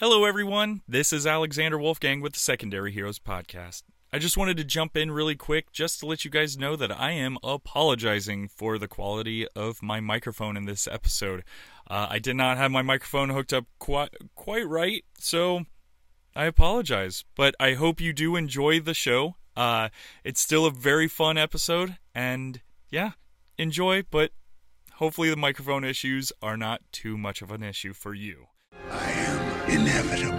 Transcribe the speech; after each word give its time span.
Hello, 0.00 0.24
everyone. 0.24 0.82
This 0.86 1.12
is 1.12 1.26
Alexander 1.26 1.76
Wolfgang 1.76 2.20
with 2.20 2.34
the 2.34 2.38
Secondary 2.38 2.92
Heroes 2.92 3.18
Podcast. 3.18 3.82
I 4.12 4.20
just 4.20 4.36
wanted 4.36 4.56
to 4.58 4.64
jump 4.64 4.96
in 4.96 5.10
really 5.10 5.34
quick 5.34 5.72
just 5.72 5.98
to 5.98 6.06
let 6.06 6.24
you 6.24 6.30
guys 6.30 6.56
know 6.56 6.76
that 6.76 6.92
I 6.92 7.10
am 7.10 7.36
apologizing 7.42 8.46
for 8.46 8.78
the 8.78 8.86
quality 8.86 9.48
of 9.56 9.82
my 9.82 9.98
microphone 9.98 10.56
in 10.56 10.66
this 10.66 10.86
episode. 10.86 11.42
Uh, 11.90 12.06
I 12.10 12.20
did 12.20 12.36
not 12.36 12.58
have 12.58 12.70
my 12.70 12.80
microphone 12.80 13.30
hooked 13.30 13.52
up 13.52 13.64
quite, 13.80 14.14
quite 14.36 14.68
right, 14.68 15.04
so 15.18 15.64
I 16.36 16.44
apologize. 16.44 17.24
But 17.34 17.56
I 17.58 17.74
hope 17.74 18.00
you 18.00 18.12
do 18.12 18.36
enjoy 18.36 18.78
the 18.78 18.94
show. 18.94 19.34
Uh, 19.56 19.88
it's 20.22 20.40
still 20.40 20.64
a 20.64 20.70
very 20.70 21.08
fun 21.08 21.36
episode, 21.36 21.96
and 22.14 22.60
yeah, 22.88 23.10
enjoy, 23.58 24.04
but 24.08 24.30
hopefully 24.92 25.28
the 25.28 25.36
microphone 25.36 25.82
issues 25.82 26.32
are 26.40 26.56
not 26.56 26.82
too 26.92 27.18
much 27.18 27.42
of 27.42 27.50
an 27.50 27.64
issue 27.64 27.94
for 27.94 28.14
you. 28.14 28.46
I 29.68 29.72
am 29.72 29.80
inevitable. 29.80 30.38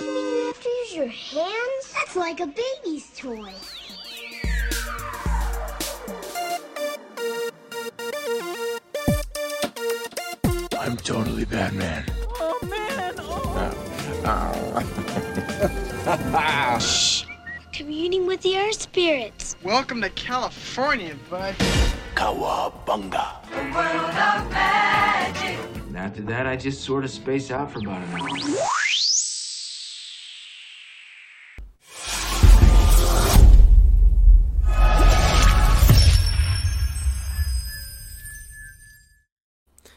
You 0.00 0.46
have 0.46 0.62
to 0.62 0.68
use 0.68 0.94
your 0.94 1.06
hands? 1.06 1.92
That's 1.92 2.16
like 2.16 2.40
a 2.40 2.46
baby's 2.46 3.10
toy. 3.14 3.52
I'm 10.78 10.96
totally 10.96 11.44
Batman. 11.44 12.06
Oh, 12.40 12.58
man. 12.70 13.14
Oh. 16.26 16.78
Shh. 16.80 17.24
Communing 17.74 18.26
with 18.26 18.40
the 18.40 18.56
earth 18.56 18.80
spirits. 18.80 19.56
Welcome 19.62 20.00
to 20.00 20.08
California, 20.10 21.14
bud. 21.28 21.54
Kawabunga. 22.14 23.34
And 25.94 26.02
after 26.02 26.22
that, 26.22 26.44
I 26.44 26.56
just 26.56 26.82
sort 26.82 27.04
of 27.04 27.10
space 27.12 27.52
out 27.52 27.70
for 27.70 27.78
about 27.78 28.02
an 28.02 28.14
hour. 28.14 28.28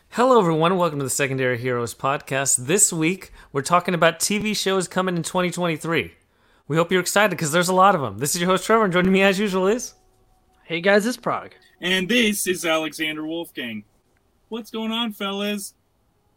Hello, 0.09 0.39
everyone. 0.39 0.78
Welcome 0.78 1.00
to 1.00 1.04
the 1.04 1.09
Secondary 1.09 1.58
Heroes 1.58 1.95
podcast. 1.95 2.67
This 2.67 2.94
week, 2.94 3.34
we're 3.52 3.64
talking 3.64 3.95
about 3.95 4.20
TV 4.20 4.56
shows 4.56 4.88
coming 4.88 5.17
in 5.17 5.23
2023. 5.23 6.14
We 6.67 6.78
hope 6.78 6.92
you're 6.92 7.02
excited 7.02 7.32
because 7.32 7.52
there's 7.52 7.70
a 7.70 7.73
lot 7.73 7.95
of 7.95 8.02
them. 8.02 8.20
This 8.20 8.36
is 8.36 8.42
your 8.42 8.52
host, 8.52 8.67
Trevor, 8.67 8.84
and 8.84 8.94
joining 8.94 9.11
me 9.11 9.23
as 9.23 9.39
usual 9.39 9.66
is. 9.66 9.95
Hey 10.64 10.80
guys, 10.80 11.08
it's 11.08 11.17
Prague. 11.17 11.56
And 11.82 12.08
this 12.08 12.45
is 12.45 12.66
Alexander 12.66 13.26
Wolfgang. 13.26 13.84
What's 14.50 14.70
going 14.70 14.92
on, 14.92 15.14
fellas? 15.14 15.73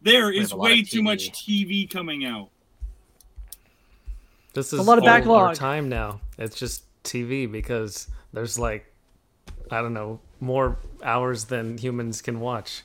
There 0.01 0.31
is 0.31 0.49
have 0.49 0.53
a 0.53 0.55
lot 0.61 0.65
way 0.65 0.79
of 0.81 0.89
too 0.89 1.03
much 1.03 1.31
TV. 1.31 1.85
TV 1.85 1.89
coming 1.89 2.25
out. 2.25 2.49
This 4.53 4.73
is 4.73 4.79
A 4.79 4.81
lot 4.83 4.97
of 4.97 5.03
all 5.03 5.09
our 5.09 5.19
backlog. 5.19 5.55
time 5.55 5.89
now. 5.89 6.19
It's 6.37 6.55
just 6.55 6.83
TV 7.03 7.49
because 7.49 8.07
there's 8.33 8.59
like, 8.59 8.85
I 9.69 9.81
don't 9.81 9.93
know, 9.93 10.19
more 10.39 10.77
hours 11.03 11.45
than 11.45 11.77
humans 11.77 12.21
can 12.21 12.39
watch. 12.39 12.83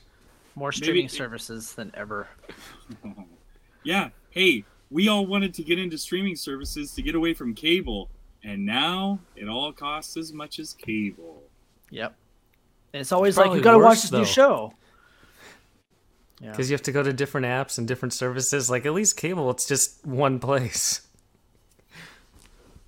More 0.55 0.71
streaming 0.71 1.09
services 1.09 1.73
than 1.73 1.91
ever. 1.93 2.27
Yeah, 3.83 4.09
hey, 4.31 4.65
we 4.91 5.07
all 5.07 5.25
wanted 5.25 5.53
to 5.53 5.63
get 5.63 5.79
into 5.79 5.97
streaming 5.97 6.35
services 6.35 6.93
to 6.95 7.01
get 7.01 7.15
away 7.15 7.33
from 7.33 7.53
cable, 7.53 8.09
and 8.43 8.65
now 8.65 9.19
it 9.37 9.47
all 9.47 9.71
costs 9.71 10.17
as 10.17 10.33
much 10.33 10.59
as 10.59 10.73
cable. 10.73 11.41
Yep. 11.91 12.13
And 12.93 12.99
it's 12.99 13.13
always 13.13 13.37
like 13.37 13.53
you 13.53 13.61
gotta 13.61 13.79
watch 13.79 14.01
this 14.01 14.09
though. 14.09 14.19
new 14.19 14.25
show. 14.25 14.73
Yeah. 16.39 16.51
Because 16.51 16.69
you 16.69 16.75
have 16.75 16.83
to 16.83 16.91
go 16.91 17.01
to 17.01 17.13
different 17.13 17.47
apps 17.47 17.77
and 17.77 17.87
different 17.87 18.13
services. 18.13 18.69
Like, 18.69 18.85
at 18.85 18.93
least 18.93 19.17
cable, 19.17 19.49
it's 19.49 19.67
just 19.67 20.05
one 20.05 20.39
place. 20.39 21.01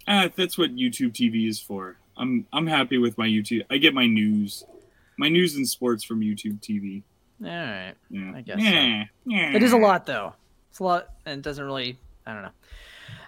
Ah, 0.07 0.29
that's 0.35 0.57
what 0.57 0.75
YouTube 0.75 1.13
TV 1.13 1.47
is 1.47 1.59
for. 1.59 1.97
I'm 2.17 2.45
I'm 2.51 2.67
happy 2.67 2.97
with 2.97 3.17
my 3.17 3.27
YouTube. 3.27 3.63
I 3.69 3.77
get 3.77 3.93
my 3.93 4.07
news, 4.07 4.65
my 5.17 5.29
news 5.29 5.55
and 5.55 5.67
sports 5.67 6.03
from 6.03 6.19
YouTube 6.21 6.59
TV. 6.59 7.03
All 7.43 7.49
right. 7.49 7.93
Yeah, 8.09 8.33
I 8.35 8.41
guess 8.41 8.57
so. 8.57 8.63
Yeah, 8.63 9.03
yeah. 9.25 9.55
It 9.55 9.63
is 9.63 9.71
a 9.71 9.77
lot 9.77 10.05
though. 10.05 10.33
It's 10.71 10.79
a 10.79 10.83
lot, 10.83 11.09
and 11.25 11.39
it 11.39 11.43
doesn't 11.43 11.63
really. 11.63 11.97
I 12.25 12.33
don't 12.33 12.41
know. 12.41 12.51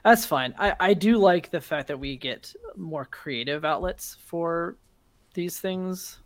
That's 0.03 0.25
fine. 0.25 0.53
I 0.57 0.75
I 0.79 0.93
do 0.93 1.17
like 1.17 1.51
the 1.51 1.61
fact 1.61 1.87
that 1.87 1.99
we 1.99 2.17
get 2.17 2.53
more 2.75 3.05
creative 3.05 3.63
outlets 3.63 4.17
for 4.25 4.75
these 5.35 5.59
things. 5.59 6.19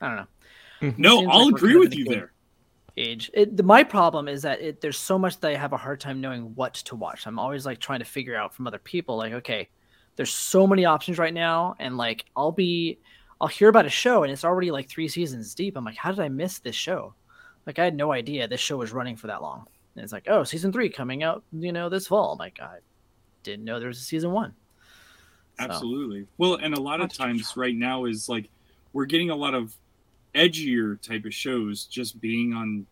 I 0.00 0.08
don't 0.08 0.16
know. 0.16 0.94
No, 0.96 1.30
I'll 1.30 1.46
like 1.46 1.54
agree 1.54 1.76
with 1.76 1.94
you 1.94 2.06
there. 2.06 2.32
Age. 2.98 3.30
It, 3.34 3.56
the, 3.56 3.62
my 3.62 3.82
problem 3.84 4.28
is 4.28 4.42
that 4.42 4.60
it, 4.60 4.80
there's 4.80 4.98
so 4.98 5.18
much 5.18 5.38
that 5.40 5.50
I 5.50 5.56
have 5.56 5.72
a 5.72 5.76
hard 5.76 6.00
time 6.00 6.20
knowing 6.20 6.54
what 6.54 6.74
to 6.74 6.96
watch. 6.96 7.26
I'm 7.26 7.38
always 7.38 7.64
like 7.64 7.78
trying 7.78 8.00
to 8.00 8.04
figure 8.04 8.36
out 8.36 8.54
from 8.54 8.66
other 8.66 8.78
people, 8.78 9.16
like, 9.16 9.32
okay, 9.32 9.68
there's 10.16 10.32
so 10.32 10.66
many 10.66 10.84
options 10.84 11.18
right 11.18 11.32
now, 11.32 11.76
and 11.78 11.96
like 11.96 12.24
I'll 12.36 12.52
be, 12.52 12.98
I'll 13.40 13.48
hear 13.48 13.68
about 13.68 13.86
a 13.86 13.90
show 13.90 14.24
and 14.24 14.32
it's 14.32 14.44
already 14.44 14.70
like 14.70 14.88
three 14.88 15.08
seasons 15.08 15.54
deep. 15.54 15.76
I'm 15.76 15.84
like, 15.84 15.96
how 15.96 16.10
did 16.10 16.20
I 16.20 16.28
miss 16.28 16.58
this 16.58 16.74
show? 16.74 17.14
Like 17.66 17.78
I 17.78 17.84
had 17.84 17.94
no 17.94 18.12
idea 18.12 18.48
this 18.48 18.60
show 18.60 18.76
was 18.76 18.92
running 18.92 19.16
for 19.16 19.28
that 19.28 19.42
long. 19.42 19.66
And 19.94 20.02
it's 20.02 20.12
like, 20.12 20.26
oh, 20.28 20.44
season 20.44 20.72
three 20.72 20.88
coming 20.88 21.22
out, 21.22 21.44
you 21.52 21.72
know, 21.72 21.88
this 21.88 22.08
fall. 22.08 22.32
I'm 22.32 22.38
like, 22.38 22.58
I 22.60 22.78
didn't 23.42 23.64
know 23.64 23.78
there 23.78 23.88
was 23.88 23.98
a 23.98 24.02
season 24.02 24.32
one. 24.32 24.54
So, 25.58 25.64
Absolutely. 25.64 26.26
Well, 26.38 26.54
and 26.54 26.74
a 26.74 26.80
lot 26.80 27.00
of 27.00 27.12
times 27.12 27.56
right 27.56 27.74
now 27.74 28.04
is 28.04 28.28
like 28.28 28.48
we're 28.92 29.06
getting 29.06 29.30
a 29.30 29.36
lot 29.36 29.54
of 29.54 29.76
edgier 30.34 31.00
type 31.00 31.24
of 31.24 31.34
shows 31.34 31.84
just 31.84 32.20
being 32.20 32.52
on 32.54 32.86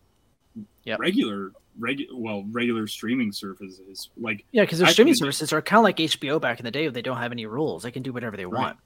Yep. 0.85 0.99
regular 0.99 1.51
regu- 1.79 2.07
well 2.13 2.43
regular 2.51 2.87
streaming 2.87 3.31
services 3.31 4.09
like 4.17 4.43
Yeah, 4.51 4.63
because 4.63 4.79
their 4.79 4.87
streaming 4.87 5.13
services 5.15 5.53
are 5.53 5.61
kind 5.61 5.77
of 5.79 5.83
like 5.83 5.97
HBO 5.97 6.39
back 6.41 6.59
in 6.59 6.65
the 6.65 6.71
day. 6.71 6.87
They 6.87 7.01
don't 7.03 7.17
have 7.17 7.31
any 7.31 7.45
rules. 7.45 7.83
They 7.83 7.91
can 7.91 8.01
do 8.03 8.11
whatever 8.13 8.35
they 8.37 8.45
Right. 8.45 8.59
want. 8.61 8.77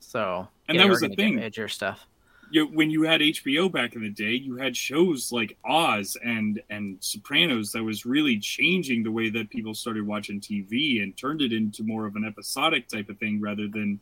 So 0.00 0.48
And 0.68 0.76
yeah, 0.76 0.84
that 0.84 0.90
was 0.90 1.00
the 1.00 1.08
thing. 1.10 1.38
Edgier 1.38 1.70
stuff. 1.70 2.06
you 2.50 2.66
when 2.66 2.90
you 2.90 3.02
had 3.02 3.20
HBO 3.20 3.68
back 3.70 3.94
in 3.94 4.02
the 4.02 4.08
day 4.08 4.32
you 4.32 4.56
had 4.56 4.74
shows 4.76 5.30
like 5.30 5.56
Oz 5.64 6.16
and 6.24 6.60
and 6.70 6.96
Sopranos 7.00 7.70
that 7.72 7.84
was 7.84 8.06
really 8.06 8.38
changing 8.38 9.02
the 9.02 9.12
way 9.12 9.28
that 9.30 9.50
people 9.50 9.74
started 9.74 10.04
watching 10.06 10.40
TV 10.40 11.02
and 11.02 11.14
turned 11.16 11.42
it 11.42 11.52
into 11.52 11.82
more 11.84 12.06
of 12.06 12.16
an 12.16 12.24
episodic 12.24 12.88
type 12.88 13.08
of 13.10 13.18
thing 13.18 13.38
rather 13.40 13.68
than 13.68 14.00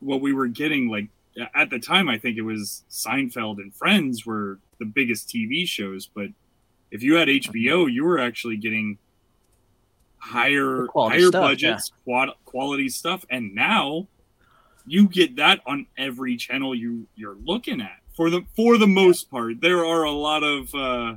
what 0.00 0.20
we 0.20 0.32
were 0.34 0.46
getting 0.48 0.88
like 0.90 1.08
at 1.54 1.70
the 1.70 1.78
time 1.78 2.08
I 2.08 2.18
think 2.18 2.36
it 2.36 2.42
was 2.42 2.84
Seinfeld 2.90 3.58
and 3.58 3.74
Friends 3.74 4.24
were 4.26 4.58
the 4.78 4.84
biggest 4.86 5.28
TV 5.28 5.66
shows 5.66 6.06
but 6.06 6.26
if 6.90 7.02
you 7.02 7.14
had 7.14 7.28
HBO 7.28 7.90
you 7.92 8.04
were 8.04 8.18
actually 8.18 8.56
getting 8.56 8.98
higher 10.18 10.86
higher 10.94 11.20
stuff, 11.28 11.42
budgets 11.42 11.92
quad, 12.04 12.30
quality 12.44 12.88
stuff 12.88 13.24
and 13.30 13.54
now 13.54 14.06
you 14.86 15.08
get 15.08 15.36
that 15.36 15.60
on 15.66 15.86
every 15.98 16.36
channel 16.36 16.74
you 16.74 17.06
you're 17.14 17.36
looking 17.44 17.80
at 17.80 17.98
for 18.16 18.30
the 18.30 18.42
for 18.56 18.78
the 18.78 18.86
most 18.86 19.30
part 19.30 19.60
there 19.60 19.84
are 19.84 20.04
a 20.04 20.10
lot 20.10 20.42
of 20.42 20.74
uh 20.74 21.14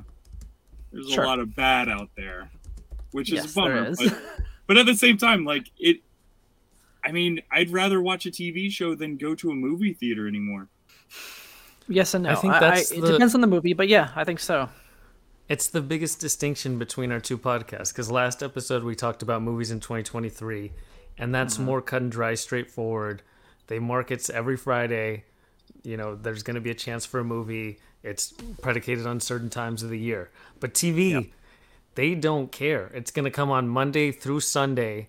there's 0.92 1.10
Sure. 1.10 1.24
a 1.24 1.26
lot 1.26 1.38
of 1.38 1.54
bad 1.54 1.88
out 1.88 2.10
there 2.16 2.50
which 3.12 3.28
is 3.32 3.36
Yes, 3.44 3.52
a 3.52 3.54
bummer 3.54 3.84
is. 3.90 3.98
but, 3.98 4.18
but 4.66 4.76
at 4.78 4.86
the 4.86 4.94
same 4.94 5.16
time 5.16 5.44
like 5.44 5.70
it 5.78 6.00
i 7.04 7.12
mean 7.12 7.40
i'd 7.52 7.70
rather 7.70 8.00
watch 8.02 8.26
a 8.26 8.30
tv 8.30 8.70
show 8.70 8.94
than 8.94 9.16
go 9.16 9.34
to 9.34 9.50
a 9.50 9.54
movie 9.54 9.92
theater 9.92 10.26
anymore 10.28 10.68
Yes 11.90 12.12
and 12.12 12.24
no. 12.24 12.30
I 12.32 12.34
think 12.34 12.52
that's 12.52 12.90
it 12.90 13.00
the- 13.00 13.12
depends 13.12 13.34
on 13.34 13.40
the 13.40 13.46
movie, 13.46 13.72
but 13.72 13.88
yeah, 13.88 14.10
I 14.14 14.24
think 14.24 14.40
so. 14.40 14.68
It's 15.48 15.68
the 15.68 15.80
biggest 15.80 16.20
distinction 16.20 16.78
between 16.78 17.10
our 17.10 17.20
two 17.20 17.38
podcasts 17.38 17.88
because 17.94 18.10
last 18.10 18.42
episode 18.42 18.84
we 18.84 18.94
talked 18.94 19.22
about 19.22 19.40
movies 19.40 19.70
in 19.70 19.80
2023, 19.80 20.70
and 21.16 21.34
that's 21.34 21.54
Mm-hmm. 21.54 21.64
more 21.64 21.80
cut 21.80 22.02
and 22.02 22.12
dry, 22.12 22.34
straightforward. 22.34 23.22
They 23.68 23.78
markets 23.78 24.28
every 24.28 24.58
Friday. 24.58 25.24
You 25.82 25.96
know, 25.96 26.14
there's 26.14 26.42
going 26.42 26.56
to 26.56 26.60
be 26.60 26.70
a 26.70 26.74
chance 26.74 27.06
for 27.06 27.20
a 27.20 27.24
movie. 27.24 27.78
It's 28.02 28.34
predicated 28.60 29.06
on 29.06 29.18
certain 29.20 29.48
times 29.48 29.82
of 29.82 29.88
the 29.88 29.98
year. 29.98 30.30
But 30.60 30.74
TV, 30.74 31.30
they 31.94 32.14
don't 32.14 32.52
care. 32.52 32.90
It's 32.92 33.10
going 33.10 33.24
to 33.24 33.30
come 33.30 33.50
on 33.50 33.66
Monday 33.66 34.12
through 34.12 34.40
Sunday. 34.40 35.08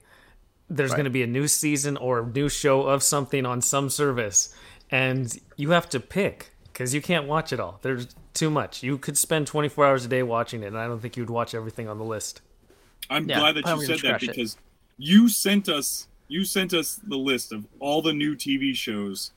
There's 0.70 0.92
going 0.92 1.06
to 1.06 1.10
be 1.10 1.24
a 1.24 1.28
new 1.28 1.48
season 1.48 1.98
or 1.98 2.20
a 2.20 2.26
new 2.26 2.48
show 2.50 2.84
of 2.84 3.02
something 3.04 3.46
on 3.46 3.62
some 3.62 3.90
service, 3.90 4.54
and 4.92 5.36
you 5.58 5.72
have 5.72 5.90
to 5.90 6.00
pick 6.00 6.52
because 6.72 6.94
you 6.94 7.02
can't 7.02 7.28
watch 7.28 7.52
it 7.52 7.60
all. 7.60 7.80
There's 7.82 8.08
too 8.34 8.50
much. 8.50 8.84
You 8.84 8.98
could 8.98 9.18
spend 9.18 9.48
24 9.48 9.86
hours 9.86 10.06
a 10.06 10.08
day 10.08 10.24
watching 10.24 10.62
it, 10.64 10.68
and 10.68 10.78
I 10.78 10.88
don't 10.88 11.02
think 11.02 11.18
you'd 11.18 11.30
watch 11.30 11.54
everything 11.56 11.88
on 11.90 11.98
the 11.98 12.04
list. 12.06 12.42
i'm 13.10 13.28
Yeah, 13.28 13.40
glad 13.40 13.56
that 13.56 13.66
you 13.66 13.82
said 13.82 13.90
that 13.96 13.98
scratch 14.00 14.24
it. 14.24 14.28
because 14.28 14.58
you 14.98 15.28
sent 15.30 15.68
us 15.70 16.08
you 16.28 16.44
sent 16.46 16.74
us 16.74 17.00
the 17.08 17.18
list 17.18 17.52
of 17.52 17.66
all 17.80 18.02
the 18.04 18.14
new 18.14 18.36
tv 18.36 18.76
shows 18.76 19.32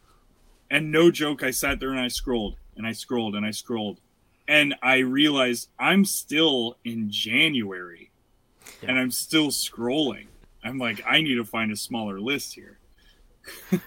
and 0.71 0.93
no 0.93 1.11
joke 1.11 1.43
i 1.43 1.51
sat 1.51 1.81
there 1.81 1.91
and 1.91 2.01
i 2.01 2.09
scrolled 2.09 2.57
and 2.77 2.87
i 2.87 2.93
scrolled 2.93 3.35
and 3.35 3.47
i 3.47 3.51
scrolled 3.51 3.99
and 4.47 4.75
i 4.83 4.99
realized 4.99 5.69
i'm 5.79 6.05
still 6.05 6.77
in 6.85 7.09
january 7.11 8.11
and 8.83 8.99
i'm 8.99 9.11
still 9.11 9.49
scrolling 9.49 10.27
i'm 10.65 10.79
like 10.79 11.03
i 11.07 11.21
need 11.21 11.35
to 11.35 11.45
find 11.45 11.71
a 11.73 11.77
smaller 11.77 12.21
list 12.21 12.55
here 12.55 12.79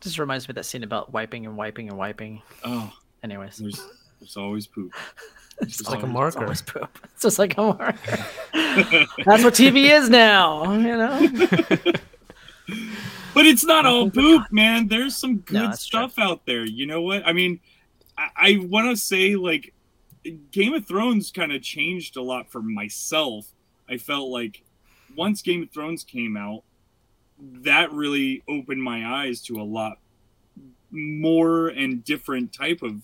Just 0.00 0.18
reminds 0.18 0.46
me 0.46 0.52
of 0.52 0.56
that 0.56 0.64
scene 0.64 0.82
about 0.84 1.12
wiping 1.12 1.46
and 1.46 1.56
wiping 1.56 1.88
and 1.88 1.96
wiping. 1.98 2.42
oh 2.64 2.92
Anyways, 3.22 3.56
there's 3.56 3.82
there's 4.20 4.36
always 4.36 4.66
poop 4.66 4.92
It's 5.60 5.80
It's 5.80 5.88
like 5.88 6.00
a 6.00 6.02
always- 6.02 6.12
marker. 6.12 6.28
It's 6.28 6.42
always 6.42 6.62
poop. 6.62 6.98
It's 7.12 7.22
just 7.22 7.38
like 7.38 7.56
a 7.56 7.62
marker. 7.62 8.24
That's 9.24 9.42
what 9.44 9.54
TV 9.54 9.90
is 9.90 10.10
now. 10.10 10.72
You 10.74 10.96
know. 10.96 11.28
But 13.34 13.46
it's 13.46 13.64
not 13.64 13.86
all 13.86 14.10
poop, 14.10 14.42
man. 14.52 14.88
There's 14.88 15.16
some 15.16 15.38
good 15.38 15.56
that's 15.62 15.86
true. 15.86 16.00
stuff 16.00 16.18
out 16.18 16.44
there. 16.46 16.64
You 16.64 16.86
know 16.86 17.02
what? 17.02 17.26
I 17.26 17.32
mean, 17.32 17.60
I, 18.18 18.28
I 18.36 18.56
want 18.66 18.90
to 18.90 19.02
say 19.02 19.36
like 19.36 19.72
Game 20.50 20.74
of 20.74 20.86
Thrones 20.86 21.30
kind 21.30 21.50
of 21.52 21.62
changed 21.62 22.16
a 22.16 22.22
lot 22.22 22.50
for 22.50 22.60
myself. 22.62 23.46
I 23.88 23.96
felt 23.96 24.28
like 24.30 24.62
once 25.16 25.42
Game 25.42 25.62
of 25.62 25.70
Thrones 25.70 26.04
came 26.04 26.36
out, 26.36 26.62
that 27.38 27.92
really 27.92 28.42
opened 28.48 28.82
my 28.82 29.22
eyes 29.22 29.40
to 29.42 29.60
a 29.60 29.62
lot 29.62 29.98
more 30.90 31.68
and 31.68 32.04
different 32.04 32.52
type 32.52 32.82
of 32.82 33.02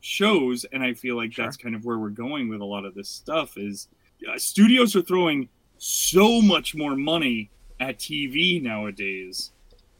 shows 0.00 0.64
and 0.72 0.82
i 0.82 0.94
feel 0.94 1.16
like 1.16 1.34
that's 1.34 1.56
kind 1.56 1.74
of 1.74 1.84
where 1.84 1.98
we're 1.98 2.08
going 2.08 2.48
with 2.48 2.60
a 2.60 2.64
lot 2.64 2.84
of 2.84 2.94
this 2.94 3.08
stuff 3.08 3.58
is 3.58 3.88
uh, 4.32 4.38
studios 4.38 4.96
are 4.96 5.02
throwing 5.02 5.48
so 5.76 6.40
much 6.40 6.74
more 6.74 6.96
money 6.96 7.50
at 7.80 7.98
tv 7.98 8.62
nowadays 8.62 9.52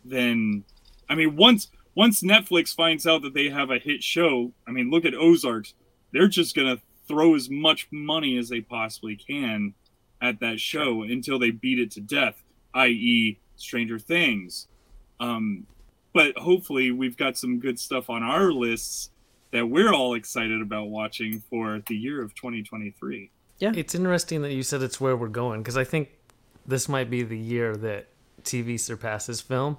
than 0.05 0.65
i 1.11 1.15
mean 1.15 1.37
once 1.37 1.69
once 1.95 2.23
netflix 2.23 2.75
finds 2.75 3.07
out 3.07 3.23
that 3.23 3.35
they 3.35 3.49
have 3.49 3.71
a 3.71 3.79
hit 3.79 4.03
show 4.03 4.53
i 4.67 4.71
mean 4.71 4.91
look 4.91 5.05
at 5.05 5.15
ozarks. 5.15 5.75
They're 6.11 6.29
just 6.29 6.57
gonna 6.57 6.81
throw 7.07 7.35
as 7.35 7.51
much 7.51 7.89
money 7.91 8.39
as 8.39 8.49
they 8.49 8.61
possibly 8.63 9.17
can 9.17 9.75
at 10.21 10.41
that 10.41 10.61
show 10.61 11.03
until 11.03 11.39
they 11.39 11.51
beat 11.51 11.79
it 11.79 11.91
to 11.93 12.01
death 12.01 12.43
i.e 12.75 13.39
stranger 13.57 13.99
things. 13.99 14.69
Um, 15.21 15.67
but 16.13 16.39
hopefully 16.39 16.91
we've 16.91 17.17
got 17.17 17.37
some 17.37 17.59
good 17.59 17.79
stuff 17.79 18.09
on 18.09 18.23
our 18.23 18.53
lists 18.53 19.11
that 19.51 19.67
we're 19.67 19.93
all 19.93 20.15
excited 20.15 20.61
about 20.61 20.89
watching 20.89 21.43
for 21.51 21.83
the 21.87 21.97
year 21.97 22.23
of 22.23 22.35
2023 22.35 23.31
Yeah, 23.59 23.73
It's 23.75 23.95
interesting 23.95 24.43
that 24.43 24.53
you 24.53 24.63
said 24.63 24.83
it's 24.83 25.01
where 25.01 25.17
we're 25.17 25.29
going 25.29 25.63
because 25.63 25.77
I 25.77 25.85
think 25.85 26.11
this 26.67 26.89
might 26.89 27.11
be 27.11 27.23
the 27.23 27.39
year 27.39 27.77
that 27.77 28.09
TV 28.43 28.79
surpasses 28.79 29.41
film, 29.41 29.79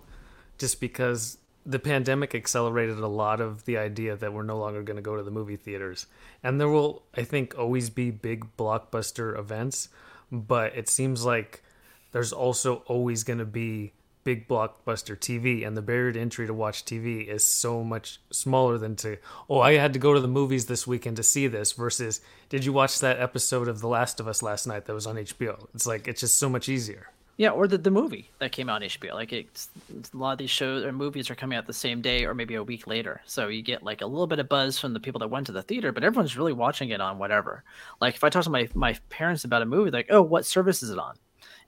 just 0.58 0.82
because 0.82 1.38
the 1.66 1.80
pandemic 1.80 2.34
accelerated 2.34 2.98
a 2.98 3.08
lot 3.08 3.40
of 3.40 3.66
the 3.66 3.78
idea 3.78 4.16
that 4.16 4.34
we're 4.34 4.44
no 4.44 4.58
longer 4.58 4.82
going 4.82 4.96
to 4.96 5.02
go 5.04 5.16
to 5.16 5.24
the 5.24 5.32
movie 5.32 5.56
theaters. 5.56 6.08
And 6.44 6.60
there 6.60 6.68
will, 6.68 7.04
I 7.16 7.24
think, 7.24 7.58
always 7.58 7.90
be 7.90 8.10
big 8.12 8.46
blockbuster 8.58 9.38
events, 9.38 9.90
but 10.32 10.76
it 10.76 10.90
seems 10.90 11.26
like 11.26 11.64
there's 12.12 12.34
also 12.34 12.84
always 12.88 13.24
going 13.24 13.40
to 13.40 13.46
be 13.46 13.94
big 14.24 14.48
blockbuster 14.48 15.18
TV, 15.18 15.66
and 15.66 15.76
the 15.76 15.82
barrier 15.82 16.12
to 16.12 16.20
entry 16.20 16.46
to 16.46 16.54
watch 16.54 16.86
TV 16.86 17.28
is 17.28 17.46
so 17.46 17.84
much 17.84 18.20
smaller 18.32 18.78
than 18.78 18.96
to, 18.98 19.18
oh, 19.50 19.60
I 19.60 19.74
had 19.74 19.94
to 19.94 20.00
go 20.00 20.14
to 20.14 20.20
the 20.20 20.28
movies 20.28 20.66
this 20.66 20.86
weekend 20.86 21.18
to 21.18 21.24
see 21.24 21.48
this, 21.48 21.72
versus, 21.72 22.22
did 22.50 22.66
you 22.66 22.74
watch 22.74 23.00
that 23.00 23.20
episode 23.20 23.68
of 23.68 23.80
The 23.80 23.88
Last 23.88 24.20
of 24.20 24.28
Us 24.28 24.44
last 24.44 24.68
night 24.68 24.86
that 24.86 24.94
was 24.94 25.08
on 25.08 25.16
HBO? 25.16 25.68
It's 25.74 25.88
like, 25.88 26.08
it's 26.08 26.22
just 26.22 26.38
so 26.38 26.50
much 26.50 26.70
easier. 26.70 27.10
Yeah, 27.40 27.52
or 27.52 27.70
the, 27.70 27.78
the 27.78 27.90
movie 27.90 28.30
that 28.40 28.52
came 28.52 28.68
out 28.68 28.84
on 28.84 28.90
HBO. 28.90 29.14
Like 29.14 29.32
it's, 29.32 29.70
it's- 29.90 30.12
a 30.14 30.18
lot 30.18 30.34
of 30.34 30.40
these 30.40 30.50
shows 30.50 30.84
or 30.84 30.92
movies 30.92 31.30
are 31.30 31.36
coming 31.36 31.58
out 31.58 31.66
the 31.68 31.72
same 31.74 32.02
day 32.02 32.26
or 32.26 32.34
maybe 32.34 32.56
a 32.56 32.64
week 32.64 32.86
later. 32.86 33.22
So 33.26 33.48
you 33.48 33.62
get 33.62 33.82
like 33.82 34.02
a 34.02 34.06
little 34.06 34.28
bit 34.28 34.40
of 34.40 34.50
buzz 34.50 34.78
from 34.78 34.92
the 34.92 35.00
people 35.00 35.20
that 35.20 35.30
went 35.30 35.46
to 35.46 35.54
the 35.54 35.62
theater, 35.62 35.94
but 35.94 36.04
everyone's 36.04 36.36
really 36.36 36.52
watching 36.52 36.90
it 36.90 37.00
on 37.00 37.18
whatever. 37.18 37.64
Like 38.02 38.16
if 38.16 38.26
I 38.26 38.30
talk 38.30 38.44
to 38.44 38.50
my, 38.50 38.68
my 38.74 38.94
parents 39.08 39.46
about 39.46 39.62
a 39.62 39.66
movie, 39.66 39.90
like, 39.90 40.08
oh, 40.10 40.22
what 40.22 40.46
service 40.46 40.84
is 40.84 40.90
it 40.90 41.00
on? 41.00 41.16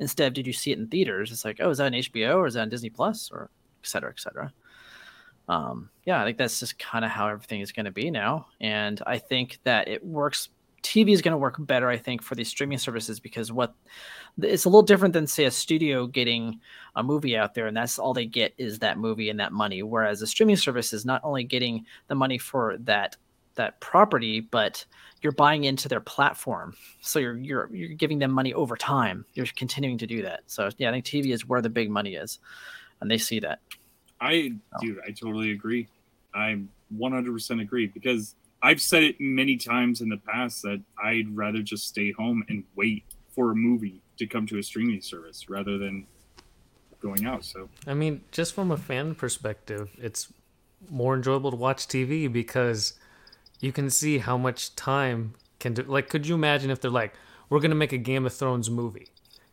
Instead 0.02 0.28
of 0.28 0.34
did 0.34 0.46
you 0.46 0.52
see 0.52 0.74
it 0.74 0.78
in 0.78 0.88
theaters? 0.90 1.32
It's 1.32 1.46
like, 1.46 1.62
oh, 1.62 1.70
is 1.70 1.78
that 1.78 1.86
on 1.86 1.94
HBO 1.94 2.36
or 2.36 2.48
is 2.48 2.56
that 2.56 2.64
on 2.64 2.70
Disney 2.70 2.90
Plus 2.90 3.32
or 3.32 3.50
et 3.82 3.88
cetera, 3.88 4.10
et 4.10 4.20
cetera. 4.20 4.52
Um, 5.48 5.90
yeah, 6.06 6.22
I 6.22 6.26
think 6.26 6.38
that's 6.38 6.60
just 6.60 6.80
kind 6.80 7.06
of 7.06 7.12
how 7.12 7.30
everything 7.30 7.62
is 7.62 7.72
going 7.72 7.86
to 7.86 7.92
be 7.92 8.12
now. 8.12 8.48
And 8.60 9.02
I 9.08 9.20
think 9.20 9.60
that 9.64 9.88
it 9.88 10.06
works. 10.06 10.50
TV 10.84 11.10
is 11.10 11.22
going 11.22 11.34
to 11.34 11.38
work 11.38 11.56
better, 11.60 11.90
I 11.90 11.98
think, 11.98 12.22
for 12.22 12.36
these 12.36 12.50
streaming 12.50 12.78
services 12.78 13.20
because 13.20 13.52
what 13.52 13.74
it's 14.42 14.66
a 14.66 14.70
little 14.70 14.82
different 14.82 15.14
than 15.14 15.28
say 15.28 15.46
a 15.46 15.52
studio 15.52 16.08
getting 16.08 16.60
a 16.96 17.04
movie 17.04 17.38
out 17.38 17.54
there 17.54 17.68
and 17.68 17.76
that's 17.76 18.00
all 18.00 18.14
they 18.14 18.26
get 18.26 18.54
is 18.58 18.80
that 18.80 18.98
movie 18.98 19.30
and 19.30 19.40
that 19.40 19.54
money. 19.54 19.84
Whereas 19.84 20.22
a 20.22 20.28
streaming 20.28 20.56
service 20.56 20.94
is 20.94 21.06
not 21.06 21.22
only 21.24 21.44
getting 21.44 21.86
the 22.08 22.16
money 22.16 22.38
for 22.38 22.78
that 22.80 23.16
that 23.56 23.82
property 23.82 24.40
but 24.40 24.86
you're 25.22 25.34
buying 25.34 25.66
into 25.66 25.90
their 25.90 26.00
platform. 26.00 26.74
So 27.02 27.20
you're 27.20 27.38
you're 27.38 27.70
you're 27.74 27.90
giving 27.90 28.20
them 28.20 28.32
money 28.32 28.54
over 28.54 28.76
time. 28.76 29.26
You're 29.34 29.48
continuing 29.56 29.98
to 30.00 30.08
do 30.08 30.22
that. 30.24 30.42
So 30.48 30.70
yeah 30.78 30.90
i 30.90 30.92
think 30.92 31.06
tv 31.06 31.34
is 31.34 31.48
where 31.48 31.62
the 31.62 31.70
big 31.70 31.90
money 31.90 32.16
is 32.16 32.40
and 33.02 33.12
they 33.12 33.18
see 33.18 33.40
that. 33.40 33.60
I, 34.22 34.54
dude, 34.80 35.00
I 35.06 35.12
totally 35.12 35.52
agree. 35.52 35.88
I 36.34 36.62
100% 36.96 37.62
agree 37.62 37.88
because 37.88 38.36
I've 38.64 38.82
said 38.82 39.04
it 39.04 39.16
many 39.20 39.58
times 39.58 40.02
in 40.02 40.10
the 40.10 40.18
past 40.18 40.62
that 40.64 40.82
I'd 41.02 41.36
rather 41.36 41.62
just 41.62 41.88
stay 41.88 42.12
home 42.12 42.44
and 42.50 42.64
wait 42.76 43.04
for 43.30 43.52
a 43.52 43.56
movie 43.56 44.02
to 44.18 44.28
come 44.28 44.46
to 44.48 44.58
a 44.58 44.64
streaming 44.64 45.02
service 45.02 45.50
rather 45.50 45.78
than 45.78 46.06
going 47.02 47.26
out. 47.26 47.44
So, 47.44 47.70
I 47.88 47.94
mean, 47.94 48.22
just 48.32 48.54
from 48.54 48.72
a 48.72 48.78
fan 48.78 49.16
perspective, 49.16 49.90
it's 49.98 50.32
more 50.90 51.16
enjoyable 51.16 51.52
to 51.52 51.58
watch 51.58 51.88
TV 51.88 52.32
because 52.32 52.94
you 53.60 53.72
can 53.72 53.90
see 53.90 54.20
how 54.20 54.38
much 54.38 54.76
time 54.76 55.34
can 55.60 55.74
do. 55.74 55.84
Like, 55.84 56.10
could 56.10 56.28
you 56.28 56.36
imagine 56.36 56.70
if 56.70 56.82
they're 56.82 56.92
like, 56.92 57.14
we're 57.50 57.60
going 57.60 57.72
to 57.72 57.76
make 57.76 57.94
a 57.94 57.98
Game 57.98 58.26
of 58.26 58.34
Thrones 58.34 58.70
movie 58.70 59.10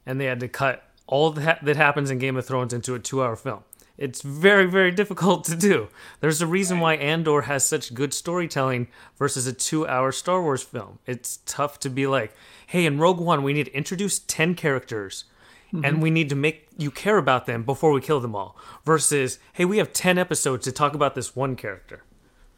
and 0.06 0.20
they 0.20 0.26
had 0.26 0.40
to 0.40 0.48
cut 0.48 0.84
all 1.06 1.30
that, 1.32 1.64
that 1.64 1.76
happens 1.76 2.10
in 2.10 2.18
Game 2.18 2.36
of 2.36 2.46
Thrones 2.46 2.72
into 2.72 2.94
a 2.94 2.98
two 2.98 3.22
hour 3.22 3.36
film? 3.36 3.64
It's 3.98 4.22
very, 4.22 4.66
very 4.66 4.90
difficult 4.92 5.44
to 5.46 5.56
do. 5.56 5.88
There's 6.20 6.40
a 6.40 6.46
reason 6.46 6.78
why 6.80 6.94
Andor 6.94 7.42
has 7.42 7.66
such 7.66 7.92
good 7.94 8.14
storytelling 8.14 8.88
versus 9.18 9.46
a 9.46 9.52
two 9.52 9.86
hour 9.86 10.12
Star 10.12 10.40
Wars 10.40 10.62
film. 10.62 11.00
It's 11.06 11.40
tough 11.46 11.78
to 11.80 11.90
be 11.90 12.06
like, 12.06 12.32
hey, 12.68 12.86
in 12.86 12.98
Rogue 12.98 13.18
One, 13.20 13.42
we 13.42 13.52
need 13.52 13.66
to 13.66 13.74
introduce 13.76 14.20
10 14.20 14.54
characters 14.54 15.24
and 15.70 15.84
mm-hmm. 15.84 16.00
we 16.00 16.10
need 16.10 16.28
to 16.30 16.34
make 16.34 16.68
you 16.78 16.90
care 16.90 17.18
about 17.18 17.44
them 17.44 17.62
before 17.62 17.92
we 17.92 18.00
kill 18.00 18.20
them 18.20 18.34
all. 18.34 18.56
Versus, 18.86 19.38
hey, 19.52 19.66
we 19.66 19.76
have 19.78 19.92
10 19.92 20.16
episodes 20.16 20.64
to 20.64 20.72
talk 20.72 20.94
about 20.94 21.14
this 21.14 21.36
one 21.36 21.56
character. 21.56 22.04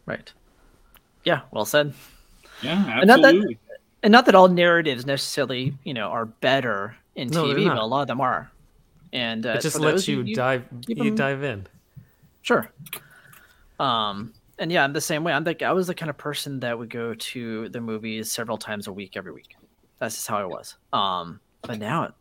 right 0.06 0.32
yeah 1.24 1.40
well 1.50 1.64
said 1.64 1.92
yeah, 2.62 2.98
And 3.00 3.08
not 3.08 3.20
that- 3.22 3.34
absolutely. 3.34 3.58
and 4.02 4.12
not 4.12 4.26
that 4.26 4.34
all 4.34 4.48
narratives 4.48 5.04
necessarily 5.06 5.74
you 5.84 5.92
know 5.94 6.08
are 6.08 6.24
better 6.26 6.96
in 7.14 7.28
No, 7.28 7.44
tv 7.44 7.66
but 7.66 7.76
a 7.78 7.84
lot 7.84 8.02
of 8.02 8.08
them 8.08 8.20
are 8.20 8.50
and 9.12 9.46
uh, 9.46 9.50
It 9.50 9.62
just 9.62 9.78
lets 9.78 10.06
those, 10.06 10.08
you, 10.08 10.34
dive 10.34 10.64
keep 10.86 10.98
you 10.98 11.10
'em- 11.10 11.16
dive 11.16 11.42
in. 11.42 11.66
Sure. 12.42 12.70
Um, 13.78 14.34
and 14.58 14.70
yeah, 14.70 14.84
I'm 14.84 14.92
the 14.92 15.00
same 15.00 15.24
way. 15.24 15.32
I'm 15.32 15.44
like 15.44 15.62
I 15.62 15.72
was 15.72 15.86
the 15.86 15.94
kind 15.94 16.10
of 16.10 16.16
person 16.18 16.60
that 16.60 16.78
would 16.78 16.90
go 16.90 17.14
to 17.14 17.68
the 17.70 17.80
movies 17.80 18.30
several 18.30 18.58
times 18.58 18.86
a 18.86 18.92
week, 18.92 19.16
every 19.16 19.32
week. 19.32 19.56
That's 19.98 20.14
just 20.16 20.28
how 20.28 20.38
I 20.38 20.44
was. 20.44 20.76
Um, 20.92 21.40
but 21.62 21.78
now, 21.78 22.12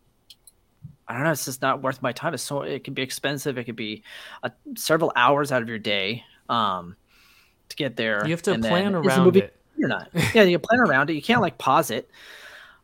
I 1.07 1.13
don't 1.13 1.23
know. 1.23 1.31
It's 1.31 1.45
just 1.45 1.61
not 1.61 1.81
worth 1.81 2.01
my 2.01 2.11
time. 2.11 2.33
It's 2.33 2.43
so 2.43 2.61
it 2.61 2.83
can 2.83 2.93
be 2.93 3.01
expensive. 3.01 3.57
It 3.57 3.63
could 3.65 3.75
be 3.75 4.03
uh, 4.43 4.49
several 4.75 5.11
hours 5.15 5.51
out 5.51 5.61
of 5.61 5.69
your 5.69 5.79
day 5.79 6.23
um, 6.49 6.95
to 7.69 7.75
get 7.75 7.95
there. 7.95 8.25
You 8.25 8.31
have 8.31 8.41
to 8.43 8.53
and 8.53 8.63
plan 8.63 8.95
is 8.95 9.05
around 9.05 9.25
movie 9.25 9.39
it. 9.39 9.55
Or 9.81 9.87
not? 9.87 10.09
Yeah, 10.33 10.43
you 10.43 10.59
can 10.59 10.67
plan 10.67 10.79
around 10.81 11.09
it. 11.09 11.13
You 11.13 11.21
can't 11.21 11.41
like 11.41 11.57
pause 11.57 11.89
it. 11.89 12.09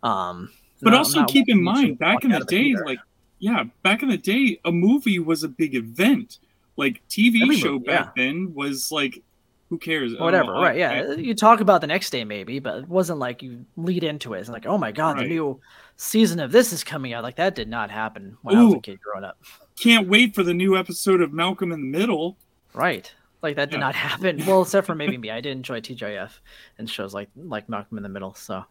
Um, 0.01 0.49
But 0.81 0.91
no, 0.91 0.99
also 0.99 1.25
keep 1.25 1.49
in 1.49 1.61
mind, 1.61 1.99
back 1.99 2.23
in 2.23 2.31
the 2.31 2.39
day, 2.39 2.73
like, 2.85 2.99
yeah, 3.45 3.63
back 3.83 4.01
in 4.03 4.09
the 4.09 4.17
day, 4.17 4.59
a 4.65 4.71
movie 4.71 5.19
was 5.19 5.43
a 5.43 5.47
big 5.49 5.75
event. 5.75 6.39
Like, 6.77 7.01
TV 7.09 7.41
Every 7.43 7.55
show 7.57 7.73
movie, 7.73 7.85
back 7.85 8.15
then 8.15 8.53
was 8.53 8.91
like, 8.91 9.21
who 9.69 9.77
cares? 9.77 10.15
Whatever 10.17 10.55
I- 10.55 10.61
right 10.63 10.77
yeah. 10.77 10.91
I- 11.09 11.13
you 11.15 11.33
talk 11.33 11.59
about 11.59 11.81
the 11.81 11.87
next 11.87 12.09
day 12.11 12.23
maybe 12.23 12.59
but 12.59 12.79
it 12.83 12.87
wasn't 12.87 13.17
like 13.19 13.41
you 13.41 13.65
lead 13.77 14.03
into 14.03 14.33
it. 14.35 14.39
It's 14.41 14.49
like 14.49 14.65
oh 14.67 14.77
my 14.77 14.91
god 14.91 15.15
Right. 15.17 15.23
the 15.23 15.29
new 15.29 15.59
season 15.97 16.39
of 16.39 16.51
this 16.51 16.71
is 16.73 16.83
coming 16.83 17.13
out. 17.13 17.23
Like 17.23 17.35
that 17.37 17.55
did 17.55 17.67
not 17.67 17.89
happen 17.89 18.37
when 18.43 18.55
i 18.57 18.63
was 18.63 18.75
a 18.75 18.79
kid 18.79 18.99
growing 19.01 19.23
up. 19.23 19.37
Can't 19.79 20.07
wait 20.07 20.35
for 20.35 20.43
the 20.43 20.53
new 20.53 20.77
episode 20.77 21.19
of 21.21 21.33
Malcolm 21.33 21.71
in 21.71 21.79
the 21.81 21.97
Middle. 21.99 22.37
right. 22.73 23.11
Like 23.41 23.55
that 23.57 23.69
did 23.71 23.77
Yeah. 23.77 23.87
not 23.87 23.95
happen. 23.95 24.43
Well 24.45 24.61
except 24.63 24.85
for 24.87 24.95
maybe 24.95 25.17
me. 25.17 25.31
I 25.31 25.41
did 25.41 25.51
enjoy 25.53 25.79
tjf 25.81 26.31
and 26.77 26.87
shows 26.89 27.13
like 27.13 27.29
like 27.35 27.67
malcolm 27.69 27.97
in 27.97 28.03
the 28.03 28.09
middle 28.09 28.33
so. 28.35 28.63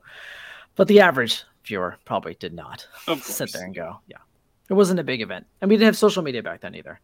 But 0.77 0.87
the 0.89 1.01
average 1.01 1.43
viewer 1.65 1.97
probably 2.05 2.35
did 2.35 2.53
not 2.55 2.87
sit 3.23 3.53
there 3.53 3.65
and 3.65 3.75
go 3.75 3.99
yeah 4.09 4.19
it 4.71 4.75
wasn't 4.75 4.99
a 5.01 5.05
big 5.05 5.21
event 5.21 5.47
and 5.61 5.69
we 5.69 5.77
didn't 5.77 5.87
have 5.87 5.97
social 5.97 6.23
media 6.23 6.43
back 6.43 6.61
then 6.61 6.75
either 6.75 7.01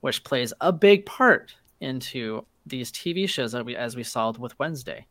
which 0.00 0.24
plays 0.24 0.52
a 0.60 0.72
big 0.72 1.06
part 1.06 1.54
into 1.80 2.44
these 2.66 2.90
tv 2.90 3.28
shows 3.28 3.52
that 3.52 3.64
we 3.64 3.76
as 3.76 3.94
we 3.96 4.02
saw 4.02 4.32
with 4.32 4.58
wednesday 4.58 5.06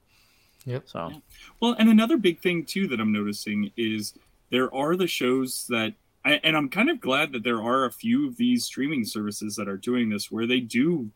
Yep. 0.65 0.83
so 0.88 1.12
Well, 1.60 1.75
and 1.77 1.89
another 1.89 2.15
big 2.15 2.39
thing 2.39 2.63
too 2.63 2.88
that 2.88 3.00
I'm 3.01 3.12
noticing 3.12 3.72
is 3.75 4.13
there 4.50 4.74
are 4.74 4.95
the 4.95 5.07
shows 5.07 5.65
that, 5.67 5.93
and 6.24 6.55
I'm 6.55 6.69
kind 6.69 6.89
of 6.89 7.01
glad 7.01 7.33
that 7.33 7.43
there 7.43 7.62
are 7.62 7.83
a 7.83 7.91
few 7.91 8.27
of 8.29 8.38
these 8.38 8.63
streaming 8.63 9.03
services 9.03 9.57
that 9.57 9.67
are 9.67 9.75
doing 9.75 10.07
this 10.10 10.31
where 10.31 10.48
they 10.48 10.62
do 10.62 11.10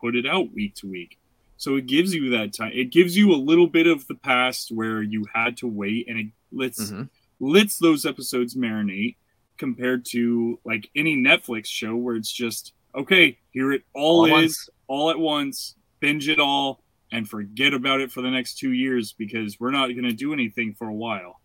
put 0.00 0.16
it 0.16 0.24
out 0.24 0.54
week 0.54 0.74
to 0.76 0.86
week. 0.86 1.18
So 1.58 1.76
it 1.76 1.84
gives 1.86 2.14
you 2.14 2.30
that 2.30 2.54
time. 2.54 2.72
It 2.72 2.92
gives 2.92 3.14
you 3.14 3.32
a 3.32 3.36
little 3.36 3.66
bit 3.66 3.86
of 3.86 4.06
the 4.06 4.14
past 4.14 4.72
where 4.72 5.02
you 5.02 5.26
had 5.34 5.58
to 5.58 5.66
wait, 5.68 6.08
and 6.08 6.18
it 6.18 6.26
lets 6.50 6.90
Mhm. 6.90 7.10
lets 7.40 7.76
those 7.78 8.06
episodes 8.06 8.54
marinate 8.54 9.16
compared 9.58 10.04
to 10.06 10.58
like 10.64 10.88
any 10.96 11.16
Netflix 11.16 11.66
show 11.66 11.96
where 11.96 12.16
it's 12.16 12.32
just 12.32 12.72
okay, 12.94 13.38
here 13.50 13.72
it 13.72 13.82
all, 13.94 14.30
All 14.30 14.38
is 14.38 14.68
all 14.86 15.10
at 15.10 15.18
once, 15.18 15.74
binge 16.00 16.28
it 16.28 16.38
all, 16.38 16.82
and 17.12 17.28
forget 17.28 17.74
about 17.74 18.00
it 18.00 18.12
for 18.12 18.22
the 18.22 18.30
next 18.30 18.58
two 18.58 18.72
years 18.72 19.12
because 19.12 19.58
we're 19.58 19.70
not 19.70 19.88
going 19.88 20.04
to 20.04 20.12
do 20.12 20.32
anything 20.32 20.74
for 20.74 20.88
a 20.88 20.94
while. 20.94 21.40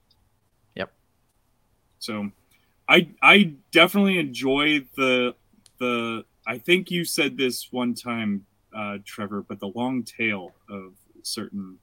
Yep. 0.75 0.91
So, 1.99 2.31
I 2.87 3.09
I 3.21 3.53
definitely 3.71 4.19
enjoy 4.19 4.85
the 4.95 5.35
the. 5.79 6.25
I 6.47 6.57
think 6.57 6.89
you 6.89 7.05
said 7.05 7.37
this 7.37 7.71
one 7.71 7.93
time, 7.93 8.45
uh, 8.75 8.97
Trevor, 9.05 9.43
but 9.43 9.59
the 9.59 9.67
long 9.67 10.03
tail 10.03 10.55
of 10.69 10.93
certain 11.21 11.77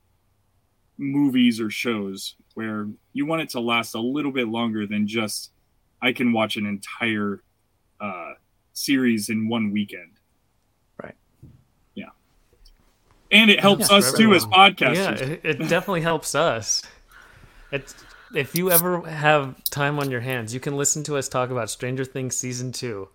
movies 0.98 1.60
or 1.60 1.70
shows 1.70 2.34
where 2.54 2.88
you 3.12 3.26
want 3.26 3.42
it 3.42 3.50
to 3.50 3.60
last 3.60 3.94
a 3.94 4.00
little 4.00 4.32
bit 4.32 4.48
longer 4.48 4.86
than 4.86 5.06
just 5.06 5.52
I 6.02 6.12
can 6.12 6.32
watch 6.32 6.56
an 6.56 6.66
entire 6.66 7.42
uh, 8.00 8.34
series 8.72 9.28
in 9.28 9.48
one 9.48 9.72
weekend. 9.72 10.12
Right. 11.02 11.14
Yeah. 11.94 12.10
And 13.30 13.50
it 13.50 13.60
helps 13.60 13.90
Yeah, 13.90 13.96
us 13.96 14.12
too 14.12 14.34
as 14.34 14.44
everyone. 14.44 14.74
podcasters. 14.74 15.20
Yeah, 15.20 15.26
it, 15.26 15.40
it 15.44 15.58
definitely 15.68 16.02
helps 16.02 16.34
us. 16.34 16.82
It's 17.72 17.94
if 18.34 18.54
you 18.54 18.70
ever 18.70 19.00
have 19.08 19.62
time 19.64 19.98
on 19.98 20.10
your 20.10 20.20
hands, 20.20 20.52
you 20.52 20.60
can 20.60 20.76
listen 20.76 21.02
to 21.04 21.16
us 21.16 21.28
talk 21.28 21.50
about 21.50 21.70
Stranger 21.70 22.04
Things 22.04 22.36
season 22.36 22.72
two, 22.72 23.08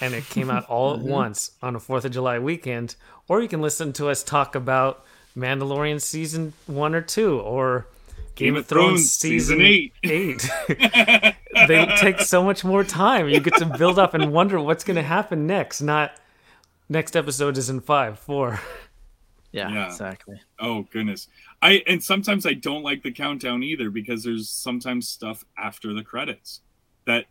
and 0.00 0.14
it 0.14 0.24
came 0.28 0.50
out 0.50 0.64
all 0.66 0.94
at 0.94 1.00
once 1.00 1.52
on 1.62 1.74
a 1.76 1.80
Fourth 1.80 2.04
of 2.04 2.12
July 2.12 2.38
weekend, 2.38 2.96
or 3.28 3.42
you 3.42 3.48
can 3.48 3.60
listen 3.60 3.92
to 3.94 4.08
us 4.08 4.22
talk 4.22 4.54
about 4.54 5.04
Mandalorian 5.36 6.00
season 6.00 6.52
one 6.66 6.94
or 6.94 7.00
two, 7.02 7.40
or 7.40 7.86
Game, 8.34 8.56
of 8.56 8.66
Thrones, 8.66 9.12
season, 9.12 9.60
eight. 9.60 9.92
Eight. 10.02 10.48
they 10.68 11.86
take 11.98 12.20
so 12.20 12.42
much 12.42 12.64
more 12.64 12.82
time. 12.84 13.28
You 13.28 13.40
get 13.40 13.54
to 13.58 13.66
build 13.66 13.98
up 13.98 14.14
and 14.14 14.32
wonder 14.32 14.60
what's 14.60 14.84
going 14.84 14.96
to 14.96 15.02
happen 15.02 15.46
next. 15.46 15.80
Not 15.80 16.12
next 16.88 17.16
episode 17.16 17.56
is 17.58 17.70
in 17.70 17.80
five, 17.80 18.18
four. 18.18 18.60
Yeah, 19.52 19.70
Yeah. 19.72 19.86
exactly. 19.86 20.40
Oh 20.58 20.82
goodness. 20.90 21.28
I 21.62 21.82
and 21.86 22.02
sometimes 22.02 22.44
I 22.44 22.54
don't 22.54 22.82
like 22.82 23.02
the 23.04 23.12
countdown 23.12 23.62
either 23.62 23.88
because 23.88 24.24
there's 24.24 24.50
sometimes 24.50 25.08
stuff 25.08 25.44
after 25.56 25.94
the 25.94 26.02
credits 26.02 26.60
that 27.06 27.26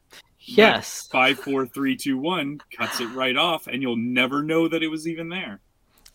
Yes. 0.46 1.08
five, 1.12 1.40
four, 1.40 1.66
three, 1.66 1.96
two, 1.96 2.18
one 2.18 2.60
cuts 2.78 3.00
it 3.00 3.08
right 3.08 3.36
off, 3.38 3.68
and 3.68 3.82
you'll 3.82 3.96
never 3.98 4.42
know 4.44 4.68
that 4.68 4.84
it 4.84 4.88
was 4.90 5.08
even 5.08 5.30
there. 5.30 5.62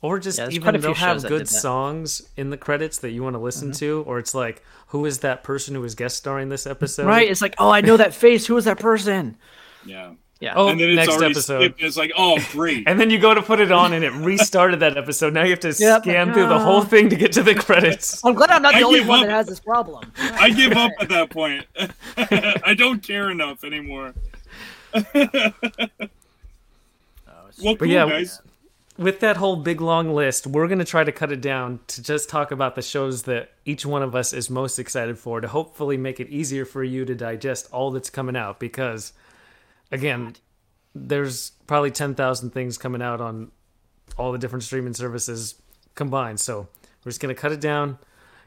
Or 0.01 0.19
just 0.21 0.39
Yeah, 0.39 0.49
even 0.51 0.77
a 0.77 0.79
few 0.79 0.83
they'll 0.83 0.95
have 0.95 1.23
good 1.23 1.29
did 1.29 1.39
that. 1.41 1.45
Mm-hmm. 1.47 1.57
songs 1.57 2.23
in 2.37 2.51
the 2.51 2.57
credits 2.57 2.99
that 2.99 3.11
you 3.11 3.23
want 3.25 3.35
to 3.35 3.41
listen 3.41 3.73
to, 3.73 4.05
or 4.07 4.19
it's 4.19 4.35
like, 4.35 4.63
who 4.89 5.05
is 5.07 5.19
that 5.21 5.43
person 5.43 5.75
who 5.75 5.81
was 5.81 5.95
guest 5.97 6.17
starring 6.17 6.51
this 6.51 6.67
episode? 6.67 7.07
Right. 7.07 7.29
It's 7.29 7.43
like, 7.43 7.57
oh, 7.59 7.71
I 7.71 7.81
know 7.81 7.97
that 7.97 8.15
face. 8.15 8.47
Who 8.47 8.57
is 8.57 8.65
that 8.67 8.79
person? 8.79 9.37
Yeah. 9.85 10.13
Yeah. 10.41 10.53
Oh, 10.55 10.69
and 10.69 10.79
then 10.79 10.91
it's 10.91 11.09
next 11.09 11.21
episode. 11.21 11.63
skipped, 11.63 11.83
it's 11.83 11.97
like, 11.97 12.13
oh 12.17 12.39
great. 12.53 12.85
And 12.87 13.01
then 13.01 13.11
you 13.11 13.19
go 13.19 13.35
to 13.35 13.43
put 13.43 13.59
it 13.59 13.73
on, 13.73 13.93
and 13.93 14.05
it 14.05 14.13
restarted 14.13 14.81
that 14.81 14.97
episode. 14.97 15.35
Now 15.35 15.43
you 15.43 15.51
have 15.51 15.61
to 15.61 15.75
Yep, 15.77 16.03
scan 16.03 16.29
like, 16.29 16.35
through 16.35 16.47
the 16.47 16.55
ah. 16.55 16.63
whole 16.63 16.83
thing 16.83 17.09
to 17.11 17.17
get 17.17 17.33
to 17.33 17.43
the 17.43 17.57
credits. 17.57 18.25
I'm 18.25 18.35
glad 18.35 18.51
I'm 18.51 18.63
not 18.63 18.75
the 18.75 18.81
I 18.81 18.83
only 18.83 19.01
one 19.01 19.21
up. 19.21 19.27
that 19.27 19.33
has 19.33 19.47
this 19.49 19.59
problem. 19.59 20.13
I 20.17 20.51
give 20.51 20.73
up 20.73 20.93
at 21.01 21.09
that 21.09 21.31
point. 21.31 21.67
I 22.17 22.75
don't 22.75 23.03
care 23.03 23.31
enough 23.31 23.65
anymore. 23.65 24.15
well, 24.95 25.17
cool, 27.77 27.87
yeah, 27.87 28.09
guys. 28.09 28.41
With 28.99 29.21
that 29.21 29.37
whole 29.37 29.55
big 29.55 29.81
long 29.81 30.13
list, 30.13 30.45
we're 30.47 30.67
going 30.67 30.81
to 30.81 30.85
try 30.85 31.05
to 31.05 31.13
cut 31.13 31.31
it 31.31 31.41
down 31.41 31.79
to 31.87 32.03
just 32.03 32.29
talk 32.29 32.51
about 32.51 32.75
the 32.75 32.83
shows 32.83 33.23
that 33.23 33.53
each 33.65 33.87
one 33.87 34.03
of 34.03 34.17
us 34.17 34.33
is 34.33 34.51
most 34.51 34.81
excited 34.81 35.17
for 35.19 35.41
to 35.41 35.47
hopefully 35.47 35.97
make 35.97 36.19
it 36.19 36.29
easier 36.29 36.65
for 36.65 36.83
you 36.83 37.05
to 37.05 37.15
digest 37.15 37.69
all 37.71 37.93
that's 37.93 38.11
coming 38.11 38.37
out 38.37 38.59
because 38.59 39.13
again, 39.93 40.35
there's 40.97 41.53
probably 41.69 41.93
10,000 41.93 42.51
things 42.51 42.77
coming 42.77 43.01
out 43.01 43.21
on 43.21 43.53
all 44.17 44.33
the 44.33 44.39
different 44.39 44.65
streaming 44.65 44.95
services 44.95 45.55
combined. 45.95 46.41
So, 46.41 46.67
we're 47.05 47.11
just 47.11 47.21
going 47.21 47.35
to 47.35 47.41
cut 47.41 47.53
it 47.53 47.61
down 47.61 47.99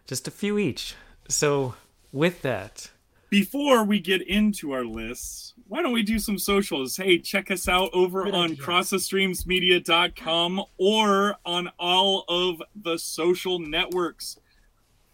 just 0.05 0.27
a 0.27 0.31
few 0.31 0.57
each. 0.57 0.95
So, 1.29 1.75
with 2.11 2.41
that, 2.41 2.89
Before 3.29 3.85
we 3.85 4.01
get 4.01 4.21
into 4.27 4.73
our 4.73 4.83
lists, 4.83 5.50
why 5.71 5.81
don't 5.81 5.93
we 5.93 6.03
do 6.03 6.19
some 6.19 6.37
socials? 6.37 6.97
Hey, 6.97 7.17
check 7.17 7.49
us 7.49 7.69
out 7.69 7.91
over 7.93 8.27
on 8.27 8.57
crossthestreamsmedia.com 8.57 10.63
or 10.77 11.35
on 11.45 11.71
all 11.79 12.25
of 12.27 12.61
the 12.75 12.97
social 12.97 13.57
networks 13.57 14.37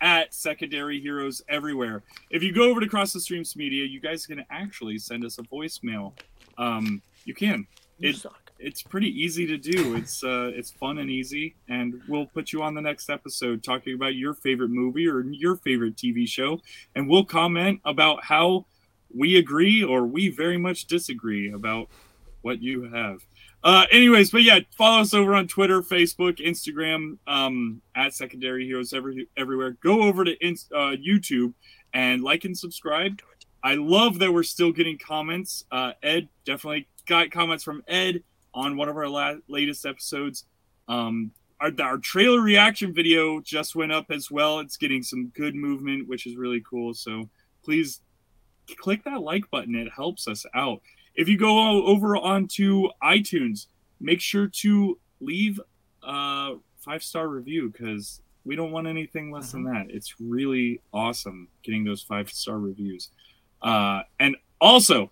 at 0.02 0.34
Secondary 0.34 1.00
Heroes 1.00 1.44
everywhere. 1.48 2.02
If 2.32 2.42
you 2.42 2.54
go 2.54 2.72
over 2.72 2.80
to 2.80 2.88
Cross 2.88 3.14
the 3.14 3.20
Streams 3.20 3.56
Media, 3.56 3.86
you 3.86 4.00
guys 4.00 4.26
can 4.26 4.44
actually 4.50 4.98
send 4.98 5.24
us 5.24 5.38
a 5.38 5.44
voicemail. 5.44 6.14
Um, 6.58 7.04
you 7.26 7.36
can. 7.36 7.68
You 8.00 8.10
It, 8.10 8.26
it's 8.58 8.82
pretty 8.82 9.10
easy 9.10 9.46
to 9.46 9.58
do. 9.58 9.96
It's 9.96 10.24
uh, 10.24 10.50
it's 10.56 10.72
fun 10.72 10.98
and 10.98 11.12
easy, 11.12 11.54
and 11.70 12.02
we'll 12.08 12.26
put 12.26 12.52
you 12.52 12.64
on 12.64 12.74
the 12.74 12.82
next 12.82 13.12
episode 13.12 13.62
talking 13.62 13.94
about 13.94 14.16
your 14.16 14.34
favorite 14.34 14.72
movie 14.72 15.08
or 15.08 15.22
your 15.22 15.58
favorite 15.58 15.98
TV 15.98 16.28
show, 16.28 16.62
and 16.96 17.08
we'll 17.08 17.26
comment 17.26 17.80
about 17.86 18.24
how 18.24 18.66
we 19.16 19.38
agree 19.38 19.84
or 19.84 20.06
we 20.06 20.30
very 20.30 20.58
much 20.58 20.86
disagree 20.86 21.52
about 21.52 21.90
what 22.42 22.62
you 22.62 22.84
have. 22.84 23.20
Uh, 23.64 23.86
anyways, 23.92 24.32
but 24.32 24.44
yeah, 24.44 24.60
follow 24.78 25.02
us 25.02 25.14
over 25.14 25.34
on 25.36 25.48
Twitter, 25.48 25.82
Facebook, 25.82 26.40
Instagram, 26.40 27.18
um, 27.28 27.82
at 27.96 28.14
Secondary 28.14 28.66
Heroes 28.66 28.94
every, 28.94 29.28
everywhere. 29.36 29.72
Go 29.82 30.04
over 30.04 30.24
to 30.24 30.34
ins- 30.46 30.70
uh, 30.74 30.96
YouTube 30.96 31.54
and 31.94 32.24
like 32.24 32.46
and 32.46 32.58
subscribe. 32.58 33.20
I 33.64 33.74
love 33.76 34.20
that 34.20 34.32
we're 34.32 34.44
still 34.44 34.72
getting 34.72 34.98
comments. 34.98 35.66
Uh, 35.72 35.94
Ed 36.04 36.30
definitely 36.46 36.88
got 37.08 37.32
comments 37.32 37.64
from 37.64 37.84
Ed 37.88 38.24
on 38.54 38.78
one 38.78 38.90
of 38.90 38.96
our 38.96 39.10
la- 39.10 39.36
latest 39.48 39.86
episodes. 39.86 40.46
Um, 40.88 41.32
our, 41.60 41.72
our 41.82 41.98
trailer 41.98 42.42
reaction 42.42 42.94
video 42.94 43.42
just 43.42 43.76
went 43.76 43.92
up 43.92 44.12
as 44.12 44.30
well. 44.30 44.60
It's 44.60 44.78
getting 44.78 45.02
some 45.02 45.28
good 45.36 45.56
movement, 45.56 46.08
which 46.08 46.28
is 46.28 46.38
really 46.38 46.62
cool. 46.62 46.94
So 46.94 47.28
please 47.64 48.02
click 48.76 49.04
that 49.06 49.22
like 49.22 49.50
button. 49.52 49.76
It 49.76 49.92
helps 49.96 50.28
us 50.28 50.46
out. 50.54 50.82
If 51.16 51.28
you 51.28 51.38
go 51.38 51.86
over 51.86 52.16
onto 52.18 52.90
iTunes, 53.04 53.68
make 54.00 54.22
sure 54.22 54.48
to 54.48 55.00
leave 55.20 55.60
a 56.04 56.56
five 56.78 57.04
star 57.04 57.28
review 57.28 57.70
because 57.70 58.22
we 58.46 58.56
don't 58.56 58.72
want 58.72 58.88
anything 58.88 59.32
less 59.32 59.52
than 59.52 59.64
that. 59.66 59.88
It's 59.90 60.16
really 60.20 60.80
awesome 60.94 61.50
getting 61.64 61.84
those 61.84 62.02
five 62.02 62.30
star 62.30 62.58
reviews. 62.58 63.10
Uh, 63.62 64.02
and 64.20 64.38
also, 64.62 65.12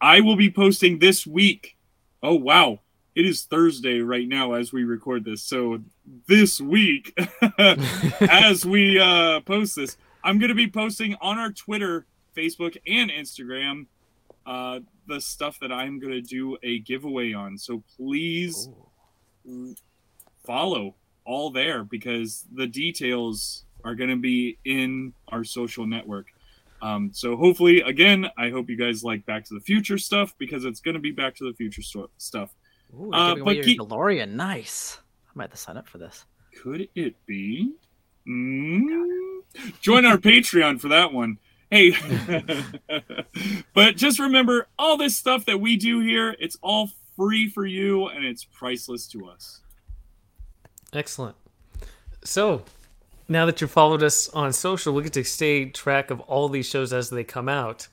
I 0.00 0.20
will 0.20 0.36
be 0.36 0.50
posting 0.50 0.98
this 0.98 1.26
week. 1.26 1.76
Oh, 2.22 2.34
wow. 2.34 2.80
It 3.14 3.26
is 3.26 3.44
Thursday 3.44 4.00
right 4.00 4.28
now 4.28 4.52
as 4.52 4.72
we 4.72 4.84
record 4.84 5.24
this. 5.24 5.42
So, 5.42 5.80
this 6.26 6.60
week, 6.60 7.18
as 8.20 8.64
we 8.64 9.00
uh, 9.00 9.40
post 9.40 9.76
this, 9.76 9.96
I'm 10.22 10.38
going 10.38 10.50
to 10.50 10.54
be 10.54 10.68
posting 10.68 11.16
on 11.20 11.38
our 11.38 11.50
Twitter, 11.50 12.06
Facebook, 12.38 12.76
and 12.86 13.10
Instagram 13.10 13.86
uh, 14.46 14.80
the 15.06 15.20
stuff 15.20 15.58
that 15.60 15.70
I'm 15.72 15.98
going 15.98 16.12
to 16.12 16.22
do 16.22 16.56
a 16.62 16.78
giveaway 16.80 17.32
on. 17.34 17.58
So, 17.58 17.82
please 17.96 18.68
follow 20.44 20.94
all 21.24 21.50
there 21.50 21.84
because 21.84 22.46
the 22.54 22.66
details 22.66 23.64
are 23.84 23.94
going 23.94 24.10
to 24.10 24.16
be 24.16 24.58
in 24.64 25.12
our 25.28 25.44
social 25.44 25.86
network. 25.86 26.26
Um, 26.80 27.10
so 27.12 27.36
hopefully, 27.36 27.80
again, 27.82 28.26
I 28.38 28.50
hope 28.50 28.70
you 28.70 28.76
guys 28.76 29.02
like 29.02 29.26
Back 29.26 29.44
to 29.46 29.54
the 29.54 29.60
Future 29.60 29.98
stuff 29.98 30.34
because 30.38 30.64
it's 30.64 30.80
going 30.80 30.94
to 30.94 31.00
be 31.00 31.10
Back 31.10 31.34
to 31.36 31.44
the 31.44 31.52
Future 31.54 31.82
sto- 31.82 32.10
stuff. 32.18 32.50
Ooh, 32.94 33.10
Uh, 33.12 33.34
but 33.44 33.56
your 33.56 33.64
keep- 33.64 33.80
DeLorean. 33.80 34.30
Nice. 34.30 34.98
I 35.26 35.30
might 35.34 35.44
have 35.44 35.50
to 35.52 35.56
sign 35.56 35.76
up 35.76 35.88
for 35.88 35.98
this. 35.98 36.24
Could 36.62 36.88
it 36.94 37.14
be? 37.26 37.72
Mm, 38.26 39.42
join 39.80 40.04
our 40.06 40.18
Patreon 40.18 40.80
for 40.80 40.88
that 40.88 41.12
one. 41.12 41.38
Hey, 41.70 41.92
but 43.74 43.96
just 43.96 44.18
remember 44.18 44.68
all 44.78 44.96
this 44.96 45.16
stuff 45.16 45.44
that 45.46 45.60
we 45.60 45.76
do 45.76 46.00
here, 46.00 46.34
it's 46.38 46.56
all 46.62 46.90
free 47.16 47.48
for 47.48 47.66
you 47.66 48.06
and 48.08 48.24
it's 48.24 48.44
priceless 48.44 49.06
to 49.08 49.26
us. 49.26 49.60
Excellent. 50.92 51.36
So, 52.24 52.64
now 53.28 53.44
that 53.44 53.60
you've 53.60 53.70
followed 53.70 54.02
us 54.02 54.28
on 54.30 54.52
social, 54.52 54.94
we 54.94 55.02
get 55.02 55.12
to 55.14 55.24
stay 55.24 55.66
track 55.66 56.10
of 56.10 56.20
all 56.20 56.48
these 56.48 56.66
shows 56.66 56.92
as 56.92 57.10
they 57.10 57.24
come 57.24 57.48
out. 57.48 57.88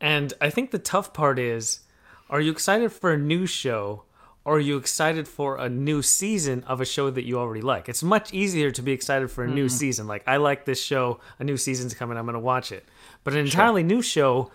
And 0.00 0.34
I 0.40 0.50
think 0.50 0.70
the 0.70 0.78
tough 0.78 1.14
part 1.14 1.38
is 1.38 1.80
are 2.28 2.40
you 2.40 2.50
excited 2.50 2.92
for 2.92 3.12
a 3.12 3.18
new 3.18 3.46
show 3.46 4.02
or 4.46 4.58
are 4.58 4.60
you 4.60 4.76
excited 4.76 5.26
for 5.26 5.56
a 5.56 5.68
new 5.68 6.00
season 6.02 6.62
of 6.68 6.80
a 6.80 6.84
show 6.84 7.10
that 7.10 7.24
you 7.24 7.36
already 7.36 7.60
like? 7.60 7.88
It's 7.88 8.04
much 8.04 8.32
easier 8.32 8.70
to 8.70 8.80
be 8.80 8.92
excited 8.92 9.28
for 9.28 9.42
a 9.42 9.48
new 9.48 9.66
mm-hmm. 9.66 9.76
season. 9.76 10.06
Like, 10.06 10.22
I 10.24 10.36
like 10.36 10.64
this 10.64 10.80
show, 10.80 11.18
a 11.40 11.44
new 11.44 11.56
season's 11.56 11.94
coming, 11.94 12.16
I'm 12.16 12.26
going 12.26 12.34
to 12.34 12.38
watch 12.38 12.70
it. 12.70 12.88
But 13.24 13.34
an 13.34 13.40
entirely 13.40 13.82
new 13.82 14.00
show, 14.00 14.52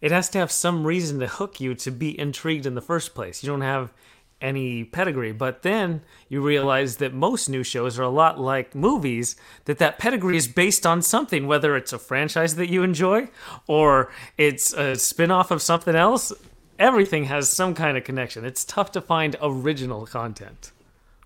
it 0.00 0.12
has 0.12 0.30
to 0.30 0.38
have 0.38 0.50
some 0.50 0.86
reason 0.86 1.20
to 1.20 1.26
hook 1.26 1.60
you 1.60 1.74
to 1.74 1.90
be 1.90 2.18
intrigued 2.18 2.64
in 2.64 2.74
the 2.74 2.80
first 2.80 3.14
place. 3.14 3.42
You 3.42 3.50
don't 3.50 3.60
have 3.60 3.92
any 4.40 4.84
pedigree 4.84 5.32
but 5.32 5.62
then 5.62 6.02
you 6.28 6.42
realize 6.42 6.96
that 6.96 7.14
most 7.14 7.48
new 7.48 7.62
shows 7.62 7.98
are 7.98 8.02
a 8.02 8.08
lot 8.10 8.38
like 8.38 8.74
movies 8.74 9.36
that 9.64 9.78
that 9.78 9.96
pedigree 9.96 10.36
is 10.36 10.48
based 10.48 10.84
on 10.84 11.00
something 11.00 11.46
whether 11.46 11.76
it's 11.76 11.94
a 11.94 11.98
franchise 11.98 12.56
that 12.56 12.68
you 12.68 12.82
enjoy 12.82 13.26
or 13.68 14.12
it's 14.36 14.74
a 14.74 14.96
spin-off 14.96 15.50
of 15.50 15.62
something 15.62 15.94
else 15.94 16.30
everything 16.78 17.24
has 17.24 17.48
some 17.50 17.74
kind 17.74 17.96
of 17.96 18.04
connection 18.04 18.44
it's 18.44 18.64
tough 18.64 18.92
to 18.92 19.00
find 19.00 19.36
original 19.42 20.06
content 20.06 20.72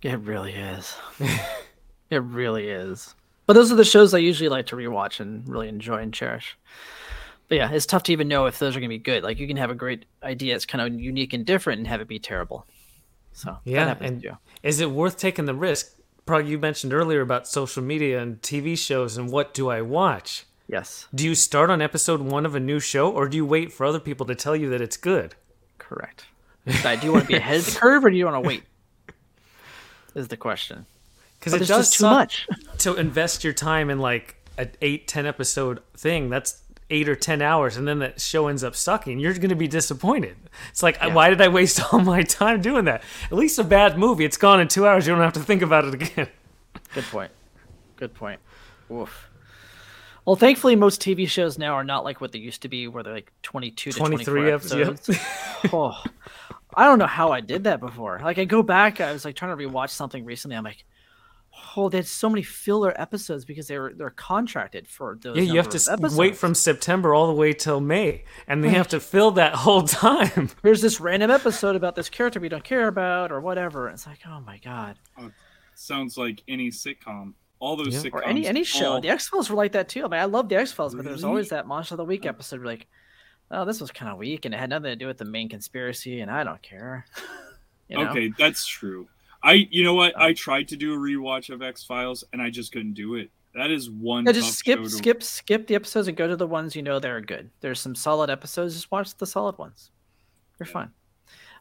It 0.03 0.19
really 0.21 0.53
is. 0.55 0.97
It 2.11 2.23
really 2.23 2.69
is. 2.69 3.15
But 3.47 3.55
those 3.55 3.71
are 3.73 3.77
the 3.77 3.85
shows 3.85 4.15
I 4.15 4.19
usually 4.19 4.49
like 4.49 4.67
to 4.67 4.77
rewatch 4.77 5.21
and 5.21 5.47
really 5.49 5.69
enjoy 5.69 5.99
and 5.99 6.13
cherish. 6.13 6.57
But 7.49 7.59
yeah, 7.59 7.71
it's 7.71 7.87
tough 7.87 8.03
to 8.05 8.13
even 8.13 8.29
know 8.29 8.47
if 8.47 8.59
those 8.59 8.77
are 8.77 8.81
going 8.81 8.91
to 8.91 8.95
be 8.95 8.99
good. 8.99 9.23
Like 9.23 9.39
you 9.39 9.47
can 9.47 9.57
have 9.57 9.71
a 9.71 9.75
great 9.75 10.05
idea, 10.23 10.55
it's 10.55 10.67
kind 10.67 10.81
of 10.81 11.01
unique 11.01 11.33
and 11.33 11.47
different, 11.47 11.79
and 11.79 11.87
have 11.87 12.01
it 12.01 12.09
be 12.09 12.19
terrible. 12.19 12.67
So 13.33 13.59
Yeah, 13.65 13.87
happens 13.87 14.25
and 14.25 14.37
is 14.63 14.81
it 14.81 14.91
worth 14.91 15.19
taking 15.19 15.45
the 15.45 15.55
risk? 15.55 15.95
Probably 16.27 16.51
you 16.51 16.59
mentioned 16.59 16.93
earlier 16.93 17.23
about 17.23 17.47
social 17.49 17.83
media 17.83 18.21
and 18.21 18.41
TV 18.43 18.77
shows 18.77 19.17
and 19.17 19.31
what 19.31 19.55
do 19.55 19.71
I 19.71 19.81
watch? 19.81 20.45
Yes, 20.69 21.09
Do 21.15 21.25
you 21.25 21.35
start 21.35 21.71
on 21.71 21.83
episode 21.83 22.21
one 22.21 22.47
of 22.47 22.55
a 22.55 22.61
new 22.61 22.79
show 22.81 23.11
or 23.11 23.29
do 23.29 23.37
you 23.37 23.45
wait 23.47 23.73
for 23.73 23.85
other 23.87 23.99
people 24.01 24.27
to 24.27 24.35
tell 24.35 24.55
you 24.55 24.69
that 24.71 24.81
it's 24.81 24.97
good? 24.97 25.35
correct. 25.79 26.27
But 26.83 27.01
do 27.01 27.07
you 27.07 27.13
want 27.15 27.25
to 27.25 27.29
be 27.29 27.35
ahead 27.37 27.61
of 27.61 27.65
the 27.67 27.79
curve 27.81 28.05
or 28.05 28.11
do 28.11 28.17
you 28.17 28.27
want 28.27 28.43
to 28.45 28.47
wait? 28.47 28.63
Is 30.15 30.29
the 30.29 30.37
question. 30.37 30.85
Because 31.39 31.53
But 31.55 31.63
it 31.63 31.67
does 31.69 31.89
just 31.89 31.99
too 32.01 32.05
much. 32.05 32.47
to 32.79 32.95
invest 32.97 33.43
your 33.45 33.53
time 33.55 33.89
in 33.91 33.99
like 33.99 34.37
an 34.59 34.71
eight, 34.83 35.09
ten 35.09 35.25
episode 35.25 35.81
thing. 35.97 36.29
That's 36.29 36.61
eight 36.91 37.09
or 37.09 37.15
ten 37.15 37.41
hours, 37.41 37.77
and 37.77 37.87
then 37.87 38.01
that 38.01 38.21
show 38.21 38.49
ends 38.49 38.65
up 38.65 38.75
sucking. 38.75 39.19
You're 39.19 39.35
going 39.35 39.49
to 39.51 39.55
be 39.55 39.69
disappointed. 39.69 40.37
It's 40.71 40.83
like, 40.83 41.01
why 41.01 41.31
did 41.31 41.41
I 41.41 41.49
waste 41.49 41.81
all 41.93 42.01
my 42.01 42.23
time 42.23 42.61
doing 42.61 42.85
that? 42.87 43.03
At 43.27 43.33
least 43.39 43.59
a 43.59 43.65
bad 43.65 43.97
movie, 43.99 44.25
it's 44.25 44.37
gone 44.39 44.61
in 44.61 44.69
two 44.69 44.87
hours. 44.87 45.07
You 45.07 45.15
don't 45.15 45.23
have 45.23 45.35
to 45.35 45.41
think 45.41 45.63
about 45.63 45.85
it 45.85 45.95
again. 45.95 46.29
Good 46.95 47.05
point. 47.05 47.31
Good 47.97 48.15
point. 48.15 48.41
Oof. 48.91 49.28
Well, 50.29 50.37
thankfully, 50.37 50.77
most 50.77 51.01
TV 51.01 51.27
shows 51.27 51.57
now 51.57 51.73
are 51.73 51.85
not 51.85 52.05
like 52.05 52.21
what 52.21 52.33
they 52.33 52.39
used 52.39 52.61
to 52.61 52.69
be, 52.69 52.87
where 52.87 53.03
they're 53.03 53.15
like 53.15 53.33
22 53.45 53.93
to 53.93 53.99
23 53.99 54.25
23 54.27 54.53
episodes, 54.53 55.09
episodes. 55.09 55.73
oh, 55.73 56.03
I 56.75 56.85
don't 56.85 56.99
know 56.99 57.07
how 57.07 57.33
I 57.33 57.41
did 57.41 57.65
that 57.65 57.81
before. 57.81 58.21
Like, 58.23 58.37
I 58.37 58.45
go 58.45 58.63
back, 58.63 59.01
I 59.01 59.11
was 59.11 59.25
like 59.25 59.37
trying 59.37 59.57
to 59.57 59.65
rewatch 59.65 59.89
something 59.89 60.27
recently. 60.27 60.55
I'm 60.55 60.65
like, 60.65 60.85
oh, 61.79 61.89
they 61.89 61.97
had 61.97 62.07
so 62.07 62.29
many 62.29 62.43
filler 62.43 62.93
episodes 63.01 63.47
because 63.47 63.69
they 63.69 63.79
were 63.79 63.95
they're 63.97 64.11
contracted 64.11 64.87
for 64.87 65.17
those. 65.19 65.39
Yeah, 65.39 65.45
you 65.45 65.57
have 65.57 65.71
to 65.71 65.93
of 65.95 66.15
wait 66.15 66.37
from 66.37 66.55
September 66.55 67.15
all 67.15 67.29
the 67.29 67.33
way 67.33 67.55
till 67.55 67.81
May, 67.81 68.25
and 68.47 68.63
they 68.63 68.69
have 68.69 68.89
to 68.89 69.01
fill 69.01 69.31
that 69.31 69.55
whole 69.55 69.85
time. 69.85 70.51
Here's 70.63 70.83
this 70.83 71.01
random 71.01 71.31
episode 71.31 71.75
about 71.75 71.97
this 71.97 72.11
character 72.11 72.39
we 72.39 72.51
don't 72.51 72.65
care 72.65 72.89
about 72.89 73.33
or 73.33 73.41
whatever. 73.41 73.89
It's 73.89 74.07
like, 74.07 74.19
oh 74.29 74.41
my 74.41 74.59
god. 74.59 74.99
Uh, 75.17 75.31
sounds 75.75 76.19
like 76.19 76.43
any 76.47 76.69
sitcom. 76.69 77.33
All 77.61 77.77
those 77.77 77.95
Yeah. 77.95 78.01
sitcoms. 78.11 78.13
or 78.15 78.25
any 78.25 78.47
any 78.47 78.65
show. 78.65 78.93
all- 78.95 79.01
The 79.01 79.09
X 79.09 79.29
Files 79.29 79.51
were 79.51 79.57
like 79.57 79.73
that 79.73 79.89
too. 79.89 80.05
I 80.05 80.09
mean, 80.09 80.21
I 80.21 80.25
love 80.27 80.49
the 80.49 80.57
X 80.57 80.73
Files, 80.73 80.95
but 80.95 81.05
there's 81.05 81.23
Really? 81.23 81.29
always 81.31 81.49
that 81.51 81.67
Monster 81.67 81.95
of 81.95 81.99
the 81.99 82.05
Week 82.05 82.25
episode. 82.27 82.61
Where 82.61 82.67
like, 82.69 82.87
oh, 83.51 83.65
this 83.65 83.81
was 83.81 83.91
kind 83.91 84.11
of 84.13 84.19
weak, 84.19 84.45
and 84.45 84.55
it 84.55 84.59
had 84.59 84.71
nothing 84.71 84.85
to 84.91 84.97
do 84.97 85.07
with 85.07 85.19
the 85.19 85.25
main 85.25 85.49
conspiracy, 85.49 86.21
and 86.21 86.31
I 86.31 86.45
don't 86.45 86.63
care. 86.63 87.05
you 87.89 87.97
know? 87.97 88.11
Okay, 88.11 88.33
that's 88.39 88.67
true. 88.67 89.09
I, 89.43 89.69
you 89.71 89.85
know 89.85 89.95
what? 89.95 90.19
I 90.19 90.33
tried 90.35 90.69
to 90.69 90.77
do 90.77 90.95
a 90.95 90.97
rewatch 90.99 91.49
of 91.51 91.63
X 91.63 91.85
Files, 91.85 92.25
and 92.33 92.43
I 92.43 92.51
just 92.51 92.73
couldn't 92.73 92.95
do 92.95 93.15
it. 93.15 93.31
That 93.55 93.71
is 93.71 93.91
one. 93.91 94.25
Yeah, 94.27 94.33
just 94.33 94.55
skip 94.59 94.79
show 94.79 94.85
to- 94.85 94.91
skip 94.91 95.23
skip 95.23 95.67
the 95.67 95.75
episodes 95.75 96.07
and 96.07 96.17
go 96.17 96.27
to 96.29 96.37
the 96.37 96.47
ones 96.47 96.77
you 96.77 96.83
know 96.83 96.99
that 96.99 97.11
are 97.11 97.21
good. 97.21 97.51
There's 97.61 97.81
some 97.81 97.95
solid 97.95 98.31
episodes. 98.31 98.75
Just 98.75 98.91
watch 98.93 99.17
the 99.17 99.27
solid 99.27 99.57
ones. 99.59 99.91
You're 100.61 100.67
fine. 100.67 100.91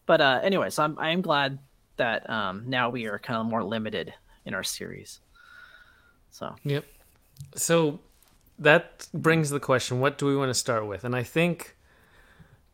But 0.05 0.21
uh, 0.21 0.39
anyways, 0.43 0.77
I'm 0.79 0.97
I 0.99 1.09
am 1.09 1.21
glad 1.21 1.59
that 1.95 2.29
um, 2.29 2.63
now 2.67 2.89
we 2.89 3.05
are 3.05 3.17
kind 3.17 3.39
of 3.39 3.45
more 3.47 3.63
limited 3.63 4.13
in 4.45 4.53
our 4.53 4.63
series. 4.63 5.21
So 6.31 6.55
Yep. 6.63 6.85
So 7.55 7.99
that 8.59 9.07
brings 9.13 9.49
the 9.49 9.59
question 9.59 9.99
what 9.99 10.17
do 10.17 10.25
we 10.25 10.35
want 10.35 10.49
to 10.49 10.53
start 10.53 10.87
with? 10.87 11.03
And 11.03 11.15
I 11.15 11.23
think 11.23 11.75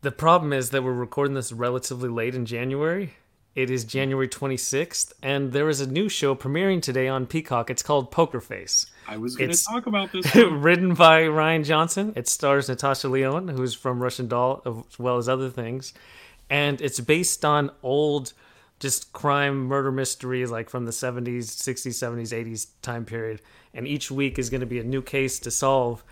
the 0.02 0.10
problem 0.12 0.52
is 0.52 0.70
that 0.70 0.82
we're 0.82 0.92
recording 0.92 1.34
this 1.34 1.52
relatively 1.52 2.08
late 2.08 2.34
in 2.34 2.46
January. 2.46 3.14
It 3.54 3.70
is 3.70 3.84
January 3.84 4.26
26th, 4.28 5.12
and 5.22 5.52
there 5.52 5.68
is 5.68 5.80
a 5.80 5.86
new 5.88 6.08
show 6.08 6.34
premiering 6.34 6.82
today 6.82 7.06
on 7.06 7.24
Peacock. 7.26 7.70
It's 7.70 7.84
called 7.84 8.10
Poker 8.10 8.40
Face. 8.40 8.86
I 9.06 9.16
was 9.16 9.36
going 9.36 9.48
to 9.50 9.52
It's- 9.52 9.64
talk 9.64 9.86
about 9.86 10.10
this. 10.10 10.26
one. 10.34 10.60
Written 10.60 10.94
by 10.94 11.20
Rian 11.22 11.64
Johnson. 11.64 12.12
It 12.16 12.26
stars 12.26 12.68
Natasha 12.68 13.08
Lyonne, 13.08 13.46
who's 13.46 13.72
from 13.72 14.02
Russian 14.02 14.26
Doll, 14.26 14.60
as 14.66 14.98
well 14.98 15.18
as 15.18 15.28
other 15.28 15.50
things. 15.50 15.94
And 16.50 16.80
it's 16.80 16.98
based 16.98 17.44
on 17.44 17.70
old, 17.84 18.32
just 18.84 19.14
crime, 19.14 19.64
murder 19.64 19.90
mysteries, 19.90 20.50
like 20.50 20.68
from 20.68 20.84
the 20.84 20.90
70s, 20.90 21.44
60s, 21.44 21.94
70s, 21.94 22.46
80s 22.46 22.66
time 22.82 23.06
period. 23.06 23.40
And 23.72 23.88
each 23.88 24.10
week 24.10 24.38
is 24.38 24.50
going 24.50 24.60
to 24.60 24.66
be 24.66 24.78
a 24.78 24.84
new 24.84 25.00
case 25.00 25.38
to 25.40 25.50
solve. 25.50 26.04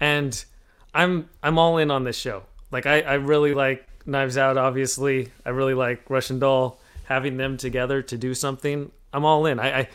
And 0.00 0.44
I'm 0.92 1.30
I'm 1.40 1.56
all 1.56 1.78
in 1.78 1.92
on 1.92 2.02
this 2.02 2.16
show. 2.16 2.42
Like 2.72 2.84
I, 2.84 3.00
I 3.02 3.14
really 3.14 3.54
like 3.54 3.86
Knives 4.06 4.36
Out, 4.36 4.58
obviously. 4.58 5.30
I 5.44 5.50
really 5.50 5.74
like 5.74 6.10
Russian 6.10 6.40
Doll. 6.40 6.80
Having 7.04 7.36
them 7.36 7.56
together 7.56 8.02
to 8.02 8.18
do 8.18 8.34
something, 8.34 8.90
I'm 9.12 9.24
all 9.24 9.46
in. 9.46 9.60
I, 9.60 9.80
I 9.80 9.88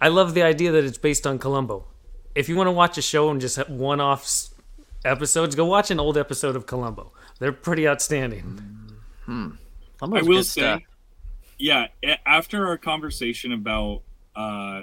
I 0.00 0.08
love 0.08 0.34
the 0.34 0.42
idea 0.42 0.72
that 0.72 0.82
it's 0.82 0.98
based 0.98 1.24
on 1.24 1.38
Columbo. 1.38 1.84
If 2.34 2.48
you 2.48 2.56
want 2.56 2.66
to 2.66 2.72
watch 2.72 2.98
a 2.98 3.02
show 3.02 3.30
and 3.30 3.40
just 3.40 3.54
have 3.54 3.70
one-off 3.70 4.48
episodes, 5.04 5.54
go 5.54 5.64
watch 5.64 5.92
an 5.92 6.00
old 6.00 6.18
episode 6.18 6.56
of 6.56 6.66
Columbo. 6.66 7.12
They're 7.38 7.52
pretty 7.52 7.86
outstanding. 7.86 8.42
Hmm. 9.24 9.50
I 10.02 10.06
will 10.06 10.42
say, 10.42 10.60
stuff. 10.60 10.82
Yeah, 11.58 11.88
after 12.24 12.66
our 12.66 12.76
conversation 12.78 13.52
about 13.52 14.02
uh, 14.34 14.82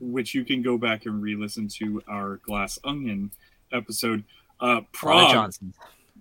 which 0.00 0.34
you 0.34 0.44
can 0.44 0.62
go 0.62 0.76
back 0.78 1.06
and 1.06 1.22
re-listen 1.22 1.68
to 1.68 2.02
our 2.08 2.36
Glass 2.38 2.78
Onion 2.84 3.30
episode, 3.72 4.24
uh, 4.60 4.80
Prague, 4.92 5.32
Johnson. 5.32 5.74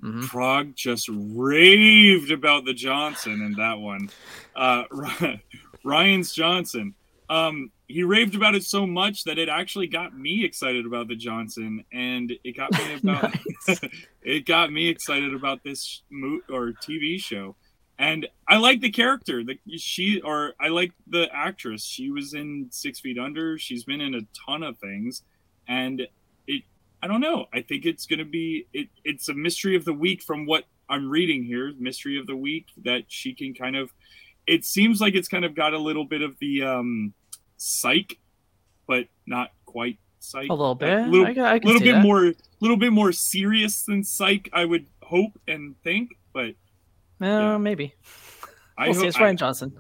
Mhm. 0.03 0.27
Prague 0.27 0.75
just 0.75 1.09
raved 1.11 2.31
about 2.31 2.65
the 2.65 2.73
Johnson 2.73 3.41
in 3.41 3.53
that 3.53 3.77
one. 3.79 4.09
Uh, 4.55 4.83
Ryan's 5.83 6.33
Johnson. 6.33 6.93
Um, 7.29 7.71
he 7.87 8.03
raved 8.03 8.35
about 8.35 8.55
it 8.55 8.63
so 8.63 8.85
much 8.85 9.23
that 9.23 9.37
it 9.37 9.47
actually 9.49 9.87
got 9.87 10.17
me 10.17 10.43
excited 10.43 10.85
about 10.85 11.07
the 11.07 11.15
Johnson, 11.15 11.83
and 11.91 12.31
it 12.43 12.55
got 12.57 12.71
me 12.73 12.93
about 13.03 13.33
it 14.21 14.45
got 14.45 14.71
me 14.71 14.87
excited 14.89 15.33
about 15.33 15.63
this 15.63 16.01
mo- 16.09 16.41
or 16.49 16.71
TV 16.71 17.19
show. 17.21 17.55
And 18.01 18.27
I 18.47 18.57
like 18.57 18.81
the 18.81 18.89
character. 18.89 19.43
The 19.43 19.59
she 19.77 20.21
or 20.21 20.55
I 20.59 20.69
like 20.69 20.91
the 21.05 21.29
actress. 21.31 21.85
She 21.85 22.09
was 22.09 22.33
in 22.33 22.65
Six 22.71 22.99
Feet 22.99 23.19
Under. 23.19 23.59
She's 23.59 23.83
been 23.83 24.01
in 24.01 24.15
a 24.15 24.21
ton 24.45 24.63
of 24.63 24.79
things, 24.79 25.21
and 25.67 26.07
it. 26.47 26.63
I 27.03 27.07
don't 27.07 27.21
know. 27.21 27.45
I 27.53 27.61
think 27.61 27.85
it's 27.85 28.07
gonna 28.07 28.25
be. 28.25 28.65
It, 28.73 28.89
it's 29.05 29.29
a 29.29 29.35
mystery 29.35 29.75
of 29.75 29.85
the 29.85 29.93
week 29.93 30.23
from 30.23 30.47
what 30.47 30.65
I'm 30.89 31.11
reading 31.11 31.43
here. 31.43 31.73
Mystery 31.77 32.17
of 32.17 32.25
the 32.25 32.35
week 32.35 32.69
that 32.83 33.03
she 33.07 33.35
can 33.35 33.53
kind 33.53 33.75
of. 33.75 33.91
It 34.47 34.65
seems 34.65 34.99
like 34.99 35.13
it's 35.13 35.27
kind 35.27 35.45
of 35.45 35.53
got 35.53 35.73
a 35.73 35.77
little 35.77 36.05
bit 36.05 36.23
of 36.23 36.35
the 36.39 36.63
um, 36.63 37.13
psych, 37.57 38.17
but 38.87 39.05
not 39.27 39.51
quite 39.65 39.99
psych. 40.17 40.49
A 40.49 40.53
little 40.53 40.73
bit. 40.73 40.89
A 40.89 41.05
little, 41.05 41.27
I, 41.27 41.53
I 41.53 41.59
can 41.59 41.67
little 41.67 41.83
bit 41.83 41.93
that. 41.93 42.01
more, 42.01 42.33
little 42.61 42.77
bit 42.77 42.91
more 42.91 43.11
serious 43.11 43.83
than 43.83 44.03
psych. 44.03 44.49
I 44.53 44.65
would 44.65 44.87
hope 45.03 45.39
and 45.47 45.75
think, 45.83 46.15
but 46.33 46.55
Uh, 47.21 47.25
yeah. 47.25 47.57
maybe. 47.57 47.95
We'll 48.79 48.93
see. 48.93 48.99
hope- 48.99 49.07
It's 49.09 49.17
Rian 49.17 49.37
Johnson. 49.37 49.73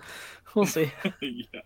We'll 0.53 0.65
see. 0.65 0.91
yeah. 1.21 1.61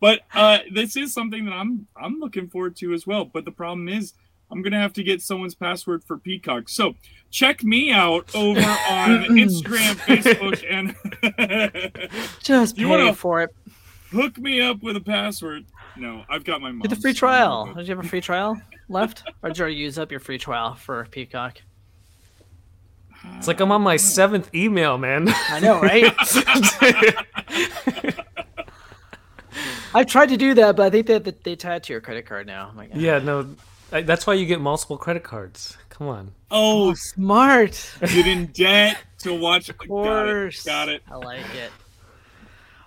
But 0.00 0.20
uh, 0.32 0.58
this 0.72 0.96
is 0.96 1.12
something 1.12 1.44
that 1.46 1.52
I'm 1.52 1.86
I'm 2.00 2.18
looking 2.20 2.48
forward 2.48 2.76
to 2.76 2.92
as 2.94 3.06
well. 3.06 3.24
But 3.24 3.44
the 3.44 3.50
problem 3.50 3.88
is 3.88 4.14
I'm 4.50 4.62
gonna 4.62 4.78
have 4.80 4.92
to 4.94 5.02
get 5.02 5.20
someone's 5.22 5.54
password 5.56 6.04
for 6.04 6.18
Peacock. 6.18 6.68
So 6.68 6.94
check 7.30 7.62
me 7.64 7.90
out 7.90 8.32
over 8.34 8.60
on 8.90 9.24
Instagram, 9.36 9.96
Facebook, 9.96 10.64
and 10.70 10.94
Just 12.42 12.78
You 12.78 12.86
pay 12.86 12.90
wanna- 12.90 13.14
for 13.14 13.42
it. 13.42 13.50
hook 14.12 14.38
me 14.38 14.60
up 14.60 14.82
with 14.82 14.96
a 14.96 15.00
password. 15.00 15.66
No, 15.96 16.24
I've 16.30 16.44
got 16.44 16.60
my 16.62 16.70
Get 16.72 16.90
the 16.90 16.96
free 16.96 17.12
trial. 17.12 17.74
Did 17.74 17.88
you 17.88 17.96
have 17.96 18.04
a 18.04 18.08
free 18.08 18.20
trial 18.20 18.58
left? 18.88 19.24
or 19.42 19.50
did 19.50 19.58
you 19.58 19.66
use 19.66 19.98
up 19.98 20.10
your 20.12 20.20
free 20.20 20.38
trial 20.38 20.74
for 20.76 21.06
Peacock? 21.10 21.60
It's 23.36 23.48
like 23.48 23.60
I'm 23.60 23.72
on 23.72 23.82
my 23.82 23.96
seventh 23.96 24.54
email, 24.54 24.98
man. 24.98 25.26
I 25.28 25.60
know, 25.60 25.80
right? 25.80 26.12
I've 29.94 30.06
tried 30.06 30.28
to 30.28 30.36
do 30.36 30.54
that, 30.54 30.76
but 30.76 30.86
I 30.86 30.90
think 30.90 31.06
that 31.06 31.24
that 31.24 31.44
they 31.44 31.56
tie 31.56 31.76
it 31.76 31.84
to 31.84 31.92
your 31.92 32.00
credit 32.00 32.26
card 32.26 32.46
now. 32.46 32.68
I'm 32.70 32.76
like, 32.76 32.90
yeah, 32.94 33.18
no, 33.18 33.48
I- 33.92 34.02
that's 34.02 34.26
why 34.26 34.34
you 34.34 34.46
get 34.46 34.60
multiple 34.60 34.98
credit 34.98 35.24
cards. 35.24 35.76
Come 35.88 36.08
on. 36.08 36.32
Oh, 36.50 36.90
oh 36.90 36.94
smart. 36.94 37.92
get 38.00 38.26
in 38.26 38.46
debt 38.46 38.98
to 39.20 39.38
watch. 39.38 39.68
Of 39.68 39.78
course. 39.78 40.62
Got 40.64 40.88
it. 40.88 41.02
I 41.10 41.16
like 41.16 41.40
it. 41.56 41.70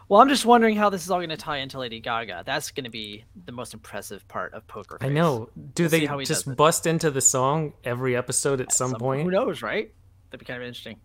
Well, 0.08 0.22
I'm 0.22 0.28
just 0.30 0.46
wondering 0.46 0.76
how 0.76 0.90
this 0.90 1.04
is 1.06 1.12
all 1.12 1.20
going 1.20 1.30
to 1.30 1.38
tie 1.38 1.58
into 1.58 1.80
Lady 1.80 2.00
Gaga. 2.02 2.44
That's 2.46 2.70
going 2.72 2.84
to 2.84 2.90
be 2.90 3.24
the 3.46 3.54
most 3.54 3.74
impressive 3.74 4.28
part 4.28 4.54
of 4.54 4.68
Poker 4.68 4.98
Face. 5.00 5.10
I 5.10 5.12
know. 5.12 5.50
Do 5.74 5.84
We'll 5.84 5.90
see 5.90 6.00
they 6.02 6.06
how 6.06 6.20
just 6.22 6.54
bust 6.58 6.86
into 6.86 7.10
the 7.12 7.22
song 7.22 7.72
every 7.86 8.16
episode 8.18 8.60
at 8.62 8.74
some, 8.74 8.92
Some- 8.92 9.00
point? 9.00 9.24
Who 9.24 9.32
knows, 9.32 9.62
right? 9.62 9.92
That'd 10.32 10.40
be 10.40 10.46
kind 10.46 10.62
of 10.62 10.68
interesting 10.68 10.98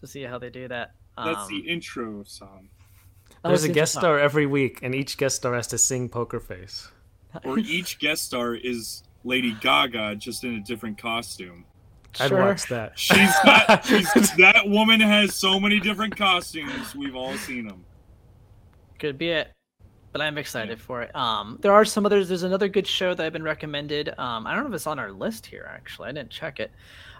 to 0.00 0.06
see 0.06 0.22
how 0.22 0.38
they 0.38 0.50
do 0.50 0.66
that. 0.68 0.94
That's 1.16 1.40
Um, 1.40 1.48
the 1.48 1.58
intro 1.70 2.22
song. 2.24 2.70
oh, 3.44 3.48
There's 3.48 3.64
a 3.64 3.68
guest 3.68 3.92
star 3.94 4.18
every 4.18 4.46
week, 4.46 4.78
and 4.82 4.94
each 4.94 5.16
guest 5.18 5.36
star 5.36 5.54
has 5.54 5.66
to 5.68 5.78
sing 5.78 6.08
Poker 6.08 6.40
Face. 6.40 6.90
Or 7.44 7.58
each 7.58 7.98
guest 7.98 8.24
star 8.24 8.54
is 8.54 9.02
Lady 9.24 9.52
Gaga, 9.60 10.16
just 10.16 10.42
in 10.44 10.54
a 10.54 10.60
different 10.60 10.96
costume. 10.98 11.64
I'd 12.20 12.28
Sure. 12.28 12.38
watch 12.40 12.66
that. 12.68 12.98
She's 12.98 13.32
got 13.42 13.84
she's, 13.86 14.10
that 14.36 14.62
woman 14.66 15.00
has 15.00 15.34
so 15.34 15.58
many 15.60 15.80
different 15.80 16.16
costumes. 16.16 16.94
We've 16.94 17.16
all 17.16 17.34
seen 17.36 17.66
them. 17.68 17.84
Could 18.98 19.18
be 19.18 19.30
it. 19.30 19.50
but 20.12 20.20
I'm 20.20 20.36
excited 20.36 20.78
for 20.78 21.00
it. 21.00 21.14
Um, 21.16 21.56
there 21.62 21.72
are 21.72 21.86
some 21.86 22.04
others. 22.04 22.28
There's 22.28 22.42
another 22.42 22.68
good 22.68 22.86
show 22.86 23.14
that 23.14 23.24
I've 23.24 23.32
been 23.32 23.42
recommended. 23.42 24.10
Um, 24.18 24.46
I 24.46 24.54
don't 24.54 24.64
know 24.64 24.68
if 24.68 24.74
it's 24.74 24.86
on 24.86 24.98
our 24.98 25.10
list 25.10 25.46
here. 25.46 25.66
Actually, 25.74 26.10
I 26.10 26.12
didn't 26.12 26.28
check 26.30 26.60
it. 26.60 26.70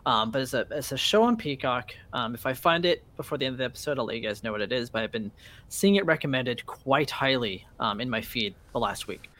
Um, 0.04 0.30
but 0.32 0.42
it's 0.42 0.52
a 0.54 0.66
it's 0.70 0.90
a 0.92 0.96
show 0.96 1.22
on 1.22 1.36
Peacock. 1.36 1.92
Um, 2.12 2.34
if 2.34 2.44
I 2.44 2.54
find 2.54 2.84
it 2.84 3.04
before 3.16 3.38
the 3.38 3.46
end 3.46 3.54
of 3.54 3.58
the 3.58 3.64
episode, 3.64 3.98
I'll 3.98 4.04
let 4.06 4.16
you 4.16 4.22
guys 4.22 4.42
know 4.42 4.50
what 4.52 4.60
it 4.60 4.72
is. 4.72 4.90
But 4.90 5.02
I've 5.04 5.12
been 5.12 5.30
seeing 5.68 5.94
it 5.94 6.04
recommended 6.06 6.66
quite 6.66 7.10
highly 7.10 7.66
um, 7.78 8.00
in 8.00 8.10
my 8.10 8.20
feed 8.20 8.54
the 8.72 8.80
last 8.80 9.06
week. 9.06 9.30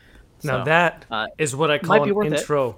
Now 0.44 0.60
So, 0.60 0.64
that 0.66 1.04
is 1.38 1.54
uh, 1.54 1.56
what 1.56 1.70
I 1.72 1.78
call 1.78 2.04
an 2.04 2.14
worth 2.14 2.32
it. 2.32 2.38
intro. 2.40 2.76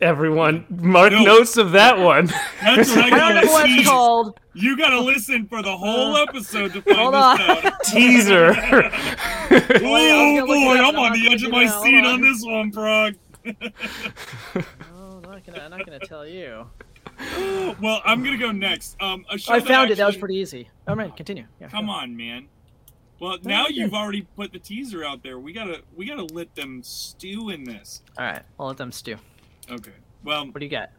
Everyone, 0.00 0.64
mark 0.70 1.12
No. 1.12 1.24
notes 1.24 1.58
of 1.58 1.72
that 1.72 1.98
one. 2.12 2.26
That's 2.62 2.88
what 2.88 2.98
I 3.00 3.06
I 3.06 3.10
don't 3.10 3.18
know 3.34 3.34
gotta 3.42 3.46
what 3.48 3.68
it's 3.70 3.86
called. 3.88 4.40
You 4.54 4.76
gotta 4.78 4.98
listen 5.00 5.46
for 5.46 5.62
the 5.62 5.76
whole 5.76 6.16
episode 6.16 6.72
to 6.72 6.80
find 6.80 6.96
Hold 6.96 7.12
this 7.14 7.20
on. 7.22 7.40
out. 7.66 7.72
Teaser. 7.84 8.48
Wait, 9.50 10.40
oh 10.40 10.46
boy, 10.46 10.78
I'm 10.82 10.96
on 10.96 11.12
the 11.12 11.28
edge 11.30 11.42
of 11.42 11.50
my 11.50 11.66
that. 11.66 11.82
Seat 11.82 11.98
on. 11.98 12.06
on 12.06 12.20
this 12.22 12.42
one, 12.42 12.72
Frog. 12.72 13.14
Oh, 13.46 13.52
I'm 15.16 15.22
not 15.22 15.44
gonna, 15.44 15.60
I'm 15.64 15.70
not 15.70 15.84
gonna 15.84 15.98
tell 15.98 16.26
you. 16.26 16.66
Well, 17.80 18.00
I'm 18.04 18.22
gonna 18.22 18.36
go 18.38 18.52
next. 18.52 18.96
Um, 19.00 19.24
a 19.30 19.36
show 19.36 19.52
I 19.54 19.60
found 19.60 19.90
it. 19.90 19.96
That 19.96 20.06
was 20.06 20.16
pretty 20.16 20.36
easy. 20.36 20.68
All 20.86 20.94
right, 20.94 21.14
continue. 21.16 21.44
Yeah, 21.60 21.68
Come 21.68 21.90
on, 21.90 22.16
man. 22.16 22.46
Well, 23.18 23.38
No, 23.42 23.48
now 23.50 23.66
you're 23.68 23.86
you've 23.86 23.94
already 23.94 24.22
put 24.36 24.52
the 24.52 24.58
teaser 24.60 25.04
out 25.04 25.22
there. 25.24 25.38
We 25.40 25.52
gotta, 25.52 25.82
we 25.96 26.06
gotta 26.06 26.24
let 26.32 26.54
them 26.54 26.82
stew 26.84 27.50
in 27.50 27.64
this. 27.64 28.02
All 28.18 28.24
right, 28.24 28.42
I'll 28.60 28.68
let 28.68 28.76
them 28.76 28.92
stew. 28.92 29.16
Okay. 29.70 29.90
Well, 30.22 30.46
What 30.46 30.58
do 30.60 30.64
you 30.64 30.70
got? 30.70 30.90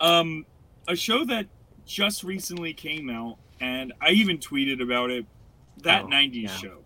um, 0.00 0.46
a 0.86 0.96
show 0.96 1.24
that 1.26 1.46
just 1.84 2.22
recently 2.24 2.72
came 2.72 3.10
out, 3.10 3.36
and 3.60 3.92
I 4.00 4.10
even 4.10 4.38
tweeted 4.38 4.80
about 4.82 5.10
it. 5.10 5.26
That 5.82 6.04
Oh, 6.04 6.08
'90s 6.08 6.42
yeah. 6.44 6.56
show. 6.56 6.78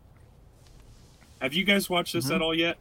Have 1.41 1.55
you 1.55 1.65
guys 1.65 1.89
watched 1.89 2.13
this 2.15 2.27
Mhm. 2.29 2.35
at 2.37 2.43
all 2.43 2.55
yet? 2.55 2.79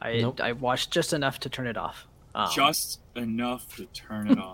I 0.00 0.18
Nope. 0.20 0.40
I 0.40 0.52
watched 0.52 0.90
just 0.90 1.12
enough 1.12 1.38
to 1.40 1.48
turn 1.48 1.66
it 1.66 1.76
off. 1.76 2.06
Um, 2.34 2.48
just 2.52 3.00
enough 3.14 3.76
to 3.76 3.84
turn 3.86 4.30
it 4.30 4.38
off. 4.38 4.52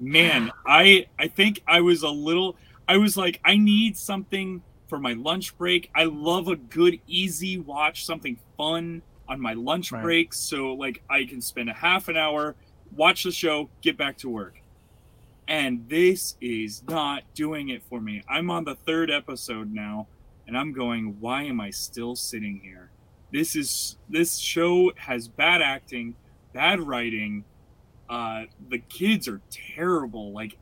Man, 0.00 0.50
I 0.66 1.06
I 1.18 1.28
think 1.28 1.62
I 1.66 1.80
was 1.80 2.02
a 2.02 2.08
little 2.08 2.56
I 2.86 2.96
was 2.96 3.16
like 3.16 3.40
I 3.44 3.56
need 3.56 3.96
something 3.96 4.62
for 4.88 4.98
my 4.98 5.12
lunch 5.14 5.56
break. 5.58 5.90
I 5.94 6.04
love 6.04 6.48
a 6.48 6.56
good 6.56 7.00
easy 7.06 7.58
watch, 7.58 8.04
something 8.06 8.38
fun 8.56 9.02
on 9.28 9.40
my 9.40 9.52
lunch 9.54 9.92
Right. 9.92 10.02
break 10.02 10.32
so 10.32 10.72
like 10.74 11.02
I 11.10 11.24
can 11.24 11.40
spend 11.40 11.68
a 11.68 11.74
half 11.74 12.08
an 12.08 12.16
hour, 12.16 12.56
watch 12.96 13.24
the 13.24 13.30
show, 13.32 13.68
get 13.82 13.96
back 13.98 14.16
to 14.18 14.28
work. 14.28 14.62
And 15.48 15.88
this 15.88 16.36
is 16.40 16.82
not 16.88 17.22
doing 17.34 17.70
it 17.70 17.82
for 17.88 18.00
me. 18.00 18.22
I'm 18.28 18.50
on 18.50 18.64
the 18.64 18.74
third 18.74 19.10
episode 19.10 19.72
now 19.72 20.08
and 20.46 20.56
I'm 20.56 20.72
going 20.72 21.16
why 21.20 21.42
am 21.44 21.60
I 21.60 21.70
still 21.70 22.16
sitting 22.16 22.60
here? 22.62 22.90
This 23.32 23.56
is 23.56 23.98
this 24.08 24.38
show 24.38 24.92
has 24.96 25.28
bad 25.28 25.62
acting 25.62 26.14
bad 26.52 26.80
writing. 26.80 27.44
Uh, 28.08 28.44
the 28.70 28.78
kids 28.78 29.28
are 29.28 29.40
terrible. 29.50 30.32
Like 30.32 30.56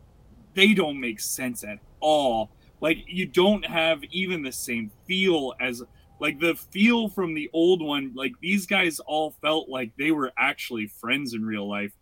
they 0.54 0.74
don't 0.74 1.00
make 1.00 1.20
sense 1.20 1.64
at 1.64 1.78
all. 2.00 2.50
Like 2.80 2.98
you 3.06 3.26
don't 3.26 3.64
have 3.64 4.02
even 4.10 4.42
the 4.42 4.52
same 4.52 4.90
feel 5.06 5.54
as 5.60 5.82
like 6.20 6.40
the 6.40 6.54
feel 6.54 7.08
from 7.08 7.34
the 7.34 7.50
old 7.52 7.82
one. 7.82 8.12
Like 8.14 8.32
these 8.40 8.66
guys 8.66 8.98
all 9.00 9.32
felt 9.42 9.68
like 9.68 9.92
they 9.96 10.10
were 10.10 10.32
actually 10.38 10.86
friends 10.86 11.34
in 11.34 11.44
real 11.44 11.68
life. 11.68 11.92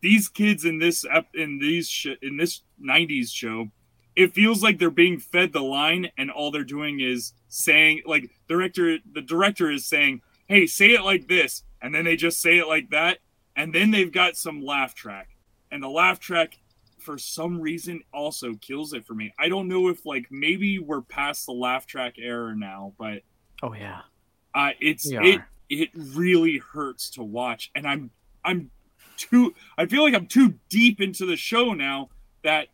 These 0.00 0.28
kids 0.28 0.64
in 0.64 0.78
this 0.78 1.04
in 1.34 1.58
these 1.58 1.88
sh- 1.88 2.18
in 2.22 2.36
this 2.36 2.62
'90s 2.82 3.32
show, 3.32 3.70
it 4.16 4.34
feels 4.34 4.62
like 4.62 4.78
they're 4.78 4.90
being 4.90 5.18
fed 5.18 5.52
the 5.52 5.62
line, 5.62 6.10
and 6.18 6.30
all 6.30 6.50
they're 6.50 6.64
doing 6.64 7.00
is 7.00 7.32
saying 7.48 8.02
like 8.06 8.30
director. 8.48 8.98
The 9.12 9.22
director 9.22 9.70
is 9.70 9.86
saying, 9.86 10.20
"Hey, 10.46 10.66
say 10.66 10.90
it 10.92 11.02
like 11.02 11.26
this," 11.26 11.64
and 11.80 11.94
then 11.94 12.04
they 12.04 12.16
just 12.16 12.40
say 12.40 12.58
it 12.58 12.68
like 12.68 12.90
that, 12.90 13.18
and 13.56 13.74
then 13.74 13.90
they've 13.90 14.12
got 14.12 14.36
some 14.36 14.64
laugh 14.64 14.94
track, 14.94 15.28
and 15.70 15.82
the 15.82 15.88
laugh 15.88 16.18
track 16.20 16.58
for 16.98 17.18
some 17.18 17.60
reason 17.60 18.00
also 18.12 18.54
kills 18.54 18.92
it 18.94 19.06
for 19.06 19.14
me. 19.14 19.32
I 19.38 19.48
don't 19.48 19.68
know 19.68 19.88
if 19.88 20.06
like 20.06 20.26
maybe 20.30 20.78
we're 20.78 21.02
past 21.02 21.46
the 21.46 21.52
laugh 21.52 21.86
track 21.86 22.14
era 22.18 22.54
now, 22.56 22.94
but 22.98 23.22
Oh 23.62 23.72
yeah. 23.74 24.00
uh, 24.54 24.70
it's 24.80 25.06
it 25.10 25.40
it 25.68 25.90
really 25.94 26.58
hurts 26.58 27.10
to 27.10 27.22
watch, 27.22 27.70
and 27.74 27.86
I'm 27.86 28.10
I'm 28.44 28.70
too 29.16 29.54
I 29.78 29.86
feel 29.86 30.02
like 30.02 30.14
I'm 30.14 30.26
too 30.26 30.54
deep 30.70 31.00
into 31.00 31.26
the 31.26 31.36
show 31.36 31.72
now 31.74 32.08
that 32.42 32.68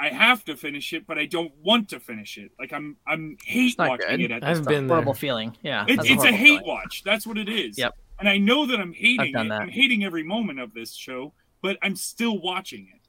I 0.00 0.08
have 0.08 0.44
to 0.44 0.56
finish 0.56 0.92
it, 0.92 1.06
but 1.06 1.18
I 1.18 1.26
don't 1.26 1.52
want 1.62 1.88
to 1.90 2.00
finish 2.00 2.38
it. 2.38 2.52
Like 2.58 2.72
I'm 2.72 2.96
I'm 3.06 3.36
hate 3.44 3.76
watching 3.78 4.06
good. 4.08 4.20
it 4.20 4.30
at 4.30 4.40
this 4.42 4.58
I've 4.58 4.64
time. 4.64 4.74
been. 4.74 4.88
Horrible 4.88 5.14
feeling. 5.14 5.56
Yeah. 5.62 5.84
It, 5.88 5.98
it's 5.98 6.08
a 6.08 6.14
horrible 6.14 6.32
hate 6.36 6.46
feeling. 6.60 6.66
watch. 6.66 7.02
That's 7.04 7.26
what 7.26 7.36
it 7.36 7.48
is. 7.48 7.76
Yep. 7.76 7.96
And 8.18 8.28
I 8.28 8.38
know 8.38 8.66
that 8.66 8.80
I'm 8.80 8.92
hating 8.92 9.34
it. 9.34 9.48
that. 9.48 9.60
I'm 9.62 9.68
hating 9.68 10.04
every 10.04 10.24
moment 10.24 10.58
of 10.60 10.74
this 10.74 10.94
show, 10.94 11.32
but 11.62 11.76
I'm 11.82 11.94
still 11.96 12.38
watching 12.40 12.88
it. 12.92 13.00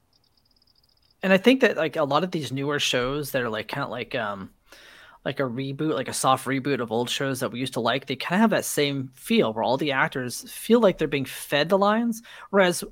and 1.22 1.32
I 1.32 1.36
think 1.36 1.60
that 1.60 1.76
like 1.76 1.96
a 1.96 2.04
lot 2.04 2.24
of 2.24 2.30
these 2.30 2.52
newer 2.52 2.78
shows 2.78 3.32
that 3.32 3.42
are 3.42 3.50
like 3.50 3.68
kind 3.68 3.84
of 3.84 3.90
like 3.90 4.14
um 4.14 4.50
like 5.24 5.38
a 5.38 5.44
reboot, 5.44 5.94
like 5.94 6.08
a 6.08 6.14
soft 6.14 6.46
reboot 6.46 6.80
of 6.80 6.90
old 6.90 7.10
shows 7.10 7.40
that 7.40 7.52
we 7.52 7.60
used 7.60 7.74
to 7.74 7.80
like, 7.80 8.06
they 8.06 8.16
kind 8.16 8.38
of 8.38 8.40
have 8.40 8.50
that 8.50 8.64
same 8.64 9.10
feel 9.14 9.52
where 9.52 9.62
all 9.62 9.76
the 9.76 9.92
actors 9.92 10.50
feel 10.50 10.80
like 10.80 10.96
they're 10.96 11.08
being 11.08 11.26
fed 11.26 11.68
the 11.68 11.76
lines. 11.76 12.22
Whereas 12.48 12.82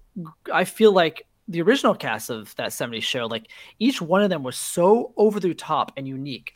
I 0.52 0.64
feel 0.64 0.92
like 0.92 1.26
the 1.48 1.62
original 1.62 1.94
cast 1.94 2.28
of 2.28 2.54
that 2.56 2.70
70s 2.70 3.02
show, 3.02 3.26
like 3.26 3.50
each 3.78 4.02
one 4.02 4.22
of 4.22 4.28
them 4.28 4.42
was 4.42 4.56
so 4.58 5.14
over 5.16 5.40
the 5.40 5.54
top 5.54 5.92
and 5.96 6.06
unique 6.06 6.52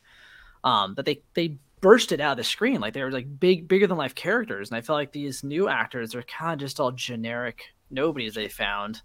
um, 0.63 0.95
that 0.97 1.07
they 1.07 1.23
they 1.35 1.57
bursted 1.83 2.21
out 2.23 2.33
of 2.33 2.37
the 2.39 2.45
screen 2.45 2.81
like 2.81 2.95
they 2.95 3.03
were 3.03 3.11
like 3.11 3.39
big, 3.39 3.69
bigger 3.69 3.87
than 3.87 3.99
life 3.99 4.15
characters. 4.15 4.71
And 4.71 4.79
I 4.79 4.81
felt 4.81 4.97
like 4.97 5.13
these 5.13 5.45
new 5.45 5.69
actors 5.69 6.15
are 6.15 6.23
kind 6.23 6.55
of 6.55 6.61
just 6.61 6.81
all 6.81 6.93
generic 6.93 7.65
nobodies 7.91 8.35
they 8.35 8.49
found 8.49 9.03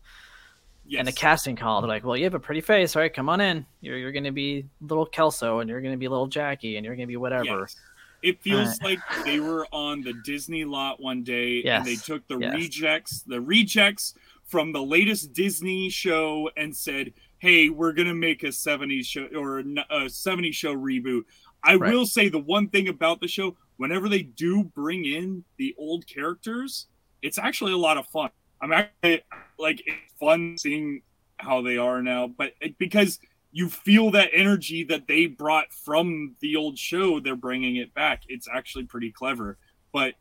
Yes. 0.90 1.00
and 1.00 1.08
the 1.10 1.12
casting 1.12 1.58
call. 1.58 1.82
They're 1.82 1.90
like, 1.90 2.06
"Well, 2.06 2.16
you 2.16 2.24
have 2.24 2.34
a 2.34 2.40
pretty 2.40 2.62
face. 2.62 2.96
All 2.96 3.02
right, 3.02 3.13
come 3.13 3.28
on 3.28 3.42
in. 3.42 3.66
You're 3.82 3.98
you're 3.98 4.13
gonna 4.13 4.32
be 4.32 4.68
little 4.80 5.06
Kelso, 5.06 5.60
and 5.60 5.70
you're 5.70 5.82
gonna 5.82 5.98
be 5.98 6.08
little 6.08 6.28
Jackie, 6.28 6.78
and 6.78 6.86
you're 6.86 6.96
gonna 6.96 7.08
be 7.08 7.18
whatever." 7.18 7.44
Yes. 7.44 7.76
It 8.24 8.42
feels 8.42 8.82
like 8.82 9.00
they 9.26 9.40
were 9.42 9.68
on 9.74 10.02
the 10.02 10.13
Disney 10.24 10.66
lot 10.66 11.00
one 11.02 11.24
day 11.24 11.62
and 11.63 11.86
they 11.86 11.96
took 11.96 12.26
the 12.28 12.40
yes. 12.40 12.54
rejects, 12.56 13.22
the 13.22 13.40
rejects 13.40 14.16
from 14.46 14.72
the 14.72 14.82
latest 14.82 15.34
Disney 15.34 15.90
show 15.90 16.50
and 16.58 16.76
said, 16.76 17.13
"Hey, 17.38 17.70
we're 17.70 17.92
going 17.92 18.08
to 18.08 18.16
make 18.16 18.44
a 18.44 18.52
70s 18.52 19.06
show 19.06 19.28
or 19.36 19.60
a 19.60 20.10
70s 20.10 20.56
show 20.56 20.74
reboot." 20.74 21.24
I 21.63 21.76
Right. 21.76 21.91
will 21.93 22.06
say 22.06 22.30
the 22.30 22.39
one 22.39 22.70
thing 22.70 22.88
about 22.88 23.20
the 23.20 23.28
show, 23.28 23.58
whenever 23.78 24.08
they 24.10 24.24
do 24.24 24.63
bring 24.63 25.06
in 25.06 25.43
the 25.58 25.76
old 25.78 26.08
characters, 26.08 26.88
it's 27.22 27.38
actually 27.38 27.74
a 27.74 27.78
lot 27.78 27.98
of 27.98 28.06
fun. 28.08 28.30
I'm 28.62 28.72
actually 28.72 29.22
like 29.60 29.82
it's 29.86 30.13
fun 30.20 30.58
seeing 30.58 31.02
how 31.38 31.62
they 31.62 31.78
are 31.78 32.02
now, 32.02 32.28
but 32.28 32.54
it, 32.62 32.78
because 32.78 33.20
you 33.52 33.70
feel 33.70 34.12
that 34.12 34.30
energy 34.34 34.84
that 34.84 35.08
they 35.08 35.26
brought 35.26 35.72
from 35.72 36.36
the 36.41 36.56
old 36.56 36.78
show, 36.78 37.20
they're 37.20 37.36
bringing 37.36 37.76
it 37.78 37.93
back. 37.93 38.24
It's 38.28 38.48
actually 38.48 38.86
pretty 38.86 39.12
clever. 39.12 39.58
But 39.91 40.15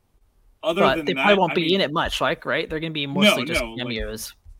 other 0.62 0.82
but 0.82 0.96
than 0.96 1.06
they 1.06 1.12
that, 1.14 1.22
probably 1.22 1.38
won't 1.38 1.52
I 1.52 1.54
be 1.54 1.60
mean- 1.62 1.74
in 1.76 1.80
it 1.82 1.92
much, 1.92 2.20
like 2.20 2.44
right? 2.44 2.68
They're 2.68 2.80
gonna 2.80 2.92
be 2.92 3.06
mostly 3.06 3.44
just 3.44 3.60
no, 3.62 3.72
like, 3.74 3.78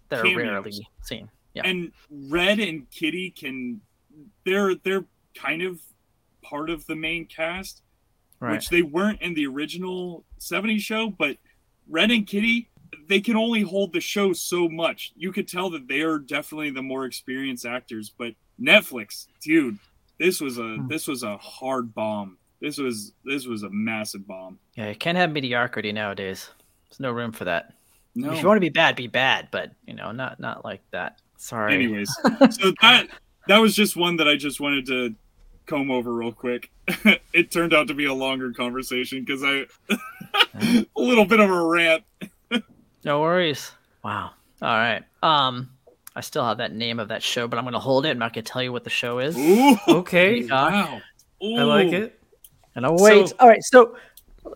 that 0.08 0.20
are 0.20 0.22
cameos. 0.22 0.46
rarely 0.50 0.88
seen. 1.02 1.28
Yeah, 1.54 1.62
And 1.64 1.92
Red 2.10 2.58
and 2.60 2.88
Kitty 2.90 3.30
can 3.30 3.80
they're 4.44 4.74
they're 4.76 5.04
kind 5.34 5.62
of 5.62 5.80
part 6.48 6.70
of 6.70 6.86
the 6.86 6.96
main 6.96 7.26
cast, 7.26 7.82
right. 8.40 8.52
which 8.52 8.68
they 8.68 8.82
weren't 8.82 9.22
in 9.22 9.34
the 9.34 9.46
original 9.46 10.24
70s 10.40 10.80
show, 10.80 11.10
but 11.10 11.36
Red 11.88 12.10
and 12.10 12.26
Kitty 12.26 12.70
they 13.08 13.20
can 13.20 13.36
only 13.36 13.62
hold 13.62 13.92
the 13.92 14.00
show 14.00 14.32
so 14.32 14.68
much. 14.68 15.12
You 15.16 15.32
could 15.32 15.46
tell 15.48 15.70
that 15.70 15.86
they 15.88 16.02
are 16.02 16.18
definitely 16.18 16.70
the 16.70 16.82
more 16.82 17.04
experienced 17.04 17.64
actors, 17.64 18.12
but 18.16 18.34
Netflix, 18.60 19.26
dude, 19.42 19.78
this 20.18 20.40
was 20.40 20.58
a 20.58 20.62
Hmm. 20.76 20.88
this 20.88 21.06
was 21.06 21.22
a 21.22 21.36
hard 21.36 21.94
bomb. 21.94 22.38
This 22.60 22.78
was 22.78 23.12
this 23.24 23.46
was 23.46 23.62
a 23.62 23.70
massive 23.70 24.26
bomb. 24.26 24.58
yeah, 24.76 24.88
you 24.88 24.96
can't 24.96 25.18
have 25.18 25.30
mediocrity 25.32 25.92
nowadays. 25.92 26.50
There's 26.88 27.00
no 27.00 27.12
room 27.12 27.32
for 27.32 27.44
that. 27.44 27.74
No. 28.14 28.32
If 28.32 28.40
you 28.40 28.46
want 28.46 28.56
to 28.56 28.60
be 28.60 28.70
bad, 28.70 28.96
be 28.96 29.08
bad, 29.08 29.48
but 29.50 29.72
you 29.86 29.94
know, 29.94 30.10
not 30.12 30.40
not 30.40 30.64
like 30.64 30.82
that. 30.90 31.20
Sorry. 31.36 31.74
Anyways, 31.74 32.12
so 32.50 32.72
that 32.82 33.08
that 33.46 33.58
was 33.58 33.74
just 33.74 33.96
one 33.96 34.16
that 34.16 34.26
I 34.28 34.36
just 34.36 34.58
wanted 34.58 34.86
to 34.86 35.14
comb 35.66 35.90
over 35.90 36.12
real 36.12 36.32
quick. 36.32 36.70
it 37.32 37.50
turned 37.50 37.74
out 37.74 37.88
to 37.88 37.94
be 37.94 38.04
a 38.06 38.14
longer 38.14 38.52
conversation 38.52 39.24
because 39.24 39.42
I 39.44 39.66
a 40.54 40.86
little 40.96 41.24
bit 41.24 41.40
of 41.40 41.50
a 41.50 41.64
rant. 41.66 42.04
No 43.04 43.20
worries. 43.20 43.72
Wow. 44.04 44.30
All 44.62 44.68
right. 44.76 45.02
Um, 45.22 45.70
I 46.14 46.20
still 46.22 46.44
have 46.44 46.58
that 46.58 46.72
name 46.74 46.98
of 46.98 47.08
that 47.08 47.22
show, 47.22 47.46
but 47.46 47.58
I'm 47.58 47.64
gonna 47.64 47.78
hold 47.78 48.06
it. 48.06 48.10
I'm 48.10 48.18
not 48.18 48.32
gonna 48.32 48.42
tell 48.42 48.62
you 48.62 48.72
what 48.72 48.84
the 48.84 48.90
show 48.90 49.18
is. 49.18 49.36
Ooh, 49.36 49.76
Okay, 49.86 50.44
wow. 50.46 51.00
I 51.42 51.62
like 51.62 51.92
it. 51.92 52.18
And 52.74 52.84
I'll 52.86 52.96
wait. 52.96 53.28
So- 53.28 53.36
All 53.38 53.48
right. 53.48 53.62
So, 53.62 53.96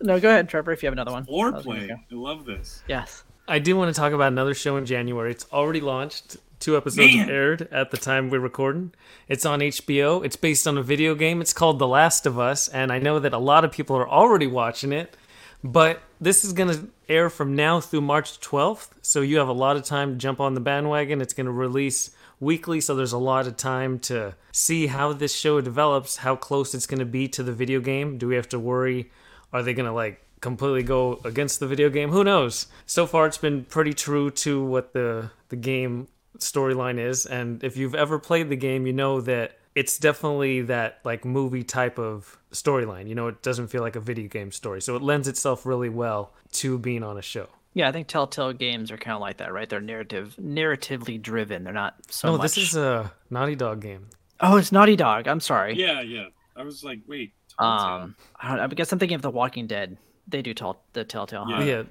no, 0.00 0.18
go 0.20 0.28
ahead, 0.28 0.48
Trevor. 0.48 0.72
If 0.72 0.82
you 0.82 0.86
have 0.86 0.92
another 0.94 1.12
one. 1.12 1.26
I 1.28 1.32
was 1.32 1.64
gonna 1.64 1.80
Foreplay. 1.80 1.88
go. 1.88 1.94
I 1.94 2.30
love 2.30 2.44
this. 2.44 2.82
Yes. 2.88 3.24
I 3.48 3.58
do 3.58 3.76
want 3.76 3.92
to 3.94 3.98
talk 4.00 4.12
about 4.12 4.28
another 4.28 4.54
show 4.54 4.76
in 4.76 4.86
January. 4.86 5.32
It's 5.32 5.46
already 5.52 5.80
launched. 5.80 6.36
Two 6.60 6.76
episodes 6.76 7.16
Man. 7.16 7.30
aired 7.30 7.68
at 7.72 7.90
the 7.90 7.96
time 7.96 8.28
we're 8.28 8.38
recording. 8.38 8.92
It's 9.28 9.46
on 9.46 9.60
HBO. 9.60 10.22
It's 10.22 10.36
based 10.36 10.68
on 10.68 10.76
a 10.76 10.82
video 10.82 11.14
game. 11.14 11.40
It's 11.40 11.54
called 11.54 11.78
The 11.78 11.88
Last 11.88 12.26
of 12.26 12.38
Us, 12.38 12.68
and 12.68 12.92
I 12.92 12.98
know 12.98 13.18
that 13.18 13.32
a 13.32 13.38
lot 13.38 13.64
of 13.64 13.72
people 13.72 13.96
are 13.96 14.06
already 14.06 14.46
watching 14.46 14.92
it. 14.92 15.16
But 15.64 16.02
this 16.20 16.44
is 16.44 16.52
going 16.52 16.68
to 16.68 16.88
air 17.08 17.30
from 17.30 17.56
now 17.56 17.80
through 17.80 18.02
March 18.02 18.40
12th, 18.40 18.90
so 19.00 19.22
you 19.22 19.38
have 19.38 19.48
a 19.48 19.54
lot 19.54 19.76
of 19.76 19.84
time 19.84 20.12
to 20.12 20.16
jump 20.18 20.38
on 20.38 20.52
the 20.52 20.60
bandwagon. 20.60 21.22
It's 21.22 21.32
going 21.32 21.46
to 21.46 21.52
release 21.52 22.10
weekly, 22.40 22.82
so 22.82 22.94
there's 22.94 23.12
a 23.12 23.18
lot 23.18 23.46
of 23.46 23.56
time 23.56 23.98
to 24.00 24.34
see 24.52 24.88
how 24.88 25.14
this 25.14 25.34
show 25.34 25.62
develops, 25.62 26.16
how 26.16 26.36
close 26.36 26.74
it's 26.74 26.86
going 26.86 26.98
to 26.98 27.06
be 27.06 27.26
to 27.28 27.42
the 27.42 27.54
video 27.54 27.80
game. 27.80 28.18
Do 28.18 28.28
we 28.28 28.36
have 28.36 28.50
to 28.50 28.58
worry? 28.58 29.10
Are 29.50 29.62
they 29.62 29.72
going 29.72 29.86
to 29.86 29.92
like 29.92 30.22
completely 30.42 30.82
go 30.82 31.22
against 31.24 31.58
the 31.58 31.66
video 31.66 31.88
game? 31.88 32.10
Who 32.10 32.22
knows? 32.22 32.66
So 32.84 33.06
far, 33.06 33.26
it's 33.26 33.38
been 33.38 33.64
pretty 33.64 33.94
true 33.94 34.30
to 34.30 34.62
what 34.62 34.92
the 34.92 35.30
the 35.48 35.56
game 35.56 36.08
storyline 36.38 36.98
is, 36.98 37.26
and 37.26 37.62
if 37.64 37.76
you've 37.76 37.94
ever 37.94 38.18
played 38.18 38.48
the 38.48 38.56
game, 38.56 38.86
you 38.86 38.92
know 38.92 39.20
that 39.22 39.58
it's 39.74 39.98
definitely 39.98 40.62
that 40.62 41.00
like 41.04 41.24
movie 41.24 41.62
type 41.62 41.98
of 41.98 42.38
storyline. 42.52 43.08
You 43.08 43.14
know, 43.14 43.28
it 43.28 43.42
doesn't 43.42 43.68
feel 43.68 43.82
like 43.82 43.96
a 43.96 44.00
video 44.00 44.28
game 44.28 44.52
story, 44.52 44.82
so 44.82 44.96
it 44.96 45.02
lends 45.02 45.28
itself 45.28 45.66
really 45.66 45.88
well 45.88 46.32
to 46.52 46.78
being 46.78 47.02
on 47.02 47.18
a 47.18 47.22
show. 47.22 47.48
Yeah, 47.72 47.88
I 47.88 47.92
think 47.92 48.08
Telltale 48.08 48.52
games 48.52 48.90
are 48.90 48.96
kind 48.96 49.14
of 49.14 49.20
like 49.20 49.36
that, 49.36 49.52
right? 49.52 49.68
They're 49.68 49.80
narrative, 49.80 50.36
narratively 50.40 51.22
driven. 51.22 51.62
They're 51.62 51.72
not 51.72 51.94
so 52.08 52.28
no, 52.32 52.38
much. 52.38 52.42
this 52.42 52.56
is 52.56 52.76
a 52.76 53.12
Naughty 53.30 53.54
Dog 53.54 53.80
game. 53.80 54.08
Oh, 54.40 54.56
it's 54.56 54.72
Naughty 54.72 54.96
Dog. 54.96 55.28
I'm 55.28 55.38
sorry. 55.38 55.76
Yeah, 55.76 56.00
yeah. 56.00 56.26
I 56.56 56.64
was 56.64 56.82
like, 56.82 57.00
wait. 57.06 57.32
Telltale. 57.56 57.86
Um, 57.86 58.16
I, 58.40 58.56
don't, 58.56 58.72
I 58.72 58.74
guess 58.74 58.92
I'm 58.92 58.98
thinking 58.98 59.14
of 59.14 59.22
The 59.22 59.30
Walking 59.30 59.68
Dead. 59.68 59.96
They 60.26 60.42
do 60.42 60.52
tell 60.52 60.82
the 60.94 61.04
Telltale. 61.04 61.44
Huh? 61.44 61.60
Yeah. 61.60 61.64
Yeah, 61.64 61.82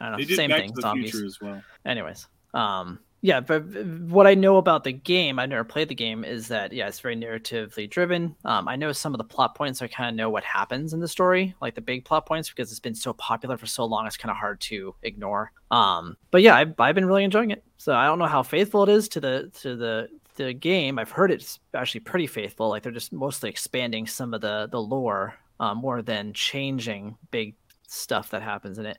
I 0.00 0.04
don't 0.04 0.12
know. 0.12 0.18
they 0.18 0.24
did 0.24 0.36
Same 0.36 0.50
Back 0.50 0.60
thing. 0.60 0.68
to 0.70 0.74
the 0.74 0.82
Zombies. 0.82 1.10
Future 1.12 1.26
as 1.26 1.40
well. 1.40 1.62
Anyways, 1.86 2.26
um, 2.52 2.98
yeah, 3.24 3.38
but 3.38 3.60
what 3.60 4.26
I 4.26 4.34
know 4.34 4.56
about 4.56 4.82
the 4.82 4.90
game, 4.92 5.38
I've 5.38 5.48
never 5.48 5.62
played 5.62 5.88
the 5.88 5.94
game, 5.94 6.24
is 6.24 6.48
that 6.48 6.72
yeah, 6.72 6.88
it's 6.88 6.98
very 6.98 7.14
narratively 7.16 7.88
driven. 7.88 8.34
Um, 8.44 8.66
I 8.66 8.74
know 8.74 8.90
some 8.90 9.14
of 9.14 9.18
the 9.18 9.24
plot 9.24 9.54
points. 9.54 9.80
I 9.80 9.86
kind 9.86 10.10
of 10.10 10.16
know 10.16 10.28
what 10.28 10.42
happens 10.42 10.92
in 10.92 10.98
the 10.98 11.06
story, 11.06 11.54
like 11.62 11.76
the 11.76 11.80
big 11.80 12.04
plot 12.04 12.26
points, 12.26 12.50
because 12.50 12.72
it's 12.72 12.80
been 12.80 12.96
so 12.96 13.12
popular 13.12 13.56
for 13.56 13.66
so 13.66 13.84
long. 13.84 14.08
It's 14.08 14.16
kind 14.16 14.32
of 14.32 14.36
hard 14.36 14.60
to 14.62 14.96
ignore. 15.04 15.52
Um, 15.70 16.16
but 16.32 16.42
yeah, 16.42 16.56
I've, 16.56 16.78
I've 16.80 16.96
been 16.96 17.06
really 17.06 17.22
enjoying 17.22 17.52
it. 17.52 17.62
So 17.78 17.94
I 17.94 18.06
don't 18.06 18.18
know 18.18 18.26
how 18.26 18.42
faithful 18.42 18.82
it 18.82 18.88
is 18.88 19.08
to 19.10 19.20
the 19.20 19.52
to 19.60 19.76
the 19.76 20.08
the 20.34 20.52
game. 20.52 20.98
I've 20.98 21.12
heard 21.12 21.30
it's 21.30 21.60
actually 21.74 22.00
pretty 22.00 22.26
faithful. 22.26 22.70
Like 22.70 22.82
they're 22.82 22.90
just 22.90 23.12
mostly 23.12 23.50
expanding 23.50 24.08
some 24.08 24.34
of 24.34 24.40
the 24.40 24.68
the 24.68 24.82
lore 24.82 25.34
uh, 25.60 25.74
more 25.74 26.02
than 26.02 26.32
changing 26.32 27.16
big 27.30 27.54
stuff 27.86 28.30
that 28.30 28.42
happens 28.42 28.78
in 28.78 28.86
it. 28.86 28.98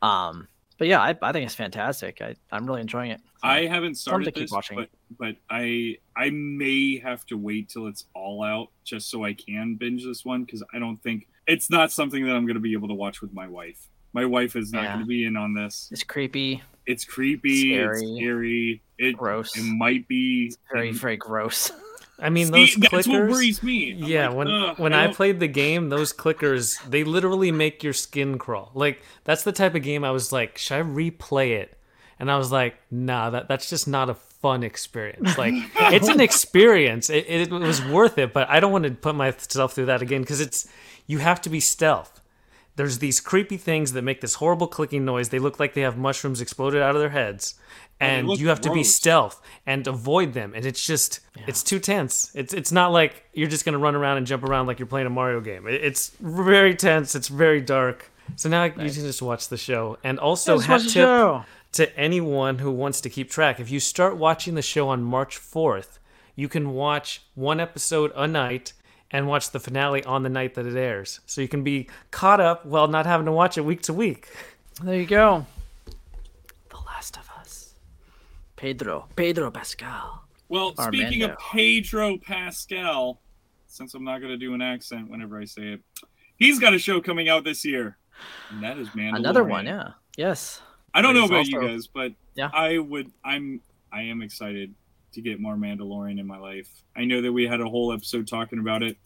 Um, 0.00 0.46
but 0.78 0.88
yeah, 0.88 1.00
I, 1.00 1.16
I 1.20 1.32
think 1.32 1.44
it's 1.46 1.54
fantastic. 1.54 2.20
I, 2.22 2.34
I'm 2.50 2.66
really 2.66 2.80
enjoying 2.80 3.10
it. 3.10 3.20
So, 3.20 3.48
I 3.48 3.66
haven't 3.66 3.96
started 3.96 4.26
keep 4.34 4.44
this, 4.44 4.50
watching. 4.50 4.76
but 4.78 4.88
but 5.18 5.36
I 5.50 5.96
I 6.16 6.30
may 6.30 6.98
have 6.98 7.26
to 7.26 7.36
wait 7.36 7.68
till 7.68 7.86
it's 7.86 8.06
all 8.14 8.42
out 8.42 8.68
just 8.84 9.10
so 9.10 9.24
I 9.24 9.34
can 9.34 9.74
binge 9.76 10.04
this 10.04 10.24
one 10.24 10.44
because 10.44 10.62
I 10.72 10.78
don't 10.78 10.96
think 11.02 11.28
it's 11.46 11.70
not 11.70 11.90
something 11.92 12.24
that 12.26 12.34
I'm 12.34 12.46
going 12.46 12.54
to 12.56 12.60
be 12.60 12.72
able 12.72 12.88
to 12.88 12.94
watch 12.94 13.20
with 13.20 13.32
my 13.32 13.48
wife. 13.48 13.88
My 14.12 14.24
wife 14.24 14.56
is 14.56 14.72
not 14.72 14.82
Yeah. 14.84 14.88
going 14.94 15.00
to 15.04 15.06
be 15.08 15.24
in 15.24 15.36
on 15.36 15.52
this. 15.54 15.88
it's 15.92 16.02
creepy, 16.02 16.62
It's 16.86 17.04
creepy. 17.04 17.74
It's 17.74 17.98
Scary. 18.00 18.16
scary. 18.16 18.82
It, 18.98 19.16
gross, 19.16 19.56
it 19.56 19.62
might 19.64 20.08
be 20.08 20.52
very 20.72 20.92
very 20.92 21.16
gross. 21.16 21.70
I 22.18 22.30
mean 22.30 22.46
See, 22.46 22.52
those 22.52 22.74
that's 22.74 23.06
what 23.06 23.16
clickers. 23.16 23.30
worries 23.30 23.62
me. 23.62 23.92
I'm 23.92 24.02
yeah, 24.04 24.28
like, 24.28 24.36
when 24.36 24.48
ugh, 24.48 24.78
when 24.78 24.92
I 24.92 25.04
I, 25.04 25.12
played 25.12 25.40
the 25.40 25.48
game, 25.48 25.88
those 25.88 26.12
clickers 26.12 26.82
they 26.88 27.04
literally 27.04 27.52
make 27.52 27.82
your 27.82 27.92
skin 27.92 28.38
crawl. 28.38 28.70
Like 28.74 29.02
that's 29.24 29.44
the 29.44 29.52
type 29.52 29.74
of 29.74 29.82
game 29.82 30.04
I 30.04 30.10
was 30.10 30.32
like, 30.32 30.58
should 30.58 30.78
I 30.78 30.82
replay 30.82 31.58
it? 31.58 31.78
And 32.18 32.30
I 32.30 32.36
was 32.36 32.50
like, 32.50 32.76
nah, 32.90 33.30
that 33.30 33.48
that's 33.48 33.70
just 33.70 33.86
not 33.86 34.10
a 34.10 34.14
fun 34.14 34.62
experience. 34.64 35.38
Like 35.38 35.54
it's 35.76 36.08
an 36.08 36.20
experience. 36.20 37.10
It, 37.10 37.26
it 37.28 37.50
was 37.50 37.84
worth 37.84 38.18
it, 38.18 38.32
but 38.32 38.48
I 38.48 38.60
don't 38.60 38.72
want 38.72 38.84
to 38.84 38.90
put 38.90 39.14
myself 39.14 39.74
through 39.74 39.86
that 39.86 40.02
again 40.02 40.22
because 40.22 40.40
it's 40.40 40.68
you 41.06 41.18
have 41.18 41.40
to 41.42 41.50
be 41.50 41.60
stealth. 41.60 42.20
There's 42.78 43.00
these 43.00 43.18
creepy 43.20 43.56
things 43.56 43.92
that 43.94 44.02
make 44.02 44.20
this 44.20 44.34
horrible 44.34 44.68
clicking 44.68 45.04
noise. 45.04 45.30
They 45.30 45.40
look 45.40 45.58
like 45.58 45.74
they 45.74 45.80
have 45.80 45.98
mushrooms 45.98 46.40
exploded 46.40 46.80
out 46.80 46.94
of 46.94 47.00
their 47.00 47.10
heads. 47.10 47.56
And 47.98 48.28
look 48.28 48.38
you 48.38 48.50
have 48.50 48.60
to 48.60 48.72
be 48.72 48.84
stealth 48.84 49.42
and 49.66 49.84
avoid 49.88 50.32
them. 50.32 50.52
And 50.54 50.64
it's 50.64 50.86
just 50.86 51.18
it's 51.48 51.64
too 51.64 51.80
tense. 51.80 52.30
It's 52.36 52.54
it's 52.54 52.70
not 52.70 52.92
like 52.92 53.24
you're 53.32 53.48
just 53.48 53.64
gonna 53.64 53.80
run 53.80 53.96
around 53.96 54.18
and 54.18 54.28
jump 54.28 54.44
around 54.44 54.68
like 54.68 54.78
you're 54.78 54.86
playing 54.86 55.08
a 55.08 55.10
Mario 55.10 55.40
game. 55.40 55.66
It's 55.66 56.12
very 56.20 56.76
tense. 56.76 57.16
It's 57.16 57.26
very 57.26 57.60
dark. 57.60 58.12
So 58.36 58.48
now 58.48 58.62
you 58.62 58.70
can 58.70 58.92
just 58.92 59.22
watch 59.22 59.48
the 59.48 59.56
show. 59.56 59.98
And 60.04 60.20
also 60.20 60.60
hat 60.60 60.82
tip 60.82 60.90
show. 60.90 61.44
to 61.72 61.98
anyone 61.98 62.58
who 62.58 62.70
wants 62.70 63.00
to 63.00 63.10
keep 63.10 63.28
track. 63.28 63.58
If 63.58 63.72
you 63.72 63.80
start 63.80 64.16
watching 64.16 64.54
the 64.54 64.62
show 64.62 64.88
on 64.88 65.02
March 65.02 65.36
4th, 65.36 65.98
you 66.36 66.48
can 66.48 66.70
watch 66.74 67.22
one 67.34 67.58
episode 67.58 68.12
a 68.14 68.28
night 68.28 68.72
and 69.10 69.26
watch 69.26 69.50
the 69.50 69.60
finale 69.60 70.04
on 70.04 70.22
the 70.22 70.28
night 70.28 70.54
that 70.54 70.66
it 70.66 70.76
airs. 70.76 71.20
So 71.26 71.40
you 71.40 71.48
can 71.48 71.62
be 71.64 71.88
caught 72.10 72.40
up 72.40 72.64
while 72.66 72.88
not 72.88 73.06
having 73.06 73.26
to 73.26 73.32
watch 73.32 73.56
it 73.58 73.62
week 73.62 73.82
to 73.82 73.92
week. 73.92 74.28
There 74.82 74.94
you 74.94 75.06
go. 75.06 75.46
The 76.68 76.76
Last 76.86 77.16
of 77.16 77.28
Us. 77.38 77.74
Pedro, 78.56 79.06
Pedro 79.16 79.50
Pascal. 79.50 80.24
Well, 80.48 80.74
speaking 80.76 81.22
of 81.22 81.36
Pedro 81.38 82.16
Pascal, 82.18 83.20
since 83.66 83.94
I'm 83.94 84.04
not 84.04 84.18
going 84.20 84.32
to 84.32 84.38
do 84.38 84.54
an 84.54 84.62
accent 84.62 85.10
whenever 85.10 85.38
I 85.38 85.44
say 85.44 85.74
it, 85.74 85.80
he's 86.36 86.58
got 86.58 86.74
a 86.74 86.78
show 86.78 87.00
coming 87.00 87.28
out 87.28 87.44
this 87.44 87.64
year, 87.64 87.98
and 88.50 88.62
that 88.62 88.78
is 88.78 88.88
Mandalorian. 88.90 89.16
Another 89.16 89.44
one, 89.44 89.66
yeah. 89.66 89.90
Yes. 90.16 90.62
I 90.94 91.02
don't 91.02 91.14
But 91.14 91.20
know 91.20 91.38
he's 91.38 91.48
about 91.52 91.62
you 91.62 91.68
guys, 91.68 91.86
but 91.86 92.12
Yeah. 92.34 92.50
I 92.52 92.78
would. 92.78 93.12
I'm. 93.24 93.60
I 93.92 94.02
am 94.02 94.20
excited 94.22 94.74
to 95.12 95.20
get 95.20 95.40
more 95.40 95.54
Mandalorian 95.56 96.18
in 96.20 96.26
my 96.26 96.38
life. 96.38 96.68
I 96.96 97.04
know 97.04 97.22
that 97.22 97.32
we 97.32 97.46
had 97.46 97.60
a 97.60 97.68
whole 97.68 97.92
episode 97.92 98.26
talking 98.28 98.58
about 98.58 98.82
it, 98.82 98.96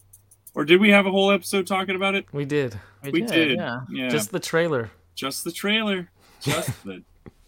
or 0.55 0.65
did 0.65 0.81
we 0.81 0.91
have 0.91 1.07
a 1.07 1.11
whole 1.11 1.31
episode 1.31 1.67
talking 1.67 1.97
about 1.97 2.15
it? 2.15 2.27
We 2.33 2.45
did. 2.45 2.79
We 3.03 3.23
did. 3.23 3.57
Yeah. 3.57 3.81
Yeah. 3.91 4.09
Just 4.09 4.31
the 4.33 4.41
trailer. 4.41 4.91
just 5.15 5.45
the 5.45 5.53
trailer, 5.53 6.11
just 6.41 6.85
the 6.85 7.03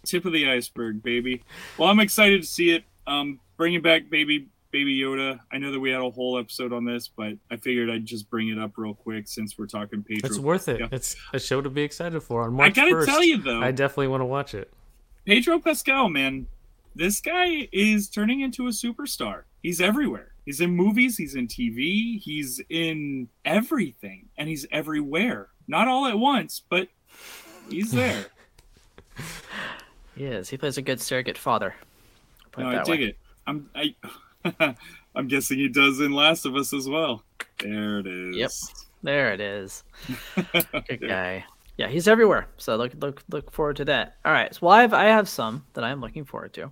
tip 0.05 0.25
of 0.25 0.33
the 0.33 0.49
iceberg, 0.49 1.01
baby. 1.03 1.43
Well, 1.77 1.89
I'm 1.89 1.99
excited 1.99 2.41
to 2.41 2.47
see 2.47 2.71
it. 2.71 2.83
Um, 3.07 3.39
bringing 3.57 3.81
back 3.81 4.09
baby 4.09 4.47
baby 4.71 4.99
Yoda. 4.99 5.39
I 5.53 5.57
know 5.57 5.71
that 5.71 5.79
we 5.79 5.89
had 5.91 6.01
a 6.01 6.09
whole 6.09 6.37
episode 6.37 6.73
on 6.73 6.83
this, 6.83 7.07
but 7.07 7.33
I 7.49 7.55
figured 7.55 7.89
I'd 7.89 8.05
just 8.05 8.29
bring 8.29 8.49
it 8.49 8.59
up 8.59 8.71
real 8.75 8.93
quick 8.93 9.25
since 9.27 9.57
we're 9.57 9.67
talking 9.67 10.03
Pedro. 10.03 10.27
It's 10.29 10.37
worth 10.37 10.67
it. 10.67 10.81
Yeah. 10.81 10.87
It's 10.91 11.15
a 11.31 11.39
show 11.39 11.61
to 11.61 11.69
be 11.69 11.81
excited 11.83 12.19
for 12.21 12.43
on 12.43 12.59
I 12.59 12.69
gotta 12.71 12.91
1st. 12.93 13.05
tell 13.05 13.23
you 13.23 13.37
though, 13.37 13.61
I 13.61 13.71
definitely 13.71 14.09
want 14.09 14.21
to 14.21 14.25
watch 14.25 14.53
it. 14.53 14.73
Pedro 15.25 15.59
Pascal, 15.59 16.09
man, 16.09 16.47
this 16.95 17.21
guy 17.21 17.67
is 17.71 18.09
turning 18.09 18.41
into 18.41 18.67
a 18.67 18.71
superstar. 18.71 19.43
He's 19.61 19.81
everywhere. 19.81 20.31
He's 20.45 20.61
in 20.61 20.71
movies, 20.71 21.17
he's 21.17 21.35
in 21.35 21.47
TV, 21.47 22.19
he's 22.21 22.61
in 22.69 23.29
everything, 23.43 24.29
and 24.37 24.47
he's 24.47 24.65
everywhere. 24.71 25.49
Not 25.67 25.87
all 25.87 26.05
at 26.05 26.17
once, 26.17 26.61
but 26.69 26.87
he's 27.69 27.91
there. 27.91 28.25
He 30.15 30.25
is. 30.25 30.49
He 30.49 30.57
plays 30.57 30.77
a 30.77 30.81
good 30.81 31.01
surrogate 31.01 31.37
father. 31.37 31.75
Put 32.51 32.63
no, 32.63 32.69
it 32.69 32.79
I 32.79 32.83
dig 32.83 32.99
way. 32.99 33.05
it. 33.07 33.17
I'm 33.47 33.69
I 33.75 34.75
I'm 35.15 35.27
guessing 35.27 35.57
he 35.57 35.67
does 35.67 35.99
in 35.99 36.13
Last 36.13 36.45
of 36.45 36.55
Us 36.55 36.73
as 36.73 36.87
well. 36.87 37.23
There 37.59 37.99
it 37.99 38.07
is. 38.07 38.35
Yep. 38.35 38.51
There 39.03 39.33
it 39.33 39.41
is. 39.41 39.83
Good 40.87 41.01
guy. 41.07 41.45
Yeah, 41.77 41.89
he's 41.89 42.07
everywhere. 42.07 42.47
So 42.57 42.77
look 42.77 42.93
look 42.99 43.23
look 43.29 43.51
forward 43.51 43.75
to 43.77 43.85
that. 43.85 44.15
All 44.23 44.31
right. 44.31 44.53
So 44.53 44.59
well, 44.63 44.75
I 44.75 44.81
have 44.81 44.93
I 44.93 45.05
have 45.05 45.27
some 45.27 45.65
that 45.73 45.83
I'm 45.83 45.99
looking 45.99 46.23
forward 46.23 46.53
to. 46.53 46.71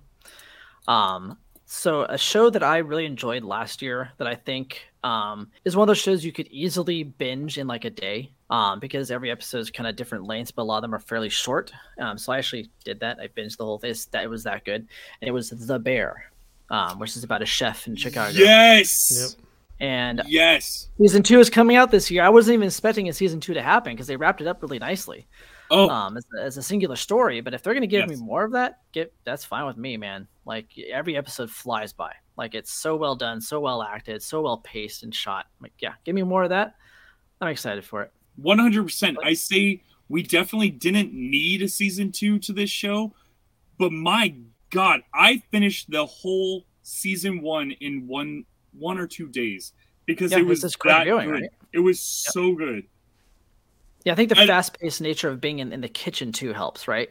Um 0.88 1.38
so 1.66 2.02
a 2.02 2.18
show 2.18 2.50
that 2.50 2.62
I 2.62 2.78
really 2.78 3.06
enjoyed 3.06 3.42
last 3.42 3.80
year 3.82 4.10
that 4.18 4.26
I 4.26 4.34
think 4.34 4.82
um 5.02 5.50
is 5.64 5.76
one 5.76 5.84
of 5.84 5.88
those 5.88 5.98
shows 5.98 6.24
you 6.24 6.32
could 6.32 6.48
easily 6.48 7.02
binge 7.04 7.58
in 7.58 7.66
like 7.66 7.84
a 7.84 7.90
day. 7.90 8.30
Um, 8.50 8.78
because 8.78 9.10
every 9.10 9.30
episode 9.32 9.58
is 9.60 9.70
kind 9.70 9.88
of 9.88 9.96
different 9.96 10.26
lengths, 10.26 10.52
but 10.52 10.62
a 10.62 10.64
lot 10.64 10.76
of 10.76 10.82
them 10.82 10.94
are 10.94 11.00
fairly 11.00 11.30
short. 11.30 11.72
Um, 11.98 12.18
so 12.18 12.32
I 12.32 12.38
actually 12.38 12.70
did 12.84 13.00
that. 13.00 13.18
I 13.18 13.26
binged 13.26 13.56
the 13.56 13.64
whole 13.64 13.78
thing. 13.78 13.94
That 14.12 14.22
it 14.22 14.28
was 14.28 14.44
that 14.44 14.64
good. 14.64 14.86
And 15.20 15.28
it 15.28 15.32
was 15.32 15.50
The 15.50 15.78
Bear, 15.78 16.30
um, 16.70 17.00
which 17.00 17.16
is 17.16 17.24
about 17.24 17.42
a 17.42 17.46
chef 17.46 17.88
in 17.88 17.96
Chicago. 17.96 18.38
Yes. 18.38 19.36
And 19.80 20.22
Yes. 20.26 20.88
season 20.98 21.22
two 21.22 21.40
is 21.40 21.50
coming 21.50 21.76
out 21.76 21.90
this 21.90 22.10
year. 22.10 22.22
I 22.22 22.28
wasn't 22.28 22.54
even 22.54 22.68
expecting 22.68 23.08
a 23.08 23.12
season 23.12 23.40
two 23.40 23.54
to 23.54 23.62
happen 23.62 23.94
because 23.94 24.06
they 24.06 24.16
wrapped 24.16 24.40
it 24.40 24.46
up 24.46 24.62
really 24.62 24.78
nicely 24.78 25.26
Oh, 25.70 25.88
um, 25.88 26.16
as, 26.16 26.24
a- 26.38 26.42
as 26.42 26.56
a 26.58 26.62
singular 26.62 26.96
story. 26.96 27.40
But 27.40 27.54
if 27.54 27.62
they're 27.62 27.74
gonna 27.74 27.86
give 27.86 28.08
Yes. 28.08 28.18
me 28.20 28.24
more 28.24 28.44
of 28.44 28.52
that, 28.52 28.80
get 28.92 29.12
that's 29.24 29.44
fine 29.44 29.66
with 29.66 29.76
me, 29.76 29.96
man. 29.96 30.26
Like 30.44 30.68
every 30.90 31.16
episode 31.16 31.50
flies 31.50 31.92
by. 31.92 32.12
Like 32.36 32.54
it's 32.54 32.72
so 32.72 32.96
well 32.96 33.16
done, 33.16 33.40
so 33.40 33.60
well 33.60 33.82
acted, 33.82 34.22
so 34.22 34.42
well 34.42 34.58
paced 34.58 35.02
and 35.04 35.14
shot. 35.14 35.46
Like 35.60 35.72
yeah, 35.78 35.94
give 36.04 36.14
me 36.14 36.22
more 36.22 36.42
of 36.44 36.50
that. 36.50 36.74
I'm 37.40 37.48
excited 37.48 37.84
for 37.84 38.02
it. 38.02 38.12
100%. 38.42 39.16
I 39.22 39.32
say 39.34 39.82
we 40.08 40.22
definitely 40.22 40.70
didn't 40.70 41.12
need 41.14 41.62
a 41.62 41.68
season 41.68 42.10
2 42.12 42.38
to 42.40 42.52
this 42.52 42.70
show, 42.70 43.14
but 43.78 43.92
my 43.92 44.34
god, 44.70 45.00
I 45.14 45.42
finished 45.50 45.90
the 45.90 46.04
whole 46.04 46.64
season 46.82 47.40
1 47.40 47.70
in 47.80 48.06
one 48.06 48.44
one 48.78 48.98
or 48.98 49.06
two 49.06 49.28
days 49.28 49.72
because 50.04 50.32
Yeah, 50.32 50.38
it 50.38 50.46
was 50.46 50.62
that 50.62 50.76
good. 50.78 50.90
right? 51.30 51.44
It 51.72 51.78
was 51.78 52.00
so 52.00 52.52
good. 52.54 52.84
Yeah, 54.04 54.12
I 54.12 54.16
think 54.16 54.28
the 54.28 54.34
fast 54.36 54.78
paced 54.78 55.00
nature 55.00 55.28
of 55.30 55.40
being 55.40 55.60
in, 55.60 55.72
in 55.72 55.80
the 55.80 55.88
kitchen 55.88 56.30
too 56.32 56.52
helps, 56.52 56.86
right? 56.86 57.10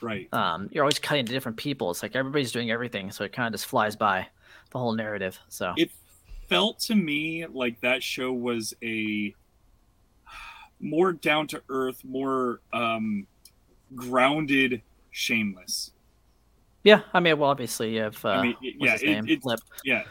Right. 0.00 0.32
Um, 0.34 0.68
you're 0.72 0.84
always 0.84 0.98
cutting 0.98 1.24
to 1.24 1.32
different 1.32 1.56
people. 1.56 1.90
It's 1.90 2.02
like 2.02 2.16
everybody's 2.16 2.52
doing 2.52 2.70
everything, 2.70 3.10
so 3.12 3.24
it 3.24 3.32
kind 3.32 3.46
of 3.46 3.52
just 3.58 3.66
flies 3.66 3.96
by 3.96 4.26
the 4.72 4.78
whole 4.78 4.92
narrative. 4.92 5.38
So 5.48 5.72
It 5.76 5.90
felt 6.48 6.80
to 6.80 6.94
me 6.94 7.46
like 7.46 7.80
that 7.80 8.02
show 8.02 8.32
was 8.32 8.74
a 8.82 9.34
more 10.80 11.12
down 11.12 11.46
to 11.48 11.62
earth, 11.68 12.04
more 12.04 12.60
um, 12.72 13.26
grounded, 13.94 14.82
shameless. 15.12 15.92
yeah, 16.84 17.00
I 17.14 17.20
mean, 17.20 17.38
well, 17.38 17.50
obviously 17.50 17.94
you 17.94 18.02
have 18.02 18.22
uh, 18.24 18.28
I 18.28 18.42
mean, 18.42 18.56
what's 18.78 19.02
yeah, 19.02 19.22
his 19.22 19.30
it- 19.30 19.44
Lip. 19.44 19.60
Yeah. 19.84 20.02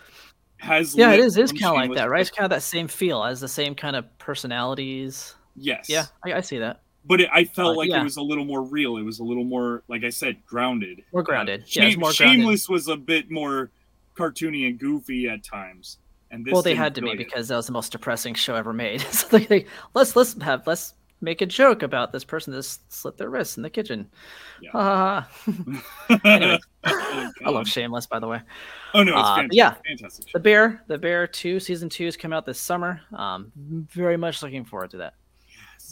Has 0.58 0.96
Yeah, 0.96 1.12
it 1.12 1.20
is. 1.20 1.38
It's 1.38 1.52
kind 1.52 1.66
of 1.66 1.90
like 1.90 1.98
that, 1.98 2.10
right? 2.10 2.22
It's 2.22 2.32
kind 2.32 2.46
of 2.46 2.50
that 2.50 2.64
same 2.64 2.88
feel 2.88 3.24
as 3.24 3.42
the 3.42 3.48
same 3.48 3.76
kind 3.76 3.96
of 3.96 4.18
personalities. 4.18 5.36
Yes. 5.56 5.90
Yeah, 5.90 6.06
I, 6.26 6.34
I 6.34 6.42
see 6.42 6.60
that. 6.60 6.82
But 7.08 7.22
it, 7.22 7.30
I 7.32 7.44
felt 7.44 7.76
Uh, 7.76 7.78
like 7.78 7.90
yeah. 7.90 8.02
it 8.02 8.04
was 8.04 8.18
a 8.18 8.22
little 8.22 8.46
more 8.46 8.64
real. 8.64 8.98
It 8.98 9.04
was 9.04 9.20
a 9.20 9.24
little 9.24 9.44
more, 9.44 9.84
like 9.88 10.04
I 10.04 10.10
said, 10.10 10.44
grounded. 10.46 11.04
More 11.14 11.22
grounded. 11.24 11.62
Uh, 11.62 11.66
Yeah, 11.68 11.90
Shame- 11.90 12.00
more 12.00 12.14
grounded. 12.14 12.40
Shameless 12.40 12.68
was 12.70 12.88
a 12.88 12.96
bit 12.98 13.30
more 13.30 13.70
cartoony 14.18 14.68
and 14.68 14.80
goofy 14.80 15.30
at 15.30 15.44
times. 15.44 16.00
And 16.32 16.44
this 16.44 16.52
well, 16.52 16.62
they 16.64 16.74
had 16.76 16.96
to 16.96 17.02
be 17.02 17.06
really- 17.12 17.18
because 17.18 17.48
that 17.50 17.56
was 17.58 17.68
the 17.68 17.74
most 17.74 17.92
depressing 17.92 18.34
show 18.34 18.56
ever 18.56 18.74
made. 18.74 19.02
so 19.12 19.28
they, 19.38 19.46
they 19.46 19.66
let's 19.94 20.16
let's 20.16 20.34
have 20.42 20.66
let's 20.66 20.96
make 21.22 21.42
a 21.42 21.46
joke 21.46 21.82
about 21.84 22.12
this 22.12 22.24
person 22.26 22.52
that 22.54 22.64
slit 22.90 23.18
their 23.18 23.30
wrists 23.30 23.56
in 23.58 23.64
the 23.64 23.70
kitchen. 23.70 24.10
Yeah. 24.62 24.72
Ha, 24.72 25.30
ha. 26.10 26.58
Oh, 26.88 27.32
I 27.46 27.50
love 27.50 27.68
Shameless, 27.68 28.06
by 28.08 28.20
the 28.20 28.28
way. 28.28 28.42
Oh 28.94 29.02
no, 29.04 29.14
it's 29.14 29.22
Uh, 29.22 29.36
fantastic. 29.36 29.58
yeah. 29.58 29.74
fantastic. 29.88 30.32
The 30.34 30.40
Bear, 30.40 30.84
The 30.88 30.98
Bear 30.98 31.26
Two, 31.28 31.60
season 31.60 31.90
two 31.90 32.06
is 32.06 32.16
coming 32.18 32.36
out 32.36 32.46
this 32.46 32.60
summer. 32.60 33.02
Um, 33.14 33.52
very 33.56 34.18
much 34.18 34.44
looking 34.44 34.66
forward 34.66 34.92
to 34.92 34.98
that. 34.98 35.14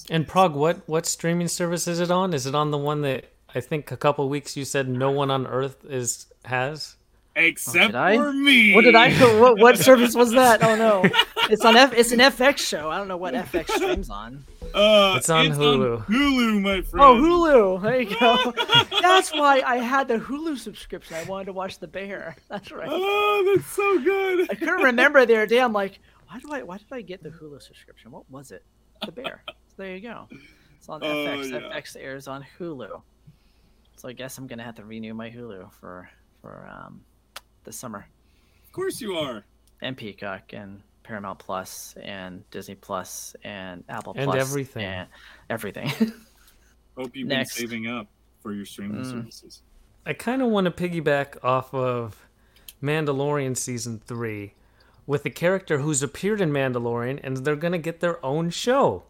And 0.09 0.27
Prague, 0.27 0.53
what 0.55 0.87
what 0.87 1.05
streaming 1.05 1.47
service 1.47 1.87
is 1.87 1.99
it 1.99 2.11
on? 2.11 2.33
Is 2.33 2.45
it 2.45 2.55
on 2.55 2.71
the 2.71 2.77
one 2.77 3.01
that 3.01 3.25
I 3.53 3.59
think 3.61 3.91
a 3.91 3.97
couple 3.97 4.27
weeks 4.29 4.57
you 4.57 4.65
said 4.65 4.87
no 4.89 5.11
one 5.11 5.31
on 5.31 5.47
earth 5.47 5.85
is 5.85 6.27
has? 6.45 6.95
Except 7.35 7.87
did 7.87 7.95
I? 7.95 8.15
for 8.15 8.31
me. 8.31 8.75
What 8.75 8.83
did 8.83 8.93
I? 8.95 9.11
What, 9.39 9.57
what 9.59 9.79
service 9.79 10.13
was 10.13 10.31
that? 10.33 10.63
Oh 10.63 10.75
no, 10.75 11.03
it's 11.49 11.65
on 11.65 11.75
F. 11.75 11.93
It's 11.93 12.11
an 12.11 12.19
FX 12.19 12.59
show. 12.59 12.91
I 12.91 12.97
don't 12.97 13.07
know 13.07 13.17
what 13.17 13.33
FX 13.33 13.71
streams 13.71 14.09
on. 14.11 14.43
Uh, 14.73 15.15
It's 15.17 15.29
on 15.29 15.47
Hulu. 15.47 16.05
Hulu, 16.05 16.61
my 16.61 16.81
friend. 16.81 17.03
Oh, 17.05 17.15
Hulu. 17.15 17.81
There 17.83 18.01
you 18.01 18.15
go. 18.19 18.53
That's 19.01 19.31
why 19.31 19.61
I 19.65 19.77
had 19.77 20.07
the 20.07 20.17
Hulu 20.17 20.57
subscription. 20.57 21.15
I 21.15 21.23
wanted 21.23 21.45
to 21.45 21.53
watch 21.53 21.77
The 21.79 21.87
Bear. 21.87 22.35
That's 22.49 22.71
right. 22.71 22.87
Oh, 22.91 23.53
that's 23.55 23.67
so 23.67 23.99
good. 24.03 24.49
I 24.49 24.55
couldn't 24.55 24.83
remember 24.83 25.23
the 25.27 25.35
other 25.35 25.45
day. 25.45 25.59
I'm 25.59 25.73
like, 25.73 25.99
why 26.27 26.39
do 26.39 26.51
I? 26.51 26.63
Why 26.63 26.77
did 26.77 26.87
I 26.91 27.01
get 27.01 27.21
the 27.23 27.29
Hulu 27.29 27.61
subscription? 27.61 28.11
What 28.11 28.29
was 28.31 28.51
it? 28.51 28.63
The 29.05 29.11
Bear. 29.11 29.43
So 29.75 29.83
there 29.83 29.95
you 29.95 30.01
go. 30.01 30.27
It's 30.77 30.87
on 30.89 31.03
Oh, 31.03 31.07
FX. 31.07 31.49
yeah. 31.51 31.59
FX 31.59 31.95
airs 31.99 32.27
on 32.27 32.45
Hulu. 32.59 33.01
So 33.95 34.07
I 34.09 34.13
guess 34.13 34.37
I'm 34.37 34.47
gonna 34.47 34.63
have 34.63 34.75
to 34.75 34.85
renew 34.85 35.13
my 35.13 35.29
Hulu 35.29 35.71
for 35.73 36.09
for 36.41 36.67
um 36.71 37.01
this 37.63 37.75
summer. 37.77 38.05
Of 38.65 38.71
course 38.71 38.99
you 39.01 39.13
are. 39.17 39.43
And 39.81 39.95
Peacock 39.97 40.53
and 40.53 40.81
Paramount 41.03 41.39
Plus 41.39 41.95
and 42.01 42.49
Disney 42.51 42.75
Plus 42.75 43.35
and 43.43 43.83
Apple 43.89 44.13
And 44.15 44.25
Plus 44.31 44.41
everything. 44.41 44.85
and 44.85 45.07
everything. 45.49 45.89
Hope 46.97 47.15
you've 47.15 47.27
Next. 47.27 47.55
been 47.57 47.67
saving 47.67 47.87
up 47.87 48.07
for 48.41 48.53
your 48.53 48.65
streaming 48.65 49.01
Mm. 49.03 49.09
services. 49.11 49.61
I 50.05 50.13
kind 50.13 50.41
of 50.41 50.49
want 50.49 50.65
to 50.65 50.71
piggyback 50.71 51.43
off 51.43 51.73
of 51.73 52.25
Mandalorian 52.81 53.55
season 53.57 53.99
three 54.05 54.53
with 55.07 55.25
a 55.25 55.29
character 55.29 55.79
who's 55.79 56.03
appeared 56.03 56.39
in 56.41 56.51
Mandalorian, 56.51 57.19
and 57.23 57.37
they're 57.37 57.55
gonna 57.55 57.77
get 57.77 57.99
their 57.99 58.23
own 58.25 58.49
show. 58.49 59.03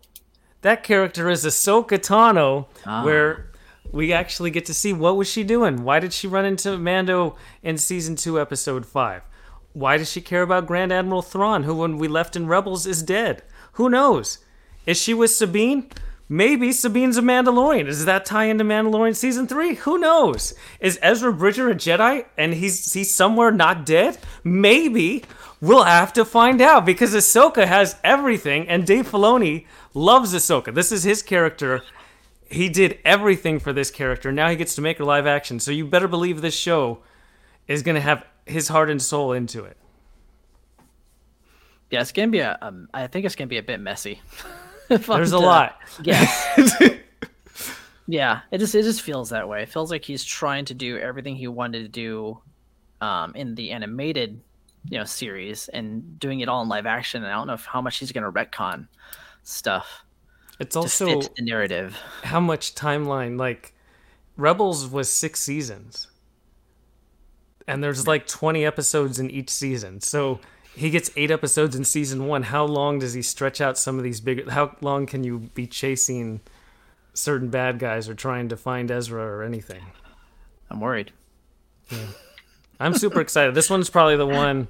That 0.63 0.83
character 0.83 1.29
is 1.29 1.45
Ahsoka 1.45 1.99
Tano, 1.99 2.65
Ah. 2.85 3.03
where 3.05 3.51
we 3.91 4.11
actually 4.11 4.49
get 4.49 4.65
to 4.65 4.73
see 4.73 4.91
what 4.91 5.15
was 5.15 5.29
she 5.29 5.43
doing. 5.43 5.83
Why 5.83 5.99
did 5.99 6.11
she 6.13 6.27
run 6.27 6.45
into 6.45 6.77
Mando 6.77 7.35
in 7.61 7.77
season 7.77 8.15
two, 8.15 8.39
episode 8.39 8.85
five? 8.85 9.21
Why 9.73 9.97
does 9.97 10.11
she 10.11 10.21
care 10.21 10.41
about 10.41 10.65
Grand 10.67 10.91
Admiral 10.91 11.21
Thrawn, 11.21 11.63
who 11.63 11.75
when 11.75 11.97
we 11.97 12.07
left 12.07 12.35
in 12.35 12.47
Rebels 12.47 12.85
is 12.87 13.03
dead? 13.03 13.43
Who 13.73 13.89
knows? 13.89 14.39
Is 14.85 14.97
she 15.01 15.13
with 15.13 15.31
Sabine? 15.31 15.89
Maybe 16.29 16.71
Sabine's 16.71 17.17
a 17.17 17.21
Mandalorian. 17.21 17.85
Does 17.85 18.05
that 18.05 18.25
tie 18.25 18.45
into 18.45 18.63
Mandalorian 18.63 19.15
season 19.15 19.45
three? 19.47 19.75
Who 19.75 19.97
knows? 19.97 20.53
Is 20.79 20.97
Ezra 21.01 21.33
Bridger 21.33 21.69
a 21.69 21.75
Jedi 21.75 22.25
and 22.37 22.53
he's 22.53 22.93
he's 22.93 23.13
somewhere 23.13 23.51
not 23.51 23.85
dead? 23.85 24.17
Maybe. 24.43 25.23
We'll 25.61 25.83
have 25.83 26.11
to 26.13 26.25
find 26.25 26.61
out 26.61 26.85
because 26.85 27.13
Ahsoka 27.15 27.65
has 27.65 27.95
everything, 28.03 28.67
and 28.67 28.85
Dave 28.85 29.09
Filoni 29.09 29.65
loves 29.93 30.33
Ahsoka. 30.33 30.73
This 30.73 30.91
is 30.91 31.03
his 31.03 31.21
character. 31.21 31.81
He 32.45 32.69
did 32.69 32.99
everything 33.03 33.59
for 33.59 33.73
this 33.73 33.89
character. 33.91 34.31
Now 34.31 34.49
he 34.49 34.55
gets 34.55 34.75
to 34.75 34.81
make 34.81 34.97
her 34.97 35.05
live 35.05 35.25
action. 35.25 35.59
So 35.59 35.71
you 35.71 35.85
better 35.85 36.07
believe 36.07 36.41
this 36.41 36.55
show 36.55 36.99
is 37.67 37.81
going 37.81 37.95
to 37.95 38.01
have 38.01 38.25
his 38.45 38.67
heart 38.67 38.89
and 38.89 39.01
soul 39.01 39.31
into 39.31 39.63
it. 39.63 39.77
yeah, 41.89 42.01
it's 42.01 42.11
gonna 42.11 42.27
be 42.29 42.39
a. 42.39 42.57
Um, 42.61 42.89
I 42.93 43.07
think 43.07 43.25
it's 43.25 43.35
gonna 43.35 43.47
be 43.47 43.57
a 43.57 43.63
bit 43.63 43.79
messy. 43.79 44.19
There's 44.89 45.31
a 45.31 45.37
to 45.37 45.39
lot. 45.39 45.77
guess. 46.01 46.57
yeah, 48.07 48.41
it 48.51 48.57
just 48.57 48.75
it 48.75 48.83
just 48.83 49.01
feels 49.01 49.29
that 49.29 49.47
way. 49.47 49.63
It 49.63 49.69
feels 49.69 49.91
like 49.91 50.03
he's 50.03 50.23
trying 50.23 50.65
to 50.65 50.73
do 50.73 50.97
everything 50.97 51.35
he 51.35 51.47
wanted 51.47 51.83
to 51.83 51.87
do 51.87 52.39
um, 52.99 53.33
in 53.35 53.55
the 53.55 53.71
animated, 53.71 54.41
you 54.89 54.97
know, 54.97 55.05
series 55.05 55.69
and 55.69 56.19
doing 56.19 56.41
it 56.41 56.49
all 56.49 56.63
in 56.63 56.67
live 56.69 56.85
action. 56.85 57.23
And 57.23 57.31
I 57.31 57.35
don't 57.35 57.47
know 57.47 57.53
if, 57.53 57.65
how 57.65 57.81
much 57.81 57.99
he's 57.99 58.11
gonna 58.11 58.31
retcon 58.31 58.87
stuff 59.43 60.03
It's 60.59 60.75
also 60.75 61.21
the 61.21 61.29
narrative. 61.39 61.97
how 62.23 62.39
much 62.39 62.75
timeline 62.75 63.37
like 63.37 63.73
Rebels 64.37 64.87
was 64.87 65.09
6 65.09 65.39
seasons. 65.39 66.07
And 67.67 67.83
there's 67.83 68.07
like 68.07 68.27
20 68.27 68.65
episodes 68.65 69.19
in 69.19 69.29
each 69.29 69.49
season. 69.49 70.01
So 70.01 70.39
he 70.75 70.89
gets 70.89 71.11
8 71.15 71.31
episodes 71.31 71.75
in 71.75 71.85
season 71.85 72.27
1. 72.27 72.43
How 72.43 72.65
long 72.65 72.99
does 72.99 73.13
he 73.13 73.21
stretch 73.21 73.61
out 73.61 73.77
some 73.77 73.97
of 73.97 74.03
these 74.03 74.19
big 74.19 74.49
how 74.49 74.75
long 74.81 75.05
can 75.05 75.23
you 75.23 75.49
be 75.53 75.67
chasing 75.67 76.41
certain 77.13 77.49
bad 77.49 77.79
guys 77.79 78.09
or 78.09 78.15
trying 78.15 78.49
to 78.49 78.57
find 78.57 78.89
Ezra 78.89 79.23
or 79.23 79.43
anything? 79.43 79.83
I'm 80.69 80.79
worried. 80.79 81.11
I'm 82.79 82.95
super 82.95 83.21
excited. 83.21 83.53
This 83.53 83.69
one's 83.69 83.89
probably 83.89 84.17
the 84.17 84.25
one. 84.25 84.67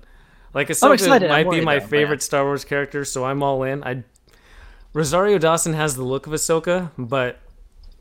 Like 0.54 0.68
Ahsoka. 0.68 1.10
I'm 1.10 1.30
might 1.30 1.50
be 1.50 1.62
my 1.62 1.80
though, 1.80 1.88
favorite 1.88 2.20
yeah. 2.20 2.26
Star 2.26 2.44
Wars 2.44 2.66
character, 2.66 3.06
so 3.06 3.24
I'm 3.26 3.42
all 3.42 3.64
in. 3.64 3.84
I 3.84 4.04
Rosario 4.94 5.38
Dawson 5.40 5.74
has 5.74 5.96
the 5.96 6.04
look 6.04 6.28
of 6.28 6.34
Ahsoka, 6.34 6.92
but 6.98 7.40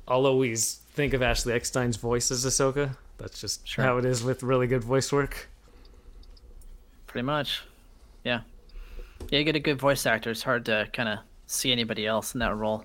I'll 0.07 0.27
always 0.27 0.75
think 0.93 1.15
of 1.15 1.23
Ashley 1.23 1.55
Eckstein's 1.55 1.97
voice 1.97 2.31
as 2.31 2.45
Ahsoka. 2.45 2.97
That's 3.19 3.41
just 3.41 3.67
Sure. 3.67 3.85
how 3.85 3.97
it 3.99 4.05
is 4.05 4.23
with 4.23 4.43
really 4.43 4.67
good 4.67 4.85
voice 4.85 5.11
work. 5.13 5.49
Pretty 7.07 7.25
much. 7.25 7.63
Yeah. 8.25 8.41
Yeah, 9.31 9.39
you 9.39 9.45
get 9.45 9.57
a 9.57 9.61
good 9.61 9.79
voice 9.79 10.05
actor. 10.05 10.31
It's 10.31 10.43
hard 10.43 10.65
to 10.67 10.89
kind 10.93 11.09
of 11.09 11.21
see 11.47 11.73
anybody 11.73 12.07
else 12.07 12.35
in 12.35 12.41
that 12.41 12.57
role. 12.57 12.85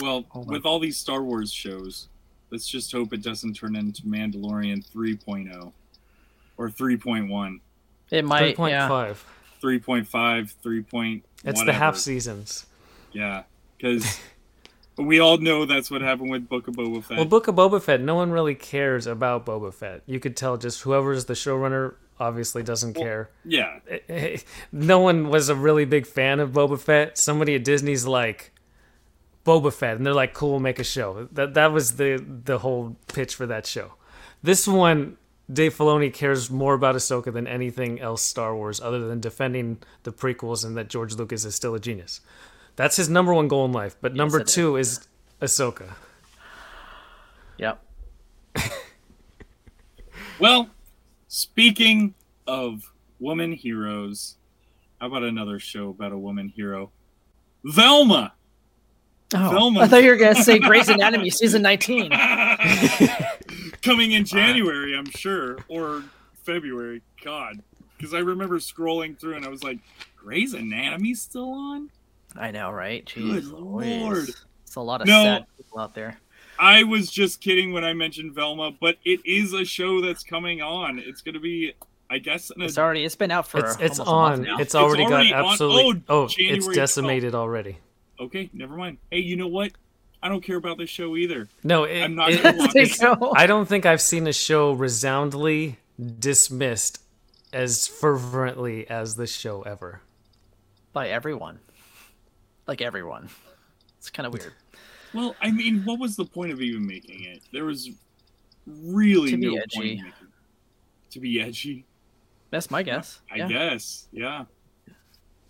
Well, 0.00 0.24
Hold 0.30 0.48
on. 0.48 0.52
with 0.54 0.66
all 0.66 0.78
these 0.78 0.96
Star 0.96 1.22
Wars 1.22 1.52
shows, 1.52 2.08
let's 2.50 2.66
just 2.68 2.92
hope 2.92 3.12
it 3.12 3.22
doesn't 3.22 3.54
turn 3.54 3.74
into 3.76 4.02
Mandalorian 4.02 4.84
3.0 4.88 5.72
or 6.56 6.68
3.1, 6.68 7.60
It 8.10 8.24
might. 8.24 8.56
3.5. 8.56 8.70
Yeah. 8.70 9.14
3.5, 9.64 10.54
3. 10.62 10.82
Point 10.82 11.24
It's 11.44 11.64
the 11.64 11.72
half 11.72 11.96
seasons. 11.96 12.66
Yeah, 13.12 13.44
because 13.76 14.20
we 14.98 15.20
all 15.20 15.38
know 15.38 15.64
that's 15.64 15.90
what 15.90 16.02
happened 16.02 16.30
with 16.30 16.48
Book 16.48 16.68
of 16.68 16.74
Boba 16.74 17.02
Fett. 17.02 17.16
Well, 17.16 17.26
Book 17.26 17.48
of 17.48 17.54
Boba 17.54 17.80
Fett, 17.80 18.00
no 18.00 18.14
one 18.14 18.30
really 18.30 18.54
cares 18.54 19.06
about 19.06 19.46
Boba 19.46 19.72
Fett. 19.72 20.02
You 20.06 20.20
could 20.20 20.36
tell 20.36 20.56
just 20.56 20.82
whoever's 20.82 21.24
the 21.24 21.34
showrunner 21.34 21.94
obviously 22.20 22.62
doesn't 22.62 22.94
care. 22.94 23.30
yeah, 23.44 23.78
eh, 23.88 23.98
eh, 24.08 24.36
no 24.70 25.00
one 25.00 25.30
was 25.30 25.48
a 25.48 25.54
really 25.54 25.84
big 25.84 26.06
fan 26.06 26.40
of 26.40 26.50
Boba 26.50 26.78
Fett. 26.78 27.16
Somebody 27.16 27.54
at 27.54 27.64
Disney's 27.64 28.06
like 28.06 28.52
Boba 29.46 29.72
Fett, 29.72 29.96
and 29.96 30.04
they're 30.04 30.12
like, 30.14 30.34
"Cool, 30.34 30.50
we'll 30.50 30.60
make 30.60 30.78
a 30.78 30.84
show." 30.84 31.28
That 31.32 31.54
that 31.54 31.72
was 31.72 31.96
the 31.96 32.22
the 32.44 32.58
whole 32.58 32.96
pitch 33.08 33.34
for 33.34 33.46
that 33.46 33.66
show. 33.66 33.94
This 34.42 34.68
one, 34.68 35.16
Dave 35.52 35.74
Filoni 35.74 36.12
cares 36.12 36.50
more 36.50 36.74
about 36.74 36.94
Ahsoka 36.94 37.32
than 37.32 37.46
anything 37.46 38.00
else 38.00 38.22
Star 38.22 38.54
Wars, 38.56 38.80
other 38.80 39.06
than 39.06 39.20
defending 39.20 39.78
the 40.04 40.12
prequels 40.12 40.64
and 40.64 40.76
that 40.76 40.88
George 40.88 41.14
Lucas 41.14 41.44
is 41.44 41.54
still 41.54 41.74
a 41.74 41.80
genius. 41.80 42.20
That's 42.76 42.96
his 42.96 43.08
number 43.08 43.32
one 43.34 43.48
goal 43.48 43.64
in 43.66 43.72
life. 43.72 43.96
But 44.00 44.14
number 44.14 44.40
it 44.40 44.48
is. 44.48 44.54
two 44.54 44.76
is 44.76 45.06
Ahsoka. 45.40 45.94
Yep. 47.58 47.84
Well, 50.38 50.68
speaking 51.28 52.14
of 52.46 52.92
woman 53.20 53.52
heroes, 53.52 54.36
how 55.00 55.06
about 55.06 55.22
another 55.22 55.58
show 55.60 55.90
about 55.90 56.12
a 56.12 56.18
woman 56.18 56.48
hero? 56.48 56.90
Velma. 57.64 58.32
Oh, 59.32 59.50
Velma. 59.50 59.80
I 59.80 59.86
thought 59.88 60.02
you 60.02 60.10
were 60.10 60.16
gonna 60.16 60.34
say 60.34 60.58
Grey's 60.58 60.88
Anatomy 60.88 61.30
season 61.30 61.62
19. 61.62 62.10
Coming 63.84 64.12
in 64.12 64.24
January, 64.24 64.96
I'm 64.96 65.10
sure, 65.10 65.58
or 65.68 66.02
February. 66.42 67.02
God, 67.22 67.60
because 67.96 68.14
I 68.14 68.18
remember 68.20 68.58
scrolling 68.58 69.18
through 69.18 69.34
and 69.36 69.44
I 69.44 69.48
was 69.48 69.62
like, 69.62 69.78
"Grey's 70.16 70.54
Anatomy's 70.54 71.20
still 71.20 71.52
on." 71.52 71.90
I 72.36 72.50
know, 72.50 72.70
right? 72.70 73.04
Good 73.14 73.44
Jeez, 73.44 73.52
Louise. 73.52 74.02
lord. 74.02 74.28
It's 74.62 74.74
a 74.76 74.80
lot 74.80 75.00
of 75.02 75.06
No. 75.06 75.22
sad 75.22 75.46
people 75.56 75.78
out 75.80 75.94
there. 75.94 76.18
I 76.58 76.82
was 76.84 77.10
just 77.10 77.40
kidding 77.40 77.72
when 77.72 77.84
I 77.84 77.92
mentioned 77.92 78.34
Velma, 78.34 78.70
but 78.80 78.96
it 79.04 79.20
is 79.26 79.52
a 79.52 79.64
show 79.64 80.00
that's 80.00 80.22
coming 80.22 80.62
on. 80.62 80.98
It's 80.98 81.20
going 81.20 81.34
to 81.34 81.40
be, 81.40 81.74
I 82.08 82.18
guess, 82.18 82.50
an 82.50 82.62
It's 82.62 82.78
already 82.78 83.04
it's 83.04 83.16
been 83.16 83.30
out 83.30 83.46
for 83.48 83.58
It's 83.58 83.76
it's 83.80 83.98
almost 83.98 84.00
a 84.00 84.04
month 84.14 84.38
on. 84.38 84.42
now. 84.44 84.54
It's 84.54 84.62
It's 84.62 84.74
already 84.74 85.04
already 85.04 85.30
got 85.30 85.40
on- 85.40 85.44
oh, 85.46 85.50
absolutely. 85.52 86.02
oh, 86.08 86.20
Oh, 86.20 86.24
it's 86.24 86.34
January 86.36 86.74
decimated 86.74 87.34
already. 87.34 87.78
okay. 88.20 88.48
Never 88.52 88.76
mind. 88.76 88.98
Hey, 89.10 89.18
you 89.20 89.36
know 89.36 89.48
what? 89.48 89.72
I 90.24 90.28
don't 90.30 90.42
care 90.42 90.56
about 90.56 90.78
this 90.78 90.88
show 90.90 91.16
either. 91.16 91.48
No, 91.62 91.84
it, 91.84 92.02
I'm 92.02 92.14
not 92.16 92.30
it- 92.32 92.42
gonna 92.42 92.58
watch 92.58 92.72
There 92.72 92.82
it. 92.84 92.98
go. 92.98 93.32
I 93.36 93.46
don't 93.46 93.66
think 93.68 93.84
I've 93.86 94.00
seen 94.00 94.26
a 94.26 94.32
show 94.32 94.72
resoundly 94.72 95.78
dismissed 96.18 97.00
as 97.52 97.86
fervently 97.86 98.88
as 98.88 99.14
this 99.16 99.32
show 99.36 99.62
ever. 99.62 100.00
by 100.92 101.08
everyone, 101.10 101.60
like 102.66 102.80
everyone. 102.80 103.28
It's 103.98 104.10
kind 104.10 104.26
of 104.26 104.32
weird. 104.32 104.52
Well, 105.12 105.36
I 105.40 105.50
mean, 105.52 105.82
what 105.84 106.00
was 106.00 106.16
the 106.16 106.24
point 106.24 106.50
of 106.52 106.60
even 106.60 106.86
making 106.86 107.22
it? 107.24 107.42
There 107.52 107.64
was 107.64 107.90
really 108.66 109.30
To 109.30 109.36
be 109.36 109.54
no 109.54 109.60
edgy. 109.60 109.76
point 109.76 109.88
in 109.90 109.96
making 109.98 110.12
to 111.10 111.20
be 111.20 111.40
edgy. 111.40 111.84
That's 112.50 112.70
my 112.70 112.82
guess. 112.82 113.20
I 113.30 113.36
yeah. 113.36 113.48
guess, 113.48 114.08
yeah. 114.12 114.44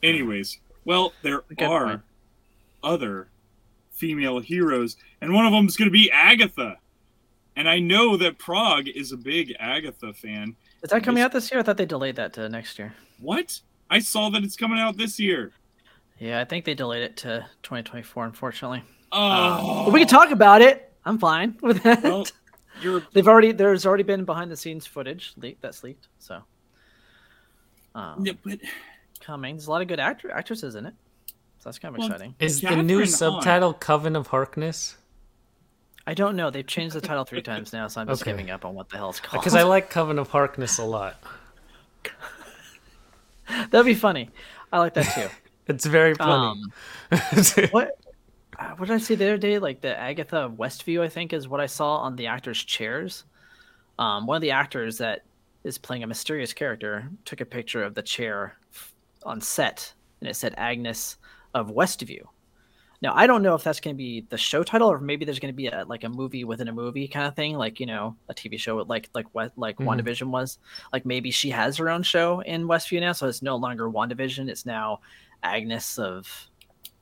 Anyways, 0.03 0.59
well, 0.85 1.13
there 1.23 1.43
Good 1.49 1.63
are 1.63 1.87
point. 1.87 2.01
other 2.83 3.29
female 3.95 4.41
heroes, 4.41 4.97
and 5.21 5.33
one 5.33 5.47
of 5.47 5.53
them 5.53 5.67
is 5.67 5.77
going 5.77 5.89
to 5.89 5.93
be 5.93 6.11
Agatha. 6.11 6.77
And 7.57 7.69
I 7.69 7.79
know 7.79 8.17
that 8.17 8.39
Prague 8.39 8.89
is 8.89 9.13
a 9.13 9.17
big 9.17 9.55
Agatha 9.61 10.13
fan. 10.13 10.57
Is 10.83 10.91
that 10.91 11.05
coming 11.05 11.23
out 11.23 11.33
this 11.33 11.51
year? 11.51 11.61
I 11.61 11.63
thought 11.63 11.77
they 11.77 11.87
delayed 11.87 12.17
that 12.17 12.33
to 12.35 12.49
next 12.49 12.79
year. 12.79 12.95
What? 13.21 13.61
I 13.89 14.01
saw 14.01 14.29
that 14.31 14.43
it's 14.43 14.57
coming 14.57 14.79
out 14.79 14.97
this 14.97 15.21
year. 15.21 15.53
Yeah, 16.19 16.41
I 16.41 16.45
think 16.45 16.65
they 16.65 16.75
delayed 16.75 17.03
it 17.03 17.17
to 17.19 17.47
2024. 17.63 18.25
Unfortunately, 18.27 18.83
Oh, 19.13 19.85
but 19.85 19.93
we 19.93 20.01
can 20.01 20.09
talk 20.09 20.31
about 20.31 20.61
it. 20.63 20.93
I'm 21.05 21.19
fine 21.19 21.57
with 21.63 21.83
that. 21.85 22.03
Well, 22.03 22.27
you're 22.81 23.03
They've 23.13 23.29
already 23.29 23.53
there's 23.53 23.87
already 23.87 24.03
been 24.03 24.25
behind 24.25 24.51
the 24.51 24.57
scenes 24.57 24.87
footage 24.87 25.33
leaked 25.37 25.63
that's 25.63 25.85
leaked. 25.85 26.09
So, 26.19 26.43
um, 27.95 28.27
yeah, 28.27 28.33
but 28.43 28.59
coming. 29.21 29.55
There's 29.55 29.69
a 29.69 29.71
lot 29.71 29.83
of 29.83 29.89
good 29.89 30.01
actor 30.01 30.31
actresses 30.33 30.75
in 30.75 30.87
it, 30.87 30.95
so 31.65 31.71
that's 31.71 31.79
kind 31.79 31.95
of 31.95 31.99
Well, 31.99 32.09
exciting. 32.09 32.35
Is 32.39 32.61
the 32.61 32.77
new 32.83 32.99
Hahn. 32.99 33.07
subtitle 33.07 33.73
Coven 33.73 34.17
of 34.17 34.27
Harkness? 34.27 34.99
I 36.07 36.13
don't 36.13 36.37
know. 36.37 36.51
They've 36.51 36.67
changed 36.67 36.95
the 36.95 37.01
title 37.01 37.25
three 37.25 37.41
times 37.41 37.73
now, 37.73 37.89
so 37.89 38.03
I'm 38.03 38.07
just 38.07 38.21
Okay. 38.21 38.33
giving 38.33 38.51
up 38.51 38.67
on 38.67 38.75
what 38.75 38.91
the 38.91 38.99
hell 38.99 39.09
it's 39.09 39.19
called. 39.21 39.41
Because 39.43 39.55
I 39.55 39.63
like 39.63 39.89
Coven 39.97 40.19
of 40.19 40.29
Harkness 40.29 40.77
a 40.77 40.85
lot. 40.85 41.17
That'd 43.71 43.87
be 43.87 43.95
funny. 43.95 44.29
I 44.71 44.79
like 44.79 44.93
that 44.95 45.13
too. 45.15 45.29
It's 45.67 45.87
very 45.87 46.15
funny. 46.15 46.61
Um, 46.61 46.73
what 47.71 47.93
uh, 48.59 48.75
what 48.77 48.89
did 48.89 48.91
I 48.95 48.99
see 48.99 49.15
the 49.15 49.25
other 49.25 49.39
day? 49.39 49.59
Like 49.59 49.81
the 49.81 49.99
Agatha 49.99 50.53
Westview, 50.55 51.01
I 51.01 51.09
think, 51.09 51.33
is 51.33 51.49
what 51.49 51.59
I 51.59 51.65
saw 51.65 51.97
on 51.97 52.17
the 52.17 52.27
actors' 52.27 52.63
chairs. 52.63 53.25
Um, 53.99 54.27
one 54.27 54.37
of 54.37 54.43
the 54.43 54.51
actors 54.51 54.99
that 54.99 55.23
is 55.65 55.79
playing 55.79 56.03
a 56.03 56.07
mysterious 56.07 56.53
character 56.53 57.09
took 57.25 57.41
a 57.41 57.47
picture 57.47 57.83
of 57.83 57.95
the 57.95 58.03
chair 58.03 58.59
on 59.23 59.41
set, 59.41 59.91
and 60.21 60.29
it 60.29 60.35
said 60.37 60.53
Agnes 60.59 61.17
of 61.55 61.69
Westview. 61.71 62.23
Now 63.03 63.13
I 63.15 63.27
don't 63.27 63.43
know 63.43 63.55
if 63.55 63.63
that's 63.63 63.81
going 63.81 63.95
to 63.95 63.99
be 63.99 64.25
the 64.29 64.39
show 64.39 64.63
title, 64.63 64.91
or 64.91 64.99
maybe 64.99 65.25
there's 65.25 65.39
going 65.39 65.53
to 65.53 65.57
be 65.57 65.67
a 65.67 65.85
like 65.87 66.05
a 66.05 66.09
movie 66.09 66.45
within 66.45 66.69
a 66.69 66.73
movie 66.73 67.07
kind 67.09 67.27
of 67.27 67.35
thing, 67.37 67.57
like 67.57 67.79
you 67.81 67.87
know 67.87 68.17
a 68.29 68.35
TV 68.35 68.59
show 68.59 68.77
like 68.79 69.11
like 69.15 69.27
what 69.33 69.53
like 69.57 69.77
Mhm. 69.77 69.87
WandaVision 69.87 70.29
was. 70.31 70.59
Like 70.93 71.05
maybe 71.05 71.31
she 71.31 71.51
has 71.51 71.77
her 71.77 71.91
own 71.91 72.03
show 72.03 72.41
in 72.41 72.67
Westview 72.67 73.01
now, 73.01 73.13
so 73.13 73.29
it's 73.29 73.43
no 73.43 73.57
longer 73.57 73.91
WandaVision. 73.91 74.49
It's 74.49 74.65
now 74.65 75.01
Agnes 75.43 75.99
of 75.99 76.27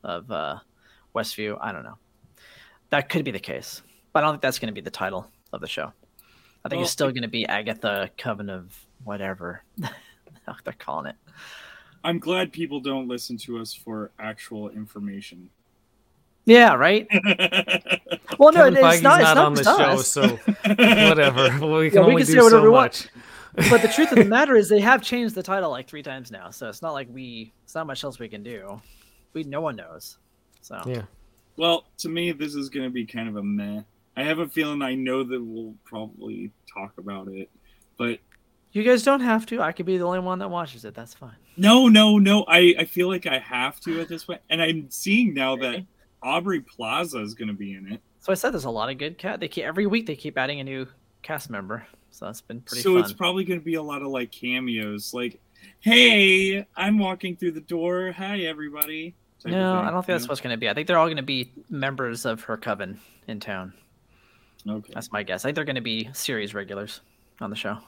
of 0.02 0.30
uh, 0.30 0.58
Westview. 1.14 1.56
I 1.60 1.70
don't 1.72 1.84
know. 1.84 1.98
That 2.90 3.08
could 3.08 3.24
be 3.24 3.30
the 3.30 3.38
case, 3.38 3.82
but 4.12 4.22
I 4.22 4.26
don't 4.26 4.34
think 4.34 4.42
that's 4.42 4.58
going 4.58 4.68
to 4.74 4.74
be 4.74 4.80
the 4.80 4.90
title 4.90 5.30
of 5.52 5.60
the 5.60 5.68
show. 5.68 5.92
I 6.64 6.68
think 6.68 6.78
Well, 6.78 6.82
it's 6.82 6.90
still 6.92 7.10
going 7.10 7.22
to 7.22 7.28
be 7.28 7.46
Agatha 7.46 8.10
Coven 8.18 8.50
of 8.50 8.76
whatever 9.04 9.62
they're 9.78 10.74
calling 10.78 11.06
it. 11.06 11.16
I'm 12.04 12.18
glad 12.18 12.52
people 12.52 12.80
don't 12.80 13.08
listen 13.08 13.36
to 13.38 13.58
us 13.60 13.72
for 13.74 14.10
actual 14.18 14.70
information. 14.70 15.48
Yeah, 16.44 16.74
right. 16.74 17.06
Well, 18.38 18.50
no, 18.52 18.60
Kevin 18.70 18.74
it's 18.78 18.84
Feige's 18.86 19.02
not. 19.02 19.20
not, 19.20 19.52
It's 19.58 19.64
not 19.66 19.80
on 19.80 19.96
the 19.98 19.98
show, 19.98 20.00
us. 20.00 20.08
so 20.08 21.08
whatever. 21.08 21.42
We 21.78 21.90
can 21.90 22.00
Yeah, 22.02 22.06
we 22.08 22.16
can 22.16 22.26
say 22.26 22.32
do 22.34 22.44
whatever 22.44 22.50
so 22.50 22.62
we 22.62 22.68
want. 22.70 23.10
much. 23.54 23.70
but 23.70 23.82
the 23.82 23.88
truth 23.88 24.10
of 24.10 24.18
the 24.18 24.24
matter 24.38 24.56
is, 24.56 24.68
they 24.68 24.80
have 24.80 25.02
changed 25.02 25.34
the 25.34 25.42
title 25.42 25.70
like 25.70 25.86
three 25.86 26.02
times 26.02 26.30
now, 26.30 26.50
so 26.50 26.68
it's 26.68 26.82
not 26.82 26.92
like 26.92 27.08
we. 27.10 27.52
It's 27.64 27.74
not 27.74 27.86
much 27.86 28.02
else 28.04 28.18
we 28.18 28.28
can 28.28 28.42
do. 28.42 28.80
We 29.34 29.44
no 29.44 29.60
one 29.60 29.76
knows. 29.76 30.16
So 30.62 30.80
Yeah. 30.86 31.02
Well, 31.56 31.84
to 31.98 32.08
me, 32.08 32.32
this 32.32 32.54
is 32.54 32.68
going 32.70 32.84
to 32.86 32.90
be 32.90 33.04
kind 33.04 33.28
of 33.28 33.36
a 33.36 33.42
meh. 33.42 33.82
I 34.16 34.22
have 34.24 34.38
a 34.38 34.48
feeling 34.48 34.80
I 34.82 34.94
know 34.94 35.22
that 35.22 35.42
we'll 35.44 35.74
probably 35.84 36.50
talk 36.72 36.94
about 36.98 37.28
it, 37.28 37.50
but 37.98 38.18
you 38.72 38.82
guys 38.82 39.02
don't 39.02 39.20
have 39.20 39.46
to. 39.46 39.60
I 39.60 39.72
could 39.72 39.86
be 39.86 39.98
the 39.98 40.04
only 40.04 40.20
one 40.20 40.38
that 40.40 40.50
watches 40.50 40.84
it. 40.84 40.94
That's 40.94 41.14
fine. 41.14 41.36
no, 41.56 41.88
no, 41.88 42.18
no. 42.18 42.44
I, 42.48 42.74
I 42.78 42.84
feel 42.84 43.08
like 43.08 43.26
I 43.26 43.38
have 43.38 43.80
to 43.80 44.00
at 44.00 44.08
this 44.08 44.24
point. 44.24 44.40
and 44.50 44.62
I'm 44.62 44.90
seeing 44.90 45.34
now 45.34 45.56
that 45.56 45.84
Aubrey 46.22 46.60
Plaza 46.60 47.20
is 47.20 47.34
going 47.34 47.48
to 47.48 47.54
be 47.54 47.74
in 47.74 47.92
it. 47.92 48.00
So 48.20 48.32
I 48.32 48.34
said 48.34 48.52
there's 48.52 48.64
a 48.64 48.70
lot 48.70 48.88
of 48.88 48.98
good 48.98 49.18
cat. 49.18 49.40
They 49.40 49.48
keep 49.48 49.64
every 49.64 49.86
week 49.86 50.06
they 50.06 50.16
keep 50.16 50.38
adding 50.38 50.60
a 50.60 50.64
new 50.64 50.86
cast 51.22 51.50
member. 51.50 51.86
So 52.10 52.26
that's 52.26 52.40
been 52.40 52.60
pretty 52.60 52.82
so 52.82 52.94
fun. 52.94 53.02
it's 53.02 53.12
probably 53.12 53.44
going 53.44 53.58
to 53.58 53.64
be 53.64 53.74
a 53.74 53.82
lot 53.82 54.02
of 54.02 54.08
like 54.08 54.30
cameos, 54.30 55.14
like, 55.14 55.40
"Hey, 55.80 56.66
I'm 56.76 56.98
walking 56.98 57.36
through 57.36 57.52
the 57.52 57.60
door. 57.62 58.12
Hi, 58.12 58.40
everybody." 58.40 59.14
no, 59.44 59.80
I 59.80 59.90
don't 59.90 60.06
think 60.06 60.18
that's 60.18 60.28
what's 60.28 60.40
going 60.40 60.52
to 60.54 60.56
be. 60.56 60.68
I 60.68 60.74
think 60.74 60.86
they're 60.86 60.98
all 60.98 61.06
going 61.06 61.16
to 61.16 61.22
be 61.22 61.50
members 61.68 62.24
of 62.26 62.42
her 62.42 62.56
coven 62.56 63.00
in 63.26 63.40
town. 63.40 63.72
Okay. 64.68 64.92
That's 64.94 65.10
my 65.10 65.24
guess. 65.24 65.44
I 65.44 65.48
think 65.48 65.56
they're 65.56 65.64
going 65.64 65.74
to 65.76 65.80
be 65.82 66.10
series 66.12 66.54
regulars 66.54 67.00
on 67.40 67.50
the 67.50 67.56
show. 67.56 67.78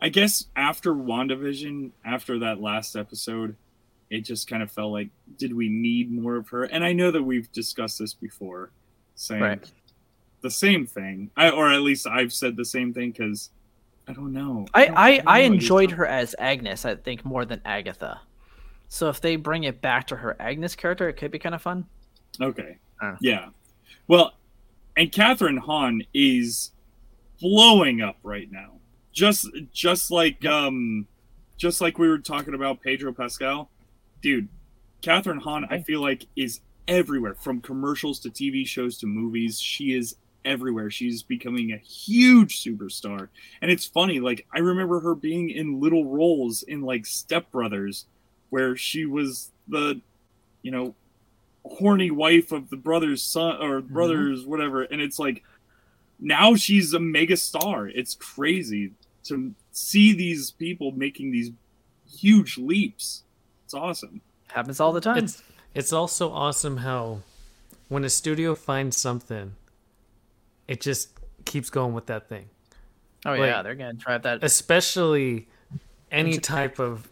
I 0.00 0.08
guess 0.10 0.46
after 0.56 0.92
WandaVision, 0.92 1.90
after 2.04 2.38
that 2.40 2.60
last 2.60 2.96
episode, 2.96 3.56
it 4.10 4.20
just 4.20 4.48
kind 4.48 4.62
of 4.62 4.70
felt 4.70 4.92
like, 4.92 5.08
did 5.38 5.54
we 5.54 5.68
need 5.68 6.12
more 6.12 6.36
of 6.36 6.48
her? 6.50 6.64
And 6.64 6.84
I 6.84 6.92
know 6.92 7.10
that 7.10 7.22
we've 7.22 7.50
discussed 7.52 7.98
this 7.98 8.14
before, 8.14 8.70
saying 9.14 9.42
Right. 9.42 9.72
the 10.42 10.50
same 10.50 10.86
thing, 10.86 11.30
I, 11.36 11.50
or 11.50 11.72
at 11.72 11.80
least 11.80 12.06
I've 12.06 12.32
said 12.32 12.56
the 12.56 12.64
same 12.64 12.92
thing 12.92 13.10
because 13.12 13.50
I 14.06 14.12
don't 14.12 14.32
know. 14.32 14.66
I 14.74 14.86
I, 14.86 15.08
I 15.26 15.42
know 15.42 15.48
what 15.48 15.54
enjoyed 15.54 15.90
her 15.92 16.06
as 16.06 16.34
Agnes. 16.38 16.84
I 16.84 16.94
think 16.94 17.24
more 17.24 17.44
than 17.44 17.60
Agatha. 17.64 18.20
So 18.88 19.08
if 19.08 19.20
they 19.20 19.34
bring 19.34 19.64
it 19.64 19.80
back 19.80 20.06
to 20.08 20.16
her 20.16 20.36
Agnes 20.38 20.76
character, 20.76 21.08
it 21.08 21.14
could 21.14 21.32
be 21.32 21.40
kind 21.40 21.54
of 21.56 21.62
fun. 21.62 21.86
Okay. 22.40 22.78
Uh. 23.02 23.16
Yeah. 23.20 23.48
Well, 24.06 24.34
and 24.96 25.10
Kathryn 25.10 25.58
Hahn 25.58 26.02
is 26.14 26.70
blowing 27.40 28.00
up 28.00 28.18
right 28.22 28.50
now. 28.52 28.74
Just 29.16 29.48
just 29.72 30.10
like 30.10 30.44
um 30.44 31.06
just 31.56 31.80
like 31.80 31.98
we 31.98 32.06
were 32.06 32.18
talking 32.18 32.52
about 32.52 32.82
Pedro 32.82 33.14
Pascal. 33.14 33.70
Dude, 34.20 34.46
Kathryn 35.02 35.40
Hahn, 35.40 35.66
I 35.70 35.80
feel 35.80 36.02
like 36.02 36.26
is 36.36 36.60
everywhere 36.86 37.34
from 37.34 37.62
commercials 37.62 38.18
to 38.20 38.30
TV 38.30 38.66
shows 38.66 38.98
to 38.98 39.06
movies. 39.06 39.58
She 39.58 39.94
is 39.94 40.16
everywhere. 40.44 40.90
She's 40.90 41.22
becoming 41.22 41.72
a 41.72 41.78
huge 41.78 42.62
superstar. 42.62 43.28
And 43.62 43.70
it's 43.70 43.86
funny, 43.86 44.20
like 44.20 44.46
I 44.54 44.58
remember 44.58 45.00
her 45.00 45.14
being 45.14 45.48
in 45.48 45.80
little 45.80 46.04
roles 46.04 46.62
in 46.64 46.82
like 46.82 47.06
Step 47.06 47.50
Brothers 47.50 48.04
where 48.50 48.76
she 48.76 49.06
was 49.06 49.50
the 49.66 49.98
you 50.60 50.70
know 50.70 50.94
horny 51.64 52.10
wife 52.10 52.52
of 52.52 52.68
the 52.68 52.76
brother's 52.76 53.22
son 53.22 53.56
or 53.60 53.80
brother's 53.80 54.44
whatever 54.46 54.82
and 54.84 55.00
it's 55.00 55.18
like 55.18 55.42
now 56.20 56.54
she's 56.54 56.92
a 56.92 57.00
mega 57.00 57.36
star 57.36 57.88
it's 57.88 58.14
crazy 58.14 58.92
to 59.28 59.54
see 59.72 60.12
these 60.12 60.50
people 60.50 60.92
making 60.92 61.32
these 61.32 61.50
huge 62.08 62.56
leaps 62.58 63.24
it's 63.64 63.74
awesome 63.74 64.20
Happens 64.48 64.80
all 64.80 64.92
the 64.92 65.00
time. 65.00 65.18
It's 65.18 65.42
it's 65.74 65.92
also 65.92 66.32
awesome 66.32 66.78
how 66.78 67.20
when 67.88 68.04
a 68.04 68.10
studio 68.10 68.54
finds 68.54 68.96
something, 68.96 69.54
it 70.66 70.80
just 70.80 71.10
keeps 71.44 71.70
going 71.70 71.92
with 71.92 72.06
that 72.06 72.28
thing. 72.28 72.48
oh 73.24 73.30
like- 73.32 73.40
yeah, 73.40 73.62
they're 73.62 73.74
going 73.74 73.96
to 73.96 74.02
drive 74.02 74.22
that. 74.22 74.42
Especially 74.42 75.48
any 76.10 76.38
type 76.38 76.78
of 76.78 77.08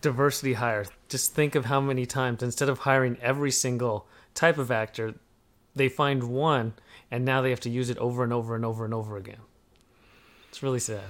diversity 0.00 0.52
hire. 0.52 0.86
Just 1.08 1.34
think 1.34 1.54
of 1.54 1.64
how 1.64 1.80
many 1.80 2.06
times 2.06 2.42
instead 2.42 2.68
of 2.68 2.80
hiring 2.80 3.16
every 3.20 3.50
single 3.50 4.06
type 4.34 4.58
of 4.58 4.70
actor, 4.70 5.14
they 5.74 5.88
find 5.88 6.22
one 6.24 6.74
and 7.10 7.24
now 7.24 7.40
they 7.40 7.50
have 7.50 7.60
to 7.60 7.70
use 7.70 7.90
it 7.90 7.98
over 7.98 8.22
and 8.22 8.32
over 8.32 8.54
and 8.54 8.64
over 8.64 8.84
and 8.84 8.94
over 8.94 9.16
again. 9.16 9.40
It's 10.50 10.62
really 10.62 10.78
sad. 10.78 11.02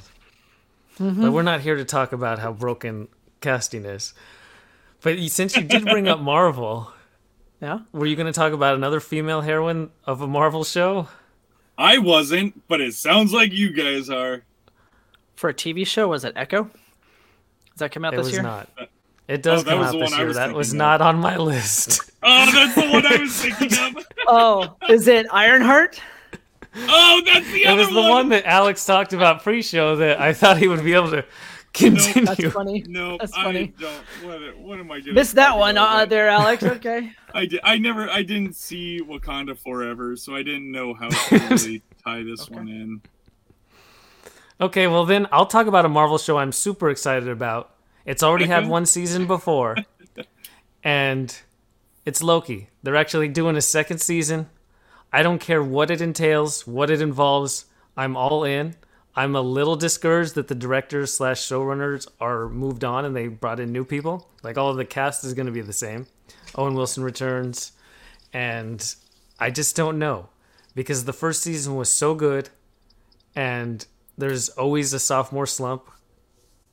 But 0.98 1.32
we're 1.32 1.42
not 1.42 1.60
here 1.60 1.76
to 1.76 1.84
talk 1.84 2.12
about 2.12 2.38
how 2.38 2.52
broken 2.52 3.08
casting 3.40 3.84
is. 3.84 4.14
But 5.02 5.18
since 5.28 5.56
you 5.56 5.62
did 5.62 5.84
bring 5.84 6.08
up 6.08 6.18
Marvel, 6.20 6.92
Yeah. 7.60 7.80
were 7.92 8.06
you 8.06 8.16
going 8.16 8.26
to 8.26 8.32
talk 8.32 8.52
about 8.52 8.74
another 8.74 8.98
female 9.00 9.40
heroine 9.42 9.90
of 10.04 10.20
a 10.22 10.26
Marvel 10.26 10.64
show? 10.64 11.08
i 11.80 11.96
wasn't 11.96 12.66
but 12.66 12.80
it 12.80 12.92
sounds 12.92 13.32
like 13.32 13.52
you 13.52 13.70
guys 13.72 14.10
are 14.10 14.42
For 15.36 15.50
a 15.50 15.54
TV 15.54 15.86
show, 15.86 16.08
was 16.08 16.24
it 16.24 16.32
Echo? 16.34 16.64
Does 16.64 16.70
that 17.78 17.92
come 17.92 18.04
out 18.04 18.14
It 18.14 18.16
this 18.16 18.26
was 18.26 18.32
year? 18.32 18.42
not. 18.42 18.68
Uh, 18.76 18.86
it 19.28 19.42
does 19.42 19.62
Oh, 19.62 19.64
come 19.70 19.82
out 19.82 19.92
this 19.92 20.16
year. 20.16 20.26
was 20.26 20.36
That 20.36 20.52
was 20.54 20.68
thinking 20.70 20.78
not 20.78 21.00
on 21.00 21.18
my 21.20 21.36
list. 21.36 22.10
oh 22.24 22.50
that's 22.52 22.74
the 22.74 22.90
one 22.90 23.06
i 23.06 23.16
was 23.20 23.40
thinking 23.40 23.78
of 23.96 24.04
Oh, 24.26 24.76
is 24.88 25.06
it 25.06 25.26
Ironheart? 25.32 26.00
Oh, 26.88 27.22
that's 27.24 27.50
the 27.50 27.62
It 27.64 27.66
other 27.66 27.86
was 27.86 27.94
the 27.94 28.02
one 28.02 28.28
that 28.30 28.44
Alex 28.44 28.84
talked 28.84 29.12
about 29.12 29.42
pre-show 29.42 29.96
that 29.96 30.20
I 30.20 30.32
thought 30.32 30.58
he 30.58 30.68
would 30.68 30.84
be 30.84 30.94
able 30.94 31.10
to 31.10 31.24
continue. 31.72 32.26
That's 32.26 32.52
funny. 32.52 32.84
No, 32.88 33.18
That's 33.18 33.32
I 33.34 33.44
funny. 33.44 33.74
don't. 33.78 33.92
What, 34.24 34.58
what 34.58 34.78
am 34.78 34.90
I 34.90 35.00
doing? 35.00 35.14
Missed 35.14 35.34
that 35.36 35.56
one 35.58 35.76
uh, 35.78 36.04
there, 36.04 36.28
Alex. 36.28 36.62
Okay. 36.62 37.12
I 37.34 37.46
did. 37.46 37.60
I 37.62 37.78
never. 37.78 38.08
I 38.10 38.22
didn't 38.22 38.54
see 38.54 39.00
Wakanda 39.00 39.58
Forever, 39.58 40.16
so 40.16 40.34
I 40.34 40.42
didn't 40.42 40.70
know 40.70 40.94
how 40.94 41.08
to 41.28 41.38
really 41.50 41.82
tie 42.04 42.22
this 42.22 42.48
one 42.48 42.68
in. 42.68 43.02
Okay, 44.60 44.86
well 44.88 45.04
then 45.04 45.28
I'll 45.30 45.46
talk 45.46 45.66
about 45.66 45.84
a 45.84 45.88
Marvel 45.88 46.18
show 46.18 46.38
I'm 46.38 46.52
super 46.52 46.90
excited 46.90 47.28
about. 47.28 47.74
It's 48.04 48.22
already 48.22 48.46
had 48.46 48.66
one 48.66 48.86
season 48.86 49.26
before, 49.26 49.76
and 50.82 51.36
it's 52.04 52.22
Loki. 52.22 52.68
They're 52.82 52.96
actually 52.96 53.28
doing 53.28 53.56
a 53.56 53.60
second 53.60 53.98
season. 53.98 54.48
I 55.12 55.22
don't 55.22 55.40
care 55.40 55.62
what 55.62 55.90
it 55.90 56.00
entails, 56.00 56.66
what 56.66 56.90
it 56.90 57.00
involves. 57.00 57.64
I'm 57.96 58.16
all 58.16 58.44
in. 58.44 58.76
I'm 59.16 59.34
a 59.34 59.40
little 59.40 59.74
discouraged 59.74 60.34
that 60.36 60.48
the 60.48 60.54
directors 60.54 61.12
slash 61.12 61.40
showrunners 61.40 62.06
are 62.20 62.48
moved 62.48 62.84
on 62.84 63.04
and 63.04 63.16
they 63.16 63.26
brought 63.26 63.58
in 63.58 63.72
new 63.72 63.84
people. 63.84 64.28
Like 64.42 64.56
all 64.56 64.70
of 64.70 64.76
the 64.76 64.84
cast 64.84 65.24
is 65.24 65.34
going 65.34 65.46
to 65.46 65.52
be 65.52 65.60
the 65.60 65.72
same. 65.72 66.06
Owen 66.54 66.74
Wilson 66.74 67.02
returns, 67.02 67.72
and 68.32 68.94
I 69.40 69.50
just 69.50 69.74
don't 69.74 69.98
know 69.98 70.28
because 70.74 71.04
the 71.04 71.12
first 71.12 71.42
season 71.42 71.74
was 71.74 71.90
so 71.90 72.14
good, 72.14 72.50
and 73.34 73.84
there's 74.16 74.48
always 74.50 74.92
a 74.92 74.98
sophomore 74.98 75.46
slump 75.46 75.90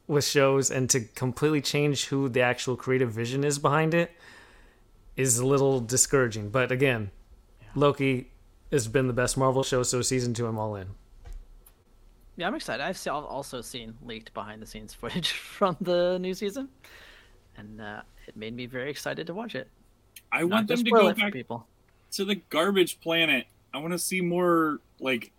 with 0.07 0.23
shows, 0.23 0.69
and 0.69 0.89
to 0.91 1.01
completely 1.01 1.61
change 1.61 2.05
who 2.05 2.29
the 2.29 2.41
actual 2.41 2.75
creative 2.75 3.11
vision 3.11 3.43
is 3.43 3.57
behind 3.57 3.93
it 3.93 4.11
is 5.15 5.39
a 5.39 5.45
little 5.45 5.79
discouraging. 5.79 6.49
But 6.49 6.71
again, 6.71 7.09
Loki 7.75 8.31
has 8.71 8.87
been 8.87 9.07
the 9.07 9.13
best 9.13 9.37
Marvel 9.37 9.63
show, 9.63 9.83
so 9.83 10.01
season 10.01 10.33
two, 10.33 10.47
I'm 10.47 10.57
all 10.57 10.75
in. 10.75 10.87
Yeah, 12.37 12.47
I'm 12.47 12.55
excited. 12.55 12.83
I've 12.83 13.07
also 13.07 13.61
seen 13.61 13.95
leaked 14.03 14.33
behind 14.33 14.61
the 14.61 14.65
scenes 14.65 14.93
footage 14.93 15.31
from 15.33 15.77
the 15.81 16.17
new 16.19 16.33
season, 16.33 16.69
and 17.57 17.79
uh, 17.79 18.01
it 18.27 18.35
made 18.35 18.55
me 18.55 18.65
very 18.65 18.89
excited 18.89 19.27
to 19.27 19.33
watch 19.33 19.55
it. 19.55 19.69
I 20.31 20.41
Not 20.41 20.49
want 20.49 20.67
them 20.67 20.83
to 20.83 20.91
go 20.91 21.07
it 21.07 21.15
for 21.15 21.21
back 21.21 21.33
people. 21.33 21.67
to 22.11 22.25
the 22.25 22.35
garbage 22.49 22.99
planet. 22.99 23.47
I 23.73 23.77
want 23.77 23.91
to 23.93 23.99
see 23.99 24.21
more 24.21 24.79
like 24.99 25.31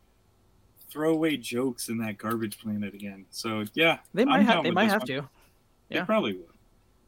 throwaway 0.89 1.37
jokes 1.37 1.89
in 1.89 1.99
that 1.99 2.17
garbage 2.19 2.59
planet 2.59 2.95
again. 2.95 3.27
So 3.31 3.65
yeah, 3.75 3.99
They 4.15 4.25
might 4.25 4.41
I'm 4.41 4.45
have. 4.47 4.65
They 4.65 4.71
might 4.71 4.89
have 4.89 5.01
one. 5.03 5.07
to, 5.09 5.29
They 5.89 5.97
yeah. 5.97 6.05
probably 6.05 6.35
would. 6.35 6.47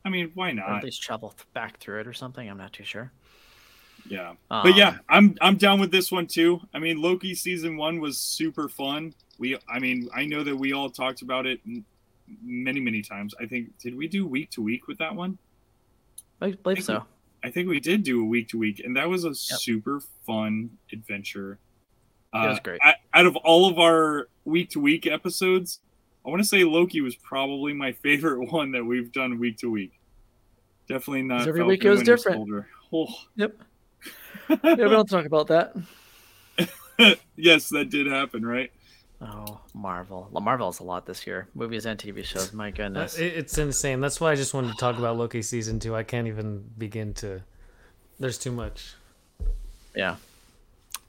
I 0.04 0.10
mean, 0.10 0.30
why 0.34 0.52
or 0.52 0.60
at 0.60 0.84
least 0.84 1.02
travel 1.02 1.34
back 1.52 1.78
through 1.80 2.00
it 2.00 2.06
or 2.06 2.12
something. 2.12 2.48
I'm 2.48 2.56
not 2.56 2.72
too 2.72 2.84
sure. 2.84 3.12
Yeah. 4.08 4.30
Um, 4.50 4.62
But 4.62 4.74
yeah, 4.76 4.98
I'm 5.08 5.36
I'm 5.40 5.56
down 5.56 5.80
with 5.80 5.90
this 5.90 6.10
one 6.12 6.26
too. 6.26 6.60
I 6.74 6.78
mean, 6.78 7.00
Loki 7.00 7.34
season 7.34 7.76
one 7.76 8.00
was 8.00 8.18
super 8.18 8.68
fun. 8.68 9.14
We, 9.38 9.56
I 9.68 9.78
mean, 9.78 10.08
I 10.14 10.24
know 10.24 10.42
that 10.42 10.56
we 10.56 10.72
all 10.72 10.90
talked 10.90 11.22
about 11.22 11.46
it 11.46 11.60
many, 12.42 12.80
many 12.80 13.02
times. 13.02 13.34
I 13.40 13.46
think 13.46 13.76
did 13.78 13.94
we 13.94 14.08
do 14.08 14.26
week 14.26 14.50
to 14.52 14.62
week 14.62 14.88
with 14.88 14.98
that 14.98 15.14
one? 15.14 15.38
I 16.40 16.52
believe 16.52 16.78
think 16.78 16.86
so. 16.86 17.04
I 17.44 17.50
think 17.50 17.68
we 17.68 17.78
did 17.80 18.02
do 18.02 18.20
a 18.20 18.24
week 18.24 18.48
to 18.48 18.58
week, 18.58 18.80
and 18.84 18.96
that 18.96 19.08
was 19.08 19.24
a 19.24 19.34
super 19.34 20.00
fun 20.26 20.70
adventure. 20.92 21.58
Uh, 22.34 22.44
It 22.44 22.48
was 22.48 22.60
great. 22.60 22.80
o- 22.84 22.92
Out 23.14 23.26
of 23.26 23.36
all 23.36 23.70
of 23.70 23.78
our 23.78 24.28
week 24.44 24.70
to 24.70 24.80
week 24.80 25.06
episodes, 25.06 25.80
I 26.26 26.30
want 26.30 26.42
to 26.42 26.48
say 26.48 26.64
Loki 26.64 27.00
was 27.00 27.14
probably 27.14 27.72
my 27.72 27.92
favorite 28.04 28.50
one 28.52 28.72
that 28.72 28.84
we've 28.84 29.12
done 29.12 29.38
week 29.38 29.58
to 29.58 29.70
week. 29.70 29.92
Definitely 30.88 31.22
not. 31.22 31.42
every 31.42 31.60
Falcon 31.60 31.66
week 31.68 31.84
it 31.84 31.90
was 31.90 32.02
different. 32.02 32.66
Oh, 32.92 33.06
Yep. 33.36 33.56
Yeah, 34.48 34.56
we 34.62 34.74
don't 34.76 35.08
talk 35.08 35.24
about 35.26 35.48
that. 35.48 35.74
yes, 37.36 37.68
that 37.70 37.90
did 37.90 38.06
happen, 38.06 38.44
right? 38.44 38.70
Oh, 39.20 39.60
Marvel. 39.74 40.28
Well, 40.30 40.42
Marvel's 40.42 40.78
a 40.78 40.84
lot 40.84 41.06
this 41.06 41.26
year. 41.26 41.48
Movies 41.54 41.86
and 41.86 41.98
TV 41.98 42.24
shows. 42.24 42.52
My 42.52 42.68
Uh, 42.68 42.72
goodness. 42.72 43.18
It's 43.18 43.58
insane. 43.58 44.00
That's 44.00 44.20
why 44.20 44.30
I 44.30 44.36
just 44.36 44.54
wanted 44.54 44.70
to 44.72 44.76
talk 44.78 44.96
about 44.96 45.16
Loki 45.16 45.42
season 45.42 45.80
two. 45.80 45.94
I 45.96 46.04
can't 46.04 46.28
even 46.28 46.64
begin 46.78 47.14
to. 47.14 47.42
There's 48.20 48.38
too 48.38 48.52
much. 48.52 48.94
Yeah. 49.96 50.16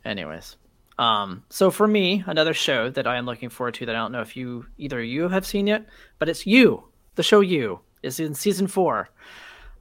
Anyways, 0.06 0.56
um, 0.98 1.44
so 1.50 1.70
for 1.70 1.88
me, 1.88 2.24
another 2.26 2.54
show 2.54 2.90
that 2.90 3.06
I 3.06 3.18
am 3.18 3.26
looking 3.26 3.50
forward 3.50 3.76
to 3.76 3.86
that 3.86 3.96
I 3.96 4.00
don't 4.00 4.12
know 4.12 4.22
if 4.22 4.36
you 4.36 4.66
either 4.78 5.04
you 5.04 5.28
have 5.30 5.46
seen 5.46 5.68
yet, 5.68 5.86
but 6.18 6.30
it's 6.30 6.48
you. 6.48 6.84
The 7.16 7.24
show 7.24 7.42
you 7.42 7.82
is 8.02 8.20
in 8.20 8.34
season 8.34 8.68
four. 8.68 9.10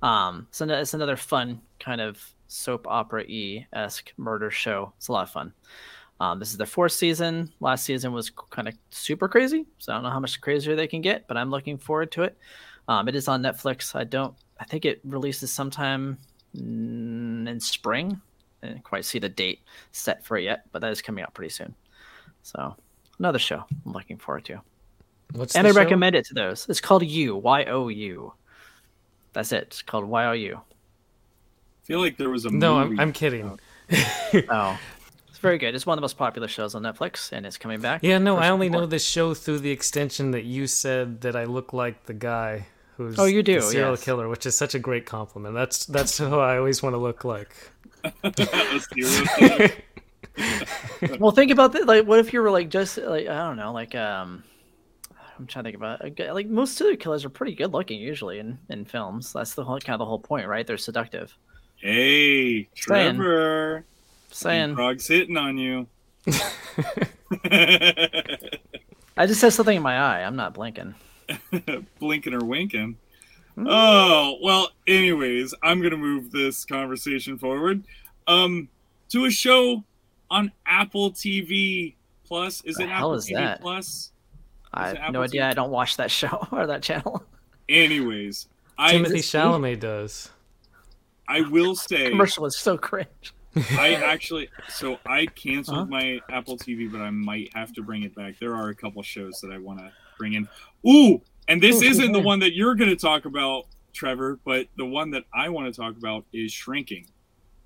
Um, 0.03 0.49
so 0.51 0.67
it's 0.69 0.93
another 0.95 1.17
fun 1.17 1.61
kind 1.81 2.01
of 2.01 2.21
soap 2.49 2.87
opera 2.89 3.23
e 3.23 3.67
esque 3.73 4.13
murder 4.17 4.51
show. 4.51 4.93
It's 4.97 5.09
a 5.09 5.13
lot 5.13 5.23
of 5.23 5.31
fun. 5.31 5.53
Um, 6.21 6.41
this 6.41 6.51
is 6.51 6.57
the 6.57 6.67
fourth 6.67 6.93
season. 6.93 7.53
Last 7.61 7.85
season 7.85 8.13
was 8.13 8.31
kind 8.51 8.67
of 8.67 8.75
super 8.91 9.29
crazy, 9.29 9.67
so 9.79 9.93
I 9.93 9.97
don't 9.97 10.03
know 10.03 10.11
how 10.11 10.19
much 10.19 10.41
crazier 10.41 10.75
they 10.75 10.89
can 10.89 11.01
get, 11.01 11.29
but 11.29 11.37
I'm 11.37 11.51
looking 11.51 11.79
forward 11.79 12.11
to 12.13 12.25
it. 12.25 12.37
Um, 12.89 13.07
it 13.07 13.15
is 13.15 13.29
on 13.29 13.43
Netflix. 13.43 13.95
I 13.95 14.05
don't. 14.05 14.35
I 14.59 14.65
think 14.65 14.85
it 14.85 15.01
releases 15.05 15.53
sometime 15.53 16.19
in 16.55 17.61
spring. 17.61 18.21
I 18.63 18.69
didn't 18.69 18.83
quite 18.83 19.05
see 19.05 19.21
the 19.21 19.29
date 19.29 19.61
set 19.93 20.25
for 20.25 20.37
it 20.37 20.43
yet, 20.43 20.65
but 20.73 20.81
that 20.81 20.91
is 20.91 21.01
coming 21.01 21.23
out 21.23 21.35
pretty 21.35 21.51
soon. 21.51 21.75
So 22.43 22.75
another 23.21 23.39
show 23.39 23.65
I'm 23.87 23.93
looking 23.93 24.17
forward 24.17 24.45
to, 24.47 24.61
What's 25.35 25.55
and 25.55 25.67
I 25.67 25.71
show? 25.71 25.77
recommend 25.77 26.17
it 26.17 26.25
to 26.27 26.35
those. 26.35 26.67
It's 26.69 26.81
called 26.81 27.05
You 27.05 27.37
Y 27.37 27.65
O 27.67 27.87
U. 27.89 28.33
That's 29.35 29.53
it. 29.53 29.65
It's 29.65 29.83
called 29.83 30.05
Y 30.07 30.25
O 30.25 30.33
U. 30.33 30.61
I 31.89 31.93
feel 31.93 32.01
like 32.01 32.19
there 32.19 32.29
was 32.29 32.45
a 32.45 32.51
No, 32.51 32.81
movie. 32.81 32.95
I'm, 32.97 33.01
I'm 33.01 33.13
kidding. 33.13 33.59
Oh, 34.51 34.79
it's 35.31 35.39
very 35.39 35.57
good. 35.57 35.75
It's 35.75 35.87
one 35.87 35.95
of 35.97 36.01
the 36.01 36.03
most 36.03 36.19
popular 36.19 36.47
shows 36.49 36.75
on 36.75 36.83
Netflix, 36.83 37.33
and 37.33 37.47
it's 37.47 37.57
coming 37.57 37.81
back. 37.81 38.03
Yeah, 38.03 38.19
no, 38.19 38.37
I 38.37 38.43
some 38.49 38.53
only 38.55 38.69
know 38.69 38.85
this 38.85 39.03
show 39.07 39.33
through 39.33 39.61
the 39.61 39.71
extension 39.71 40.33
that 40.33 40.45
you 40.45 40.67
said 40.67 41.23
that 41.23 41.35
I 41.35 41.45
look 41.45 41.73
like 41.73 42.05
the 42.05 42.13
guy 42.13 42.67
who's 42.99 43.19
Oh, 43.19 43.25
you 43.25 43.39
the 43.39 43.55
do, 43.55 43.61
serial 43.63 43.93
yes. 43.93 44.05
killer, 44.05 44.29
which 44.29 44.45
is 44.45 44.55
such 44.55 44.75
a 44.75 44.79
great 44.79 45.07
compliment. 45.07 45.55
That's 45.55 45.87
that's 45.87 46.19
who 46.19 46.39
I 46.39 46.59
always 46.59 46.83
want 46.83 46.93
to 46.93 46.99
look 46.99 47.25
like. 47.25 47.55
A 48.23 48.81
serial 48.81 49.27
killer. 49.39 49.71
well, 51.19 51.31
think 51.31 51.51
about 51.51 51.73
that. 51.73 51.87
Like, 51.87 52.07
what 52.07 52.19
if 52.19 52.35
you 52.35 52.43
were 52.43 52.51
like 52.51 52.69
just 52.69 52.99
like 52.99 53.27
I 53.29 53.39
don't 53.39 53.57
know, 53.57 53.73
like 53.73 53.95
um, 53.95 54.45
I'm 55.39 55.47
trying 55.47 55.65
to 55.65 55.69
think 55.71 55.77
about 55.77 56.05
a 56.05 56.11
guy- 56.11 56.33
like 56.33 56.47
most 56.49 56.77
serial 56.77 56.99
killers 56.99 57.25
are 57.25 57.31
pretty 57.31 57.55
good 57.55 57.73
looking 57.73 57.99
usually 57.99 58.39
in 58.39 58.59
in 58.69 58.85
films. 58.85 59.33
That's 59.33 59.55
the 59.55 59.65
whole 59.65 59.79
kind 59.81 59.95
of 59.95 60.01
the 60.01 60.05
whole 60.07 60.21
point, 60.21 60.47
right? 60.47 60.67
They're 60.67 60.77
seductive. 60.77 61.35
Hey, 61.79 62.69
Trevor. 62.75 63.85
Saying, 64.31 64.75
Frog's 64.75 65.07
hitting 65.07 65.37
on 65.37 65.57
you. 65.59 65.87
I 69.17 69.27
just 69.27 69.41
have 69.43 69.53
something 69.53 69.77
in 69.77 69.83
my 69.83 69.97
eye. 69.99 70.23
I'm 70.23 70.37
not 70.37 70.55
blinking. 70.55 70.95
Blinking 71.99 72.35
or 72.35 72.45
winking. 72.45 72.97
Hmm. 73.55 73.67
Oh, 73.69 74.39
well, 74.43 74.71
anyways, 74.87 75.55
I'm 75.63 75.81
going 75.81 75.91
to 75.91 75.97
move 75.97 76.31
this 76.31 76.65
conversation 76.65 77.39
forward. 77.39 77.83
Um, 78.27 78.69
to 79.11 79.25
a 79.25 79.31
show 79.31 79.85
on 80.31 80.53
Apple 80.67 81.11
TV 81.13 81.95
Plus. 82.27 82.63
Is 82.63 82.77
The 82.77 82.85
it 82.85 82.89
hell 82.91 82.97
Apple 82.97 83.15
is 83.15 83.27
TV 83.29 83.35
that? 83.35 83.61
Plus? 83.61 84.13
I 84.73 84.89
have 84.89 84.97
Apple 84.97 85.13
no 85.15 85.23
idea. 85.23 85.43
TV? 85.43 85.47
I 85.51 85.53
don't 85.55 85.71
watch 85.71 85.97
that 85.97 86.11
show 86.11 86.47
or 86.53 86.67
that 86.67 86.83
channel. 86.83 87.25
Anyways, 87.69 88.49
I 88.79 88.95
Timothée 88.95 89.17
Chalamet 89.17 89.81
does. 89.81 90.31
I 91.29 91.43
will 91.43 91.77
say 91.77 92.05
the 92.05 92.11
Commercial 92.11 92.47
is 92.47 92.57
so 92.57 92.77
cringe. 92.79 93.35
I 93.73 93.95
actually 93.95 94.49
so 94.69 94.99
I 95.07 95.27
canceled 95.27 95.79
Uh-huh. 95.79 95.87
my 95.87 96.21
Apple 96.31 96.57
TV, 96.57 96.91
but 96.91 97.01
I 97.01 97.11
might 97.11 97.51
have 97.55 97.73
to 97.75 97.83
bring 97.83 98.03
it 98.03 98.15
back. 98.15 98.39
There 98.39 98.55
are 98.55 98.69
a 98.69 98.75
couple 98.75 99.03
shows 99.03 99.41
that 99.41 99.51
I 99.51 99.59
want 99.59 99.81
to 99.81 99.93
bring 100.17 100.35
in. 100.35 100.49
Ooh, 100.89 101.21
and 101.49 101.63
this 101.63 101.83
Ooh, 101.83 101.87
isn't 101.87 102.13
the 102.13 102.21
one 102.21 102.39
that 102.41 102.55
you're 102.55 102.75
going 102.75 102.91
to 102.91 102.97
talk 102.97 103.25
about, 103.25 103.67
Trevor, 103.93 104.39
but 104.45 104.67
the 104.77 104.85
one 104.85 105.11
that 105.11 105.25
I 105.35 105.49
want 105.49 105.73
to 105.73 105.81
talk 105.81 105.97
about 105.97 106.25
is 106.33 106.53
Shrinking. 106.53 107.07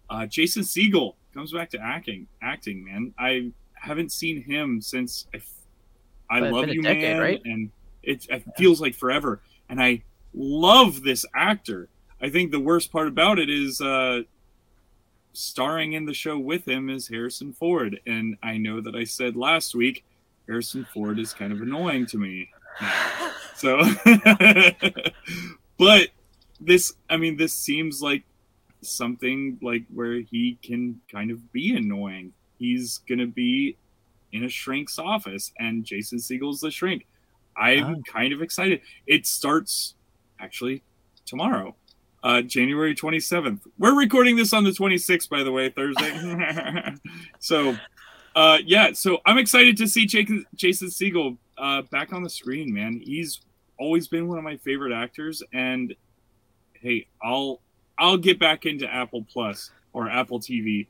Uh, 0.08 0.26
Jason 0.26 0.62
Segel 0.62 1.14
comes 1.34 1.52
back 1.52 1.70
to 1.70 1.78
acting. 1.80 2.26
Acting, 2.42 2.84
man. 2.84 3.12
I 3.18 3.50
haven't 3.74 4.12
seen 4.12 4.42
him 4.42 4.80
since 4.80 5.26
I, 5.34 5.40
I 6.30 6.40
But 6.40 6.52
love 6.52 6.68
you, 6.68 6.82
decade, 6.82 7.02
man, 7.02 7.20
right? 7.20 7.42
and 7.44 7.70
it, 8.02 8.26
it 8.30 8.44
feels 8.56 8.80
like 8.80 8.94
forever. 8.94 9.40
And 9.68 9.82
I 9.82 10.02
love 10.34 11.02
this 11.02 11.24
actor. 11.34 11.88
I 12.23 12.31
think 12.31 12.51
the 12.53 12.61
worst 12.61 12.93
part 12.93 13.09
about 13.09 13.39
it 13.39 13.51
is 13.51 13.81
uh, 13.81 14.23
starring 15.33 15.95
in 15.95 16.05
the 16.07 16.14
show 16.14 16.39
with 16.39 16.66
him 16.66 16.89
is 16.89 17.09
Harrison 17.09 17.53
Ford. 17.53 18.01
And 18.07 18.37
I 18.43 18.59
know 18.59 18.81
that 18.81 18.95
I 18.95 19.05
said 19.05 19.37
last 19.37 19.75
week 19.75 20.05
Harrison 20.47 20.87
Ford 20.95 21.18
is 21.18 21.33
kind 21.35 21.53
of 21.53 21.61
annoying 21.61 22.07
to 22.07 22.18
me. 22.18 22.49
now. 22.81 23.31
So, 23.55 23.81
but 25.79 26.09
this, 26.61 26.95
I 27.09 27.16
mean, 27.16 27.37
this 27.37 27.53
seems 27.53 28.03
like 28.03 28.25
something 28.81 29.59
like 29.62 29.85
where 29.93 30.14
he 30.20 30.59
can 30.62 31.01
kind 31.11 31.31
of 31.31 31.53
be 31.53 31.77
annoying. 31.77 32.33
He's 32.59 32.99
going 33.09 33.18
to 33.20 33.27
be 33.27 33.77
in 34.33 34.45
a 34.45 34.49
shrink's 34.49 34.99
office, 34.99 35.53
and 35.61 35.85
Jason 35.85 36.18
Segel's 36.18 36.61
the 36.61 36.70
shrink. 36.73 37.07
I'm 37.57 37.85
Oh. 37.97 38.03
kind 38.11 38.33
of 38.33 38.43
excited. 38.43 38.81
It 39.07 39.27
starts 39.27 39.95
actually 40.41 40.83
tomorrow, 41.27 41.77
uh, 42.23 42.43
January 42.43 42.95
27th. 42.95 43.61
We're 43.79 43.97
recording 43.97 44.37
this 44.37 44.53
on 44.53 44.64
the 44.64 44.70
26th, 44.70 45.29
by 45.29 45.43
the 45.43 45.53
way, 45.53 45.68
Thursday. 45.68 46.95
so 47.39 47.77
uh, 48.35 48.59
yeah, 48.64 48.93
so 48.93 49.18
I'm 49.27 49.39
excited 49.39 49.77
to 49.79 49.87
see 49.87 50.07
Jason, 50.07 50.45
Jason 50.55 50.89
Segel 50.89 51.37
uh, 51.59 51.83
back 51.91 52.12
on 52.12 52.23
the 52.23 52.31
screen, 52.31 52.73
man. 52.73 53.01
He's 53.03 53.41
always 53.79 54.09
been 54.09 54.29
one 54.29 54.39
of 54.39 54.45
my 54.45 54.57
favorite 54.59 54.93
actors, 54.93 55.43
and 55.53 55.95
hey, 56.73 57.07
I'll 57.23 57.61
I'll 57.99 58.16
get 58.16 58.39
back 58.39 58.64
into 58.64 58.93
Apple 58.93 59.27
Plus 59.31 59.70
or 59.93 60.09
Apple 60.09 60.41
TV 60.41 60.87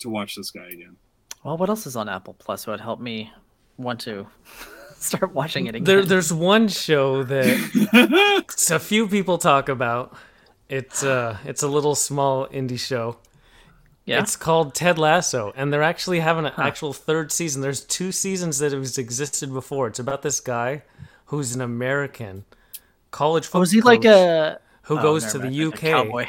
to 0.00 0.10
watch 0.10 0.34
this 0.34 0.50
guy 0.50 0.66
again. 0.66 0.96
Well, 1.44 1.56
what 1.56 1.68
else 1.68 1.86
is 1.86 1.96
on 1.96 2.08
Apple 2.08 2.34
Plus 2.34 2.64
that 2.64 2.72
would 2.72 2.80
help 2.80 3.00
me 3.00 3.32
want 3.76 4.00
to 4.00 4.26
start 4.96 5.32
watching 5.32 5.66
it 5.66 5.76
again? 5.76 5.84
There, 5.84 6.04
there's 6.04 6.32
one 6.32 6.68
show 6.68 7.22
that 7.22 8.68
a 8.70 8.78
few 8.78 9.06
people 9.06 9.38
talk 9.38 9.68
about. 9.68 10.16
It's 10.70 11.02
uh, 11.02 11.36
it's 11.44 11.64
a 11.64 11.68
little 11.68 11.96
small 11.96 12.46
indie 12.46 12.78
show. 12.78 13.18
yeah. 14.04 14.20
It's 14.20 14.36
called 14.36 14.72
Ted 14.72 14.98
Lasso, 14.98 15.52
and 15.56 15.72
they're 15.72 15.82
actually 15.82 16.20
having 16.20 16.46
an 16.46 16.52
actual 16.56 16.92
third 16.92 17.32
season. 17.32 17.60
There's 17.60 17.84
two 17.84 18.12
seasons 18.12 18.60
that 18.60 18.70
have 18.70 18.84
existed 18.96 19.52
before. 19.52 19.88
It's 19.88 19.98
about 19.98 20.22
this 20.22 20.38
guy 20.38 20.82
who's 21.26 21.56
an 21.56 21.60
American 21.60 22.44
college 23.10 23.46
football. 23.46 23.62
Oh, 23.62 23.64
is 23.64 23.72
he 23.72 23.80
like 23.80 24.04
a 24.04 24.60
who 24.82 24.96
oh, 24.96 25.02
goes 25.02 25.32
to 25.32 25.38
the 25.38 25.50
mind, 25.50 25.74
UK 25.74 25.80
cowboy? 25.80 26.26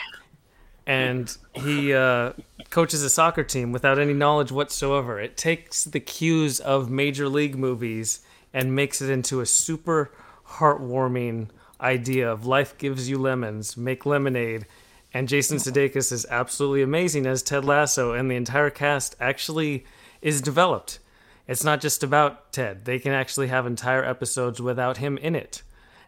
and 0.87 1.37
he 1.53 1.93
uh, 1.93 2.33
coaches 2.71 3.03
a 3.03 3.09
soccer 3.11 3.43
team 3.43 3.71
without 3.71 3.99
any 3.99 4.13
knowledge 4.13 4.51
whatsoever. 4.51 5.19
It 5.19 5.37
takes 5.37 5.83
the 5.83 5.99
cues 5.99 6.59
of 6.59 6.89
major 6.89 7.29
league 7.29 7.55
movies 7.55 8.21
and 8.53 8.75
makes 8.75 9.01
it 9.01 9.09
into 9.11 9.39
a 9.39 9.45
super 9.45 10.11
heartwarming 10.47 11.49
idea 11.81 12.31
of 12.31 12.45
life 12.45 12.77
gives 12.77 13.09
you 13.09 13.17
lemons, 13.17 13.75
make 13.75 14.05
lemonade. 14.05 14.65
And 15.13 15.27
Jason 15.27 15.57
mm-hmm. 15.57 15.69
Sudeikis 15.69 16.11
is 16.11 16.25
absolutely 16.29 16.81
amazing 16.81 17.25
as 17.25 17.43
Ted 17.43 17.65
Lasso, 17.65 18.13
and 18.13 18.29
the 18.31 18.35
entire 18.35 18.69
cast 18.69 19.15
actually 19.19 19.85
is 20.21 20.41
developed. 20.41 20.99
It's 21.47 21.63
not 21.63 21.81
just 21.81 22.03
about 22.03 22.53
Ted. 22.53 22.85
They 22.85 22.99
can 22.99 23.11
actually 23.11 23.47
have 23.47 23.65
entire 23.65 24.05
episodes 24.05 24.61
without 24.61 24.97
him 24.97 25.17
in 25.17 25.35
it. 25.35 25.63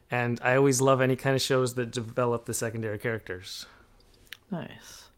And 0.10 0.40
I 0.44 0.56
always 0.56 0.80
love 0.80 1.02
any 1.02 1.16
kind 1.16 1.36
of 1.36 1.42
shows 1.42 1.74
that 1.74 1.92
develop 1.92 2.46
the 2.46 2.54
secondary 2.54 3.00
characters. 3.00 3.66
Nice. 4.52 5.10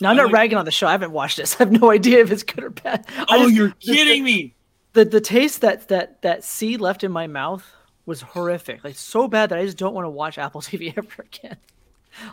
Now 0.00 0.10
I'm 0.10 0.16
not 0.16 0.26
like- 0.26 0.34
ragging 0.34 0.58
on 0.58 0.64
the 0.64 0.72
show. 0.72 0.88
I 0.88 0.92
haven't 0.92 1.12
watched 1.12 1.36
this. 1.36 1.54
I 1.54 1.58
have 1.58 1.72
no 1.72 1.90
idea 1.90 2.20
if 2.20 2.32
it's 2.32 2.42
good 2.42 2.64
or 2.64 2.70
bad. 2.70 3.06
Oh, 3.28 3.44
just- 3.44 3.54
you're 3.54 3.68
the- 3.68 3.74
kidding 3.94 4.24
me! 4.24 4.54
The 4.92 5.04
the 5.04 5.20
taste 5.20 5.60
that 5.62 5.88
that 5.88 6.22
that 6.22 6.44
See 6.44 6.76
left 6.76 7.02
in 7.02 7.10
my 7.10 7.26
mouth 7.26 7.72
was 8.06 8.20
horrific. 8.22 8.84
Like 8.84 8.96
so 8.96 9.28
bad 9.28 9.50
that 9.50 9.58
I 9.58 9.64
just 9.64 9.76
don't 9.78 9.94
want 9.94 10.04
to 10.06 10.10
watch 10.10 10.38
Apple 10.38 10.60
TV 10.60 10.92
ever 10.96 11.08
again. 11.32 11.56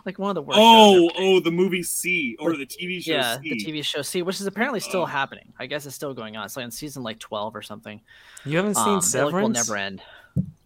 Like 0.06 0.20
one 0.20 0.30
of 0.30 0.36
the 0.36 0.42
worst. 0.44 0.60
Oh, 0.62 1.10
oh, 1.18 1.40
the 1.40 1.50
movie 1.52 1.82
See 1.82 2.36
or 2.40 2.56
the 2.56 2.68
TV 2.68 2.98
show 2.98 3.02
See 3.02 3.12
yeah, 3.14 3.40
See. 3.42 3.50
the 3.50 3.66
TV 3.66 3.84
show 3.84 4.02
See, 4.04 4.22
which 4.22 4.40
is 4.40 4.46
apparently 4.46 4.80
still 4.80 5.02
Oh. 5.02 5.06
happening. 5.06 5.52
I 5.60 5.66
guess 5.66 5.86
it's 5.88 5.96
still 5.96 6.14
going 6.14 6.38
on. 6.38 6.46
It's 6.46 6.56
like 6.56 6.66
in 6.66 6.72
season 6.72 7.02
like 7.04 7.18
twelve 7.20 7.56
or 7.56 7.62
something. 7.64 8.00
You 8.46 8.58
haven't 8.58 8.76
seen 8.76 8.84
Um, 8.84 8.90
it, 8.92 8.94
like, 8.96 9.04
Severance? 9.04 9.44
will 9.44 9.50
never 9.50 9.76
end. 9.78 10.02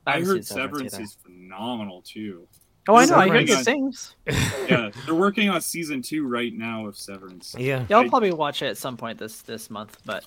I 0.06 0.12
haven't 0.14 0.28
heard 0.28 0.46
seen 0.46 0.58
Severance 0.58 0.94
either. 0.96 1.04
is 1.04 1.18
phenomenal 1.24 2.02
too. 2.06 2.48
Oh, 2.88 2.96
I 2.96 3.06
know. 3.06 3.16
I 3.16 3.30
heard 3.30 3.48
Severance- 3.48 3.56
good 3.56 3.66
things. 3.66 4.16
Yeah, 4.70 4.90
they're 5.06 5.16
working 5.16 5.50
on 5.50 5.62
season 5.62 6.02
two 6.02 6.28
right 6.28 6.54
now 6.54 6.86
of 6.88 6.98
Severance. 6.98 7.56
Yeah. 7.58 7.86
Yeah, 7.90 7.98
I'll 8.00 8.06
I- 8.06 8.10
probably 8.10 8.32
watch 8.34 8.62
it 8.62 8.68
at 8.68 8.78
some 8.78 8.98
point 8.98 9.18
this 9.18 9.42
this 9.44 9.70
month. 9.70 9.98
But 10.06 10.26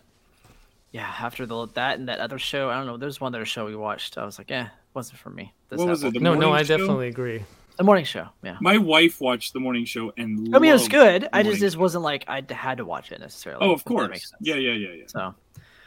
yeah, 0.91 1.13
after 1.21 1.47
the 1.47 1.67
that 1.75 1.99
and 1.99 2.09
that 2.09 2.21
other 2.21 2.39
show, 2.39 2.71
I 2.71 2.77
don't 2.77 2.87
know. 2.87 2.97
There's 2.97 3.21
one 3.21 3.35
other 3.35 3.45
show 3.45 3.67
we 3.67 3.77
watched. 3.77 4.17
I 4.17 4.25
was 4.25 4.39
like, 4.39 4.51
eh, 4.51 4.67
wasn't 4.95 5.19
for 5.19 5.31
me. 5.31 5.53
This 5.69 5.79
What 5.79 5.89
was 5.89 6.05
it? 6.05 6.15
The 6.15 6.21
No, 6.21 6.35
no, 6.35 6.53
I 6.53 6.63
show? 6.63 6.77
definitely 6.79 7.09
agree. 7.09 7.45
The 7.77 7.85
morning 7.85 8.05
show. 8.05 8.29
Yeah. 8.43 8.57
My 8.61 8.77
wife 8.79 9.21
watched 9.21 9.53
the 9.53 9.61
morning 9.61 9.85
show 9.85 10.13
and 10.17 10.55
I 10.55 10.59
mean, 10.59 10.71
it 10.71 10.73
was 10.73 10.89
good. 10.89 11.29
I 11.33 11.43
just 11.43 11.47
Morning 11.47 11.61
just 11.61 11.77
wasn't 11.77 12.03
like 12.03 12.25
I 12.27 12.43
had 12.51 12.79
to 12.79 12.85
watch 12.85 13.13
it 13.13 13.21
necessarily. 13.21 13.65
Oh, 13.65 13.73
of 13.73 13.85
course. 13.85 14.33
Yeah, 14.41 14.57
yeah, 14.57 14.73
yeah, 14.73 14.95
yeah. 14.95 15.05
So 15.07 15.35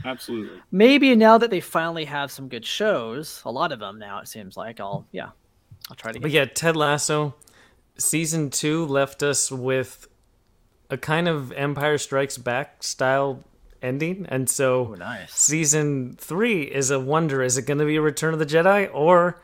Absolutely. 0.06 0.62
maybe 0.72 1.14
now 1.16 1.38
that 1.38 1.50
they 1.50 1.60
finally 1.60 2.06
have 2.06 2.32
some 2.32 2.48
good 2.48 2.66
shows, 2.66 3.42
a 3.44 3.52
lot 3.52 3.74
of 3.74 3.80
them 3.80 4.00
now 4.00 4.20
it 4.20 4.28
seems 4.30 4.56
like 4.56 4.80
I'll 4.80 5.06
yeah, 5.12 5.32
I'll 5.90 5.96
try 5.98 6.12
to 6.14 6.20
get. 6.20 6.22
But 6.22 6.32
yeah, 6.32 6.46
Ted 6.46 6.78
Lasso, 6.78 7.36
season 7.98 8.52
two 8.52 8.86
left 8.86 9.22
us 9.22 9.52
with 9.52 10.08
a 10.90 10.98
kind 10.98 11.28
of 11.28 11.52
Empire 11.52 11.98
Strikes 11.98 12.38
Back 12.38 12.84
style 12.84 13.44
ending. 13.82 14.26
And 14.30 14.50
so 14.50 14.90
Oh, 14.92 14.96
nice. 14.96 15.34
season 15.34 16.16
three 16.20 16.64
is 16.64 16.92
a 16.92 17.00
wonder. 17.00 17.42
Is 17.42 17.58
it 17.58 17.64
going 17.66 17.80
to 17.80 17.86
be 17.86 17.96
a 17.96 18.02
Return 18.02 18.34
of 18.34 18.40
the 18.40 18.46
Jedi 18.46 18.90
or 18.94 19.40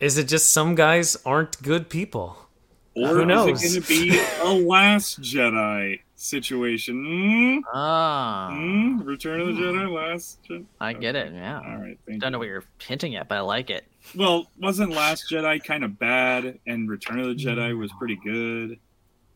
is 0.00 0.16
it 0.18 0.24
just 0.28 0.52
some 0.52 0.74
guys 0.74 1.16
aren't 1.26 1.60
good 1.62 1.88
people? 1.88 2.46
Or 2.96 3.08
Who 3.08 3.26
knows? 3.26 3.62
is 3.62 3.76
it 3.76 3.86
going 3.88 4.10
to 4.10 4.12
be 4.12 4.20
a 4.42 4.66
Last 4.66 5.20
Jedi 5.20 6.00
situation? 6.16 6.96
Mm? 7.04 7.60
Ah, 7.72 8.48
Mm? 8.52 9.06
Return 9.06 9.40
of 9.40 9.46
the 9.48 9.52
Jedi, 9.52 9.92
Last 9.94 10.42
Jedi. 10.48 10.64
I 10.80 10.92
get 10.94 11.14
it. 11.14 11.32
Yeah. 11.32 11.60
All 11.64 11.76
right, 11.76 11.96
thank 12.06 12.20
Don't 12.20 12.32
know 12.32 12.38
what 12.38 12.48
you're 12.48 12.64
hinting 12.80 13.14
at, 13.14 13.28
but 13.28 13.38
I 13.38 13.40
like 13.42 13.70
it. 13.70 13.84
Well, 14.16 14.46
wasn't 14.60 14.90
Last 14.92 15.30
Jedi 15.30 15.62
kind 15.62 15.84
of 15.84 15.96
bad, 15.98 16.58
and 16.66 16.88
Return 16.90 17.20
of 17.20 17.26
the 17.26 17.34
Jedi 17.34 17.76
was 17.78 17.92
pretty 17.98 18.16
good? 18.16 18.78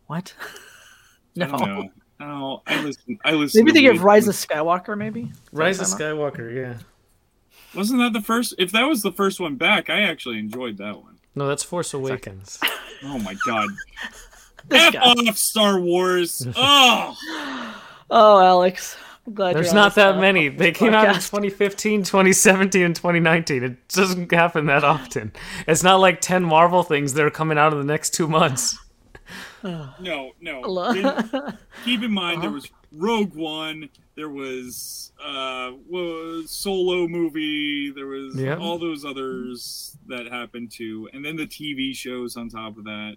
What? 0.06 0.34
No. 1.34 1.88
Know. 2.28 2.62
Oh, 2.66 2.72
I 2.72 2.82
listen. 2.82 3.18
I 3.24 3.32
listen. 3.32 3.60
Maybe 3.60 3.70
to 3.70 3.74
they 3.74 3.80
give 3.82 3.98
way- 4.02 4.04
Rise 4.04 4.28
of 4.28 4.34
Skywalker. 4.34 4.96
Maybe. 4.96 5.30
Rise 5.52 5.80
of 5.80 5.90
what 5.90 5.98
you're 6.00 6.10
talking 6.16 6.44
Skywalker, 6.46 6.54
yeah. 6.54 6.78
Wasn't 7.74 7.98
that 8.00 8.12
the 8.12 8.20
first? 8.20 8.54
If 8.58 8.72
that 8.72 8.84
was 8.84 9.02
the 9.02 9.12
first 9.12 9.40
one 9.40 9.56
back, 9.56 9.88
I 9.90 10.02
actually 10.02 10.38
enjoyed 10.38 10.76
that 10.78 11.02
one. 11.02 11.16
No, 11.34 11.48
that's 11.48 11.62
Force 11.62 11.94
Awakens. 11.94 12.60
Oh 13.04 13.18
my 13.18 13.34
god! 13.46 13.68
about? 14.66 14.80
F 14.88 14.92
guy. 14.92 15.00
off 15.28 15.38
Star 15.38 15.80
Wars! 15.80 16.46
Oh, 16.56 17.16
Oh, 18.10 18.38
Alex. 18.40 18.96
I'm 19.26 19.34
glad 19.34 19.54
There's 19.56 19.72
not 19.72 19.94
that 19.94 20.18
many. 20.18 20.48
They 20.48 20.72
came 20.72 20.92
out 20.94 21.06
in 21.06 21.14
2015, 21.14 22.02
2017, 22.02 22.82
and 22.82 22.94
2019. 22.94 23.62
It 23.62 23.88
doesn't 23.88 24.30
happen 24.32 24.66
that 24.66 24.82
often. 24.84 25.32
It's 25.66 25.82
not 25.82 26.00
like 26.00 26.20
10 26.20 26.42
Marvel 26.44 26.82
things 26.82 27.14
that 27.14 27.24
are 27.24 27.30
coming 27.30 27.56
out 27.56 27.72
in 27.72 27.78
the 27.78 27.84
next 27.86 28.10
two 28.14 28.26
months. 28.26 28.76
no, 30.00 30.32
no. 30.40 30.62
Hello? 30.62 30.92
Keep 31.84 32.02
in 32.02 32.12
mind 32.12 32.38
Uh-huh. 32.38 32.42
there 32.42 32.50
was 32.50 32.70
Rogue 32.92 33.34
One. 33.34 33.88
There 34.14 34.28
was 34.28 35.12
uh, 35.24 35.72
was 35.88 36.50
Solo 36.50 37.06
movie. 37.08 37.90
There 37.90 38.06
was 38.06 38.36
Yep. 38.36 38.58
all 38.60 38.78
those 38.78 39.04
others 39.04 39.96
that 40.08 40.26
happened 40.26 40.70
too, 40.70 41.08
and 41.12 41.24
then 41.24 41.36
the 41.36 41.46
TV 41.46 41.94
shows 41.94 42.36
on 42.36 42.48
top 42.48 42.76
of 42.76 42.84
that. 42.84 43.16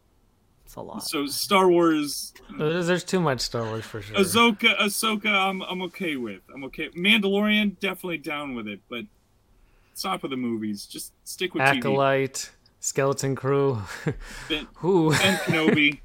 It's 0.66 0.76
a 0.76 0.82
lot. 0.82 1.04
So 1.04 1.26
Star 1.28 1.70
Wars, 1.70 2.34
There's 2.58 2.88
there's 2.88 3.04
too 3.04 3.20
much 3.20 3.42
Star 3.42 3.64
Wars 3.64 3.84
for 3.86 4.02
sure. 4.02 4.16
Ahsoka, 4.18 4.76
Ahsoka, 4.80 5.28
I'm 5.32 5.62
I'm 5.64 5.82
okay 5.84 6.16
with. 6.16 6.42
I'm 6.54 6.64
okay. 6.66 6.90
Mandalorian, 6.90 7.80
definitely 7.80 8.18
down 8.20 8.56
with 8.56 8.68
it, 8.68 8.80
but 8.90 9.06
stop 9.94 10.22
with 10.24 10.32
the 10.32 10.38
movies. 10.38 10.86
Just 10.86 11.12
stick 11.24 11.54
with 11.54 11.64
TV. 11.64 11.78
Acolyte, 11.78 12.52
Skeleton 12.80 13.36
Crew. 13.36 13.82
Ben- 14.50 14.68
Who? 14.76 15.12
and 15.12 15.38
Kenobi. 15.40 16.00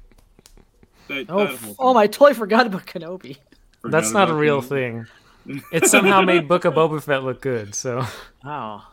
That, 1.07 1.25
Oh, 1.29 1.39
that 1.39 1.53
f- 1.53 1.61
whole 1.63 1.75
oh, 1.79 1.97
I 1.97 2.07
totally 2.07 2.33
forgot 2.33 2.67
about 2.67 2.85
Kenobi. 2.85 3.37
Forgot 3.81 3.91
That's 3.91 4.11
not 4.11 4.29
a 4.29 4.33
real 4.33 4.61
Kenobi. 4.61 4.67
thing. 4.69 5.07
It 5.71 5.87
somehow 5.87 6.21
made 6.21 6.47
Book 6.47 6.65
of 6.65 6.75
Boba 6.75 7.01
Fett 7.01 7.23
look 7.23 7.41
good. 7.41 7.73
So 7.73 8.05
Wow. 8.43 8.83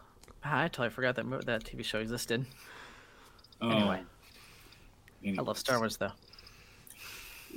I 0.42 0.68
totally 0.68 0.88
forgot 0.90 1.16
that 1.16 1.26
mo- 1.26 1.40
that 1.44 1.62
TV 1.64 1.84
show 1.84 1.98
existed. 1.98 2.46
Oh, 3.60 3.68
Anyway, 3.68 4.00
I 5.36 5.42
love 5.42 5.58
Star 5.58 5.78
Wars 5.78 5.96
though. 5.98 6.12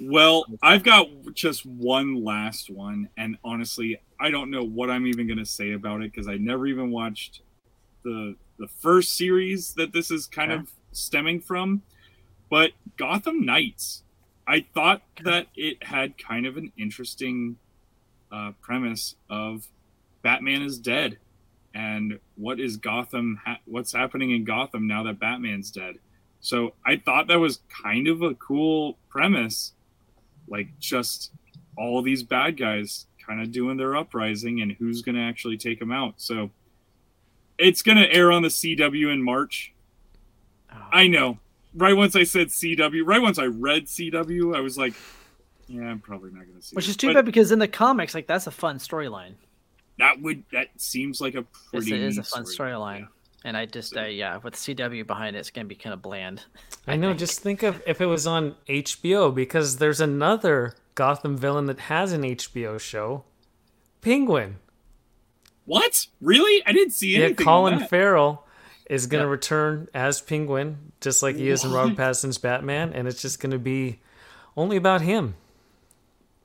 Well, 0.01 0.45
I've 0.63 0.83
got 0.83 1.07
just 1.33 1.65
one 1.65 2.23
last 2.23 2.69
one, 2.69 3.07
and 3.17 3.37
honestly, 3.43 3.97
I 4.19 4.31
don't 4.31 4.49
know 4.49 4.63
what 4.63 4.89
I'm 4.89 5.05
even 5.05 5.27
gonna 5.27 5.45
say 5.45 5.73
about 5.73 6.01
it 6.01 6.11
because 6.11 6.27
I 6.27 6.35
never 6.37 6.65
even 6.67 6.91
watched 6.91 7.41
the 8.03 8.35
the 8.57 8.67
first 8.67 9.15
series 9.15 9.73
that 9.75 9.93
this 9.93 10.11
is 10.11 10.27
kind 10.27 10.51
Okay. 10.51 10.61
of 10.61 10.71
stemming 10.91 11.39
from. 11.39 11.81
But 12.49 12.71
Gotham 12.97 13.45
Knights, 13.45 14.03
I 14.47 14.65
thought 14.73 15.01
that 15.23 15.47
it 15.55 15.83
had 15.83 16.17
kind 16.17 16.45
of 16.45 16.57
an 16.57 16.71
interesting 16.77 17.57
uh, 18.31 18.51
premise 18.61 19.15
of 19.29 19.67
Batman 20.21 20.61
is 20.61 20.77
dead, 20.77 21.17
and 21.73 22.19
what 22.35 22.59
is 22.59 22.77
Gotham? 22.77 23.39
Ha- 23.45 23.59
what's 23.65 23.93
happening 23.93 24.31
in 24.31 24.43
Gotham 24.43 24.87
now 24.87 25.03
that 25.03 25.19
Batman's 25.19 25.71
dead? 25.71 25.95
So 26.41 26.73
I 26.85 26.97
thought 26.97 27.27
that 27.27 27.39
was 27.39 27.59
kind 27.83 28.07
of 28.07 28.21
a 28.23 28.33
cool 28.35 28.97
premise, 29.09 29.73
like 30.47 30.67
just 30.79 31.31
all 31.77 32.01
these 32.01 32.23
bad 32.23 32.57
guys 32.57 33.05
kind 33.25 33.41
of 33.41 33.51
doing 33.51 33.77
their 33.77 33.95
uprising 33.95 34.61
and 34.61 34.73
who's 34.73 35.01
going 35.01 35.15
to 35.15 35.21
actually 35.21 35.57
take 35.57 35.79
them 35.79 35.91
out. 35.91 36.15
So 36.17 36.49
it's 37.57 37.81
going 37.83 37.97
to 37.97 38.11
air 38.11 38.31
on 38.31 38.41
the 38.41 38.49
CW 38.49 39.13
in 39.13 39.21
March. 39.21 39.73
Oh. 40.73 40.77
I 40.91 41.07
know. 41.07 41.37
Right 41.73 41.95
once 41.95 42.15
I 42.15 42.23
said 42.23 42.47
CW, 42.47 43.03
right 43.05 43.21
once 43.21 43.39
I 43.39 43.45
read 43.45 43.85
CW, 43.85 44.55
I 44.55 44.59
was 44.59 44.77
like, 44.77 44.93
yeah, 45.67 45.83
I'm 45.83 45.99
probably 45.99 46.31
not 46.31 46.45
going 46.45 46.59
to 46.59 46.61
see. 46.61 46.73
It. 46.73 46.75
Which 46.75 46.87
it. 46.87 46.91
is 46.91 46.97
too 46.97 47.07
But 47.07 47.13
bad 47.15 47.25
because 47.25 47.51
in 47.51 47.59
the 47.59 47.67
comics, 47.67 48.13
like 48.13 48.27
that's 48.27 48.47
a 48.47 48.51
fun 48.51 48.77
storyline. 48.77 49.33
That 49.97 50.21
would 50.21 50.43
that 50.51 50.67
seems 50.77 51.21
like 51.21 51.35
a 51.35 51.43
pretty. 51.69 51.93
it 51.93 52.01
is 52.01 52.17
a 52.17 52.21
neat 52.21 52.27
fun 52.27 52.45
story. 52.45 52.71
storyline. 52.71 53.07
And 53.43 53.57
I 53.57 53.65
just, 53.65 53.97
uh, 53.97 54.03
yeah, 54.03 54.37
with 54.37 54.53
CW 54.53 55.07
behind 55.07 55.35
it, 55.35 55.39
it's 55.39 55.49
gonna 55.49 55.65
be 55.65 55.75
kind 55.75 55.93
of 55.93 56.01
bland. 56.01 56.43
I 56.87 56.95
know. 56.95 57.09
think. 57.09 57.19
Just 57.19 57.39
think 57.39 57.63
of 57.63 57.81
if 57.87 58.01
it 58.01 58.05
was 58.05 58.27
on 58.27 58.55
HBO 58.67 59.33
because 59.33 59.77
there's 59.77 59.99
another 60.01 60.75
Gotham 60.95 61.37
villain 61.37 61.65
that 61.67 61.79
has 61.81 62.11
an 62.11 62.23
HBO 62.23 62.79
show, 62.79 63.23
Penguin. 64.01 64.57
What? 65.65 66.07
Really? 66.19 66.63
I 66.65 66.73
didn't 66.73 66.93
see 66.93 67.15
anything. 67.15 67.21
Yeah, 67.21 67.25
anything. 67.27 67.45
Colin 67.45 67.79
that. 67.79 67.89
Farrell 67.89 68.45
is 68.91 69.07
going 69.07 69.21
to 69.21 69.27
Yeah. 69.27 69.31
return 69.31 69.87
as 69.93 70.19
Penguin, 70.21 70.91
just 70.99 71.23
like 71.23 71.37
he 71.37 71.47
is 71.49 71.63
in 71.63 71.71
Robert 71.71 71.95
Pattinson's 71.97 72.37
Batman, 72.37 72.91
and 72.93 73.07
it's 73.07 73.21
just 73.21 73.39
going 73.39 73.51
to 73.51 73.57
be 73.59 73.99
only 74.57 74.75
about 74.75 75.01
him. 75.01 75.35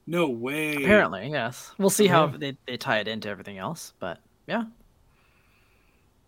No 0.07 0.29
way. 0.29 0.77
Apparently, 0.77 1.29
yes. 1.29 1.73
We'll 1.77 1.91
see 1.91 2.07
how 2.07 2.27
Yeah. 2.29 2.37
they, 2.39 2.57
they 2.67 2.77
tie 2.77 2.99
it 2.99 3.09
into 3.09 3.29
everything 3.29 3.59
else, 3.59 3.93
but 3.99 4.21
yeah. 4.47 4.65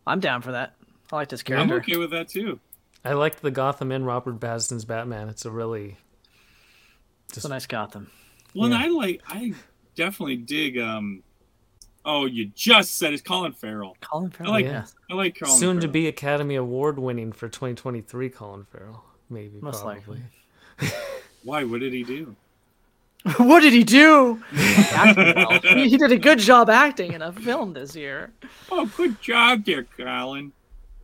I'm 0.07 0.21
down 0.21 0.43
for 0.43 0.53
that. 0.53 0.75
I 1.13 1.17
like 1.17 1.29
this 1.29 1.43
character. 1.43 1.75
I'm 1.75 1.81
okay 1.81 1.97
with 1.97 2.11
that 2.11 2.29
too. 2.29 2.59
I 3.05 3.13
like 3.13 3.41
the 3.41 3.51
Gotham 3.53 3.93
in 3.93 4.05
Robert 4.05 4.41
Pattinson's 4.41 4.85
Batman. 4.85 5.29
It's 5.29 5.45
a 5.45 5.51
really 5.51 5.97
It's 7.29 7.45
a 7.45 7.49
nice 7.49 7.67
Gotham. 7.67 8.11
Well, 8.55 8.69
Yeah. 8.71 8.75
and 8.77 8.85
I 8.85 8.89
like. 8.89 9.23
I 9.29 9.53
definitely 9.95 10.37
dig. 10.37 10.79
Um. 10.79 11.23
Oh, 12.11 12.25
you 12.25 12.47
just 12.55 12.97
said 12.97 13.13
it's 13.13 13.21
Colin 13.23 13.53
Farrell. 13.53 13.95
Colin 14.01 14.31
Farrell. 14.31 14.55
I 14.55 14.63
Farrell. 14.63 14.75
like. 14.81 14.89
Yeah. 15.09 15.15
I 15.15 15.17
like 15.19 15.39
Colin. 15.39 15.59
soon 15.59 15.81
to 15.81 15.89
be 15.89 16.07
Academy 16.09 16.55
Award 16.55 16.99
winning 16.99 17.33
for 17.33 17.49
2023 17.49 18.31
Colin 18.31 18.65
Farrell. 18.73 19.05
Maybe 19.29 19.59
Most 19.61 19.83
probably. 19.83 20.23
likely. 20.81 20.91
Why? 21.45 21.65
What 21.65 21.81
did 21.81 21.93
he 21.93 22.05
do? 22.05 22.35
what 23.37 23.61
did 23.61 23.75
he 23.75 23.85
do? 23.85 24.43
Well. 24.57 25.59
he, 25.63 25.89
he 25.91 25.97
did 25.99 26.13
a 26.13 26.17
good 26.17 26.39
job 26.39 26.71
acting 26.71 27.13
in 27.13 27.21
a 27.21 27.31
film 27.31 27.75
this 27.75 27.95
year. 27.95 28.31
Oh, 28.73 28.87
good 28.97 29.21
job 29.21 29.67
there, 29.67 29.83
Colin. 29.85 30.53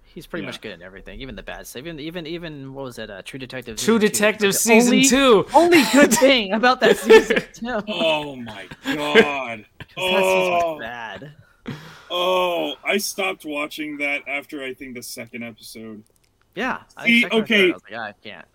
He's 0.04 0.26
pretty 0.28 0.44
Yeah. 0.44 0.50
much 0.52 0.60
good 0.60 0.72
in 0.72 0.80
everything, 0.80 1.20
even 1.20 1.34
the 1.34 1.42
bad 1.42 1.66
stuff. 1.66 1.80
Even 1.80 1.98
even 2.00 2.24
even 2.26 2.72
what 2.72 2.84
was 2.84 2.98
it? 2.98 3.10
Uh, 3.10 3.20
True 3.22 3.38
Detective. 3.38 3.76
True 3.76 3.98
season 3.98 4.00
two. 4.00 4.08
Detective 4.08 4.54
season 4.54 4.94
only- 4.94 5.04
two. 5.04 5.46
Only 5.52 5.82
good 5.92 6.14
thing 6.14 6.52
about 6.52 6.80
that 6.80 6.96
season. 6.96 7.42
too. 7.52 7.82
Oh 7.88 8.36
my 8.36 8.68
god. 8.94 9.66
That 9.96 10.22
season 10.22 10.60
Oh, 10.64 10.78
bad. 10.80 11.32
oh, 12.10 12.74
I 12.84 12.96
stopped 12.98 13.44
watching 13.44 13.98
that 13.98 14.22
after 14.28 14.62
I 14.62 14.74
think 14.74 14.94
the 14.94 15.02
second 15.02 15.42
episode. 15.44 16.02
Yeah. 16.54 16.82
See, 17.04 17.22
second 17.22 17.38
or 17.38 17.46
third, 17.46 17.52
okay. 17.52 17.70
I 17.70 17.72
was 17.72 17.82
like, 17.90 18.00
ah, 18.00 18.02
I 18.04 18.12
can't. 18.22 18.46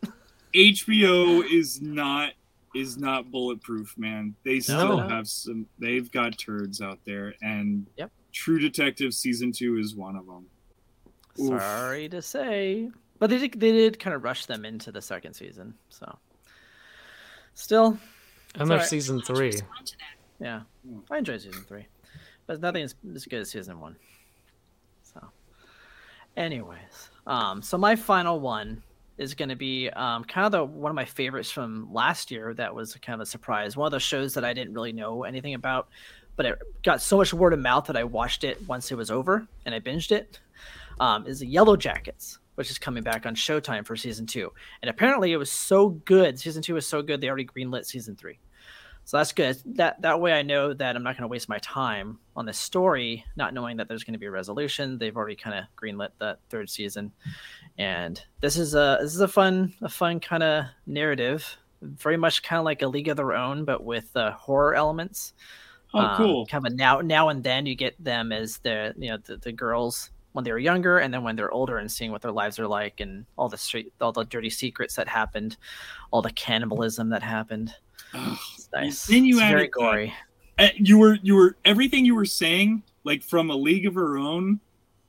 HBO 0.53 1.43
is 1.51 1.81
not 1.81 2.33
is 2.75 2.97
not 2.97 3.31
bulletproof, 3.31 3.95
man. 3.97 4.35
They 4.45 4.59
still 4.59 4.97
No. 4.99 5.07
have 5.07 5.27
some. 5.27 5.65
They've 5.79 6.09
got 6.11 6.37
turds 6.37 6.81
out 6.81 6.99
there, 7.05 7.33
and 7.41 7.87
Yep. 7.97 8.11
True 8.31 8.59
Detective 8.59 9.13
season 9.13 9.51
two 9.51 9.77
is 9.77 9.95
one 9.95 10.15
of 10.15 10.25
them. 10.27 10.45
Oof. 11.39 11.59
Sorry 11.59 12.07
to 12.09 12.21
say, 12.21 12.91
but 13.17 13.29
they 13.31 13.39
did, 13.39 13.59
they 13.59 13.71
did 13.71 13.99
kind 13.99 14.15
of 14.15 14.23
rush 14.23 14.45
them 14.45 14.65
into 14.65 14.91
the 14.91 15.01
second 15.01 15.33
season. 15.33 15.73
So, 15.89 16.19
still, 17.55 17.97
And 18.55 18.69
there's 18.69 18.69
alright. 18.71 18.87
season 18.87 19.21
three. 19.21 19.53
Yeah, 20.39 20.61
Hmm. 20.87 20.99
I 21.11 21.17
enjoyed 21.17 21.41
season 21.41 21.63
three, 21.63 21.85
but 22.47 22.61
nothing 22.61 22.83
is 22.83 22.95
as 23.13 23.25
good 23.25 23.41
as 23.41 23.49
season 23.49 23.79
one. 23.79 23.95
So, 25.03 25.19
anyways, 26.37 27.09
um, 27.27 27.61
so 27.61 27.77
my 27.77 27.95
final 27.95 28.39
one 28.39 28.81
is 29.17 29.33
going 29.33 29.49
to 29.49 29.55
be 29.55 29.89
um, 29.89 30.23
kind 30.23 30.45
of 30.45 30.51
the 30.51 30.63
one 30.63 30.89
of 30.89 30.95
my 30.95 31.05
favorites 31.05 31.51
from 31.51 31.93
last 31.93 32.31
year. 32.31 32.53
That 32.53 32.73
was 32.73 32.95
kind 32.95 33.15
of 33.15 33.21
a 33.21 33.25
surprise. 33.25 33.75
One 33.75 33.85
of 33.87 33.91
those 33.91 34.03
shows 34.03 34.33
that 34.35 34.45
I 34.45 34.53
didn't 34.53 34.73
really 34.73 34.93
know 34.93 35.23
anything 35.23 35.55
about, 35.55 35.89
but 36.37 36.45
it 36.45 36.59
got 36.83 37.01
so 37.01 37.17
much 37.17 37.33
word 37.33 37.51
of 37.53 37.59
mouth 37.59 37.85
that 37.87 37.97
I 37.97 38.05
watched 38.05 38.43
it 38.45 38.65
once 38.67 38.91
it 38.91 38.95
was 38.95 39.11
over 39.11 39.45
and 39.65 39.75
I 39.75 39.79
binged 39.79 40.11
it. 40.11 40.39
Um, 41.01 41.25
is 41.27 41.39
the 41.39 41.53
Yellowjackets, 41.53 42.39
which 42.55 42.69
is 42.69 42.77
coming 42.77 43.03
back 43.03 43.25
on 43.25 43.33
Showtime 43.33 43.85
for 43.85 43.95
season 43.95 44.25
two. 44.25 44.51
And 44.81 44.89
apparently, 44.89 45.31
it 45.31 45.37
was 45.37 45.49
so 45.51 45.89
good. 45.89 46.37
Season 46.39 46.61
two 46.61 46.73
was 46.73 46.85
so 46.87 47.01
good 47.01 47.21
they 47.21 47.27
already 47.27 47.45
greenlit 47.45 47.85
season 47.85 48.15
three. 48.17 48.37
So 49.09 49.17
that's 49.17 49.31
good. 49.31 49.57
That 49.65 50.03
that 50.03 50.21
way 50.21 50.33
I 50.33 50.43
know 50.43 50.71
that 50.71 50.95
I'm 50.95 51.01
not 51.01 51.15
going 51.15 51.23
to 51.23 51.27
waste 51.29 51.49
my 51.49 51.57
time 51.57 52.19
on 52.35 52.45
this 52.45 52.59
story, 52.59 53.25
not 53.35 53.55
knowing 53.55 53.77
that 53.77 53.87
there's 53.87 54.03
going 54.03 54.13
to 54.13 54.19
be 54.19 54.27
a 54.27 54.31
resolution. 54.31 54.99
They've 54.99 55.17
already 55.17 55.35
kind 55.35 55.57
of 55.57 55.65
greenlit 55.75 56.09
that 56.19 56.37
third 56.51 56.69
season, 56.69 57.11
and 57.79 58.23
this 58.39 58.55
is 58.55 58.75
a 58.75 58.99
this 59.01 59.15
is 59.15 59.21
a 59.21 59.27
fun 59.27 59.73
a 59.81 59.89
fun 59.89 60.19
kind 60.19 60.43
of 60.43 60.65
narrative, 60.85 61.57
very 61.81 62.17
much 62.17 62.43
kind 62.43 62.59
of 62.59 62.65
like 62.65 62.83
a 62.83 62.87
League 62.87 63.07
of 63.07 63.17
Their 63.17 63.33
Own, 63.33 63.65
but 63.65 63.83
with 63.83 64.15
uh, 64.15 64.29
horror 64.33 64.75
elements. 64.75 65.33
Oh, 65.91 66.01
Um, 66.01 66.17
cool. 66.17 66.45
Kind 66.45 66.67
of 66.67 66.73
a 66.73 66.75
now 66.75 67.01
now 67.01 67.29
and 67.29 67.43
then 67.43 67.65
you 67.65 67.73
get 67.73 67.95
them 67.97 68.31
as 68.31 68.59
the 68.59 68.93
you 68.95 69.09
know 69.09 69.17
the, 69.17 69.37
the 69.37 69.51
girls 69.51 70.11
when 70.33 70.45
they 70.45 70.51
were 70.51 70.59
younger 70.59 70.99
and 70.99 71.11
then 71.11 71.23
when 71.23 71.35
they're 71.35 71.51
older 71.51 71.79
and 71.79 71.91
seeing 71.91 72.11
what 72.11 72.21
their 72.21 72.31
lives 72.31 72.59
are 72.59 72.67
like 72.67 72.99
and 72.99 73.25
all 73.39 73.49
the 73.49 73.57
street 73.57 73.91
all 73.99 74.11
the 74.11 74.23
dirty 74.23 74.51
secrets 74.51 74.97
that 74.97 75.07
happened, 75.07 75.57
all 76.11 76.21
the 76.21 76.29
cannibalism 76.29 77.09
that 77.09 77.23
happened. 77.23 77.73
It's 78.13 78.69
nice. 78.73 79.05
Then 79.07 79.25
you 79.25 79.35
it's 79.35 79.39
very 79.41 79.53
added 79.61 79.65
that. 79.67 79.71
gory. 79.71 80.13
Uh, 80.57 80.67
you 80.75 80.97
were 80.97 81.17
you 81.23 81.35
were 81.35 81.55
everything 81.65 82.05
you 82.05 82.15
were 82.15 82.25
saying, 82.25 82.83
like 83.03 83.23
from 83.23 83.49
a 83.49 83.55
League 83.55 83.85
of 83.85 83.95
Her 83.95 84.17
Own, 84.17 84.59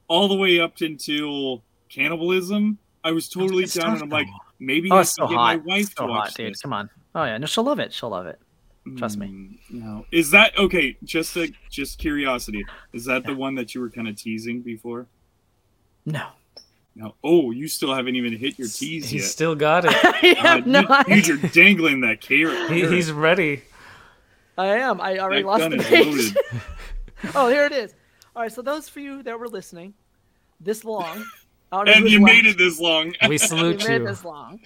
all 0.08 0.28
the 0.28 0.34
way 0.36 0.60
up 0.60 0.80
until 0.80 1.62
cannibalism. 1.88 2.78
I 3.02 3.12
was 3.12 3.28
totally 3.28 3.64
down, 3.64 3.94
and 3.94 4.02
I'm 4.02 4.08
like, 4.10 4.28
maybe 4.58 4.90
Oh, 4.90 4.96
I 4.98 5.02
so 5.02 5.26
get 5.26 5.36
hot. 5.36 5.56
my 5.56 5.56
wife 5.56 5.86
so 5.96 6.06
to 6.06 6.12
hot, 6.12 6.18
watch 6.18 6.34
dude. 6.34 6.52
this. 6.52 6.60
Come 6.62 6.72
on. 6.72 6.90
Oh 7.14 7.24
yeah, 7.24 7.38
no, 7.38 7.46
she'll 7.46 7.64
love 7.64 7.78
it. 7.80 7.92
She'll 7.92 8.10
love 8.10 8.26
it. 8.26 8.38
Trust 8.96 9.18
me. 9.18 9.26
Mm, 9.28 9.58
No, 9.70 10.06
is 10.10 10.30
that 10.30 10.56
okay? 10.58 10.96
Just 11.04 11.36
a, 11.36 11.52
just 11.70 11.98
curiosity. 11.98 12.64
Is 12.92 13.04
that 13.06 13.24
the 13.24 13.34
one 13.34 13.54
that 13.56 13.74
you 13.74 13.80
were 13.80 13.90
kind 13.90 14.08
of 14.08 14.16
teasing 14.16 14.60
before? 14.62 15.06
No. 16.06 16.28
No. 16.96 17.14
Oh, 17.22 17.50
you 17.52 17.68
still 17.68 17.94
haven't 17.94 18.16
even 18.16 18.32
hit 18.36 18.58
your 18.58 18.68
tease 18.68 19.08
He's 19.08 19.12
yet. 19.22 19.24
still 19.24 19.54
got 19.54 19.84
it. 19.84 19.92
I 20.02 20.32
Uh, 20.38 20.42
have 20.42 20.66
not. 20.66 21.08
you, 21.08 21.16
you're 21.16 21.36
dangling 21.50 22.00
that 22.02 22.20
carrot. 22.20 22.70
He, 22.70 22.86
he's 22.86 23.12
ready. 23.12 23.62
I 24.58 24.66
am. 24.78 25.00
I 25.00 25.18
already 25.18 25.42
that 25.42 25.46
lost 25.48 25.60
gun 25.60 25.70
the 25.70 25.78
page. 25.78 26.06
loaded. 26.06 26.36
oh, 27.34 27.48
here 27.48 27.64
it 27.64 27.72
is. 27.72 27.94
All 28.34 28.42
right. 28.42 28.52
So 28.52 28.60
those 28.60 28.88
for 28.88 29.00
you 29.00 29.22
that 29.22 29.38
were 29.38 29.48
listening, 29.48 29.94
this 30.60 30.84
long. 30.84 31.24
I 31.72 31.82
and 31.82 31.88
who's 32.02 32.12
you 32.12 32.20
made 32.20 32.46
it 32.46 32.58
this 32.58 32.80
long. 32.80 33.14
We 33.22 33.28
We 33.28 33.38
salute 33.38 33.78
made 33.78 33.90
it 33.94 34.00
you. 34.00 34.06
this 34.08 34.24
long. 34.24 34.58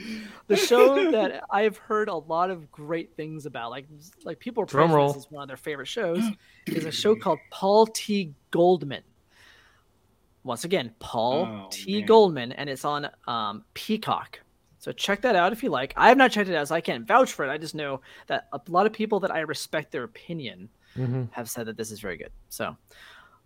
The 0.47 0.57
show 0.57 1.11
that 1.11 1.45
I've 1.51 1.77
heard 1.77 2.09
a 2.09 2.15
lot 2.17 2.49
of 2.51 2.73
great 2.73 3.15
things 3.15 3.45
about, 3.45 3.71
like 3.71 3.85
like 4.25 4.39
people 4.41 4.63
are 4.63 4.67
Drum 4.67 4.87
praising 4.89 4.97
roll. 4.97 5.13
this 5.13 5.27
as 5.27 5.31
one 5.31 5.43
of 5.43 5.49
their 5.49 5.59
favorite 5.59 5.87
shows, 5.89 6.23
is 6.67 6.87
a 6.87 6.91
show 6.91 7.15
called 7.15 7.39
Paul 7.51 7.87
T. 7.89 8.33
Goldman. 8.51 9.03
Once 10.45 10.65
again, 10.65 10.95
Paul 11.01 11.49
Oh, 11.65 11.69
T. 11.71 11.99
man. 12.01 12.07
Goldman, 12.07 12.53
and 12.53 12.69
it's 12.71 12.85
on 12.85 13.09
um, 13.27 13.65
Peacock. 13.75 14.41
So 14.79 14.93
check 14.93 15.23
that 15.23 15.35
out 15.35 15.53
if 15.53 15.63
you 15.63 15.71
like. 15.71 15.95
I 15.97 16.09
have 16.09 16.19
not 16.19 16.31
checked 16.31 16.51
it 16.51 16.55
out, 16.55 16.69
so 16.69 16.75
I 16.75 16.83
can't 16.83 17.07
vouch 17.07 17.33
for 17.33 17.47
it. 17.47 17.51
I 17.51 17.57
just 17.57 17.75
know 17.75 18.03
that 18.27 18.49
a 18.53 18.61
lot 18.69 18.85
of 18.85 18.93
people 18.93 19.19
that 19.21 19.31
I 19.31 19.41
respect 19.41 19.91
their 19.91 20.05
opinion 20.05 20.69
hmm 20.95 21.25
have 21.33 21.51
said 21.51 21.67
that 21.67 21.77
this 21.77 21.91
is 21.91 21.99
very 21.99 22.17
good. 22.17 22.31
So 22.51 22.77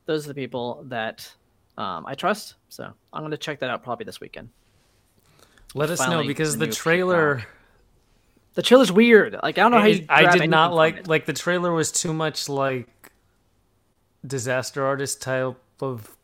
those 0.05 0.27
are 0.27 0.29
the 0.29 0.35
people 0.35 0.85
that 0.89 1.33
um, 1.79 2.05
I 2.07 2.15
trust. 2.15 2.57
So 2.69 2.93
I'm 3.13 3.23
going 3.23 3.31
to 3.31 3.39
check 3.39 3.61
that 3.61 3.71
out 3.71 3.83
probably 3.85 4.05
this 4.05 4.21
weekend. 4.21 4.51
Let 5.75 5.89
us 5.91 6.01
know 6.01 6.27
because 6.27 6.59
the 6.59 6.67
the 6.67 6.73
trailer. 6.73 7.37
Peacock. 7.37 7.51
The 8.55 8.63
trailer's 8.63 8.91
weird. 8.91 9.37
Like 9.41 9.57
I 9.57 9.63
don't 9.63 9.71
know 9.71 9.79
how 9.79 9.87
you. 9.87 9.99
it- 9.99 10.07
I 10.09 10.37
did 10.37 10.51
not 10.51 10.75
like 10.75 11.07
like 11.07 11.27
the 11.27 11.33
trailer 11.33 11.73
was 11.73 11.93
too 11.93 12.13
much 12.13 12.49
like 12.49 13.13
disaster 14.27 14.85
artist 14.85 15.23
type 15.23 15.57
of 15.81 16.18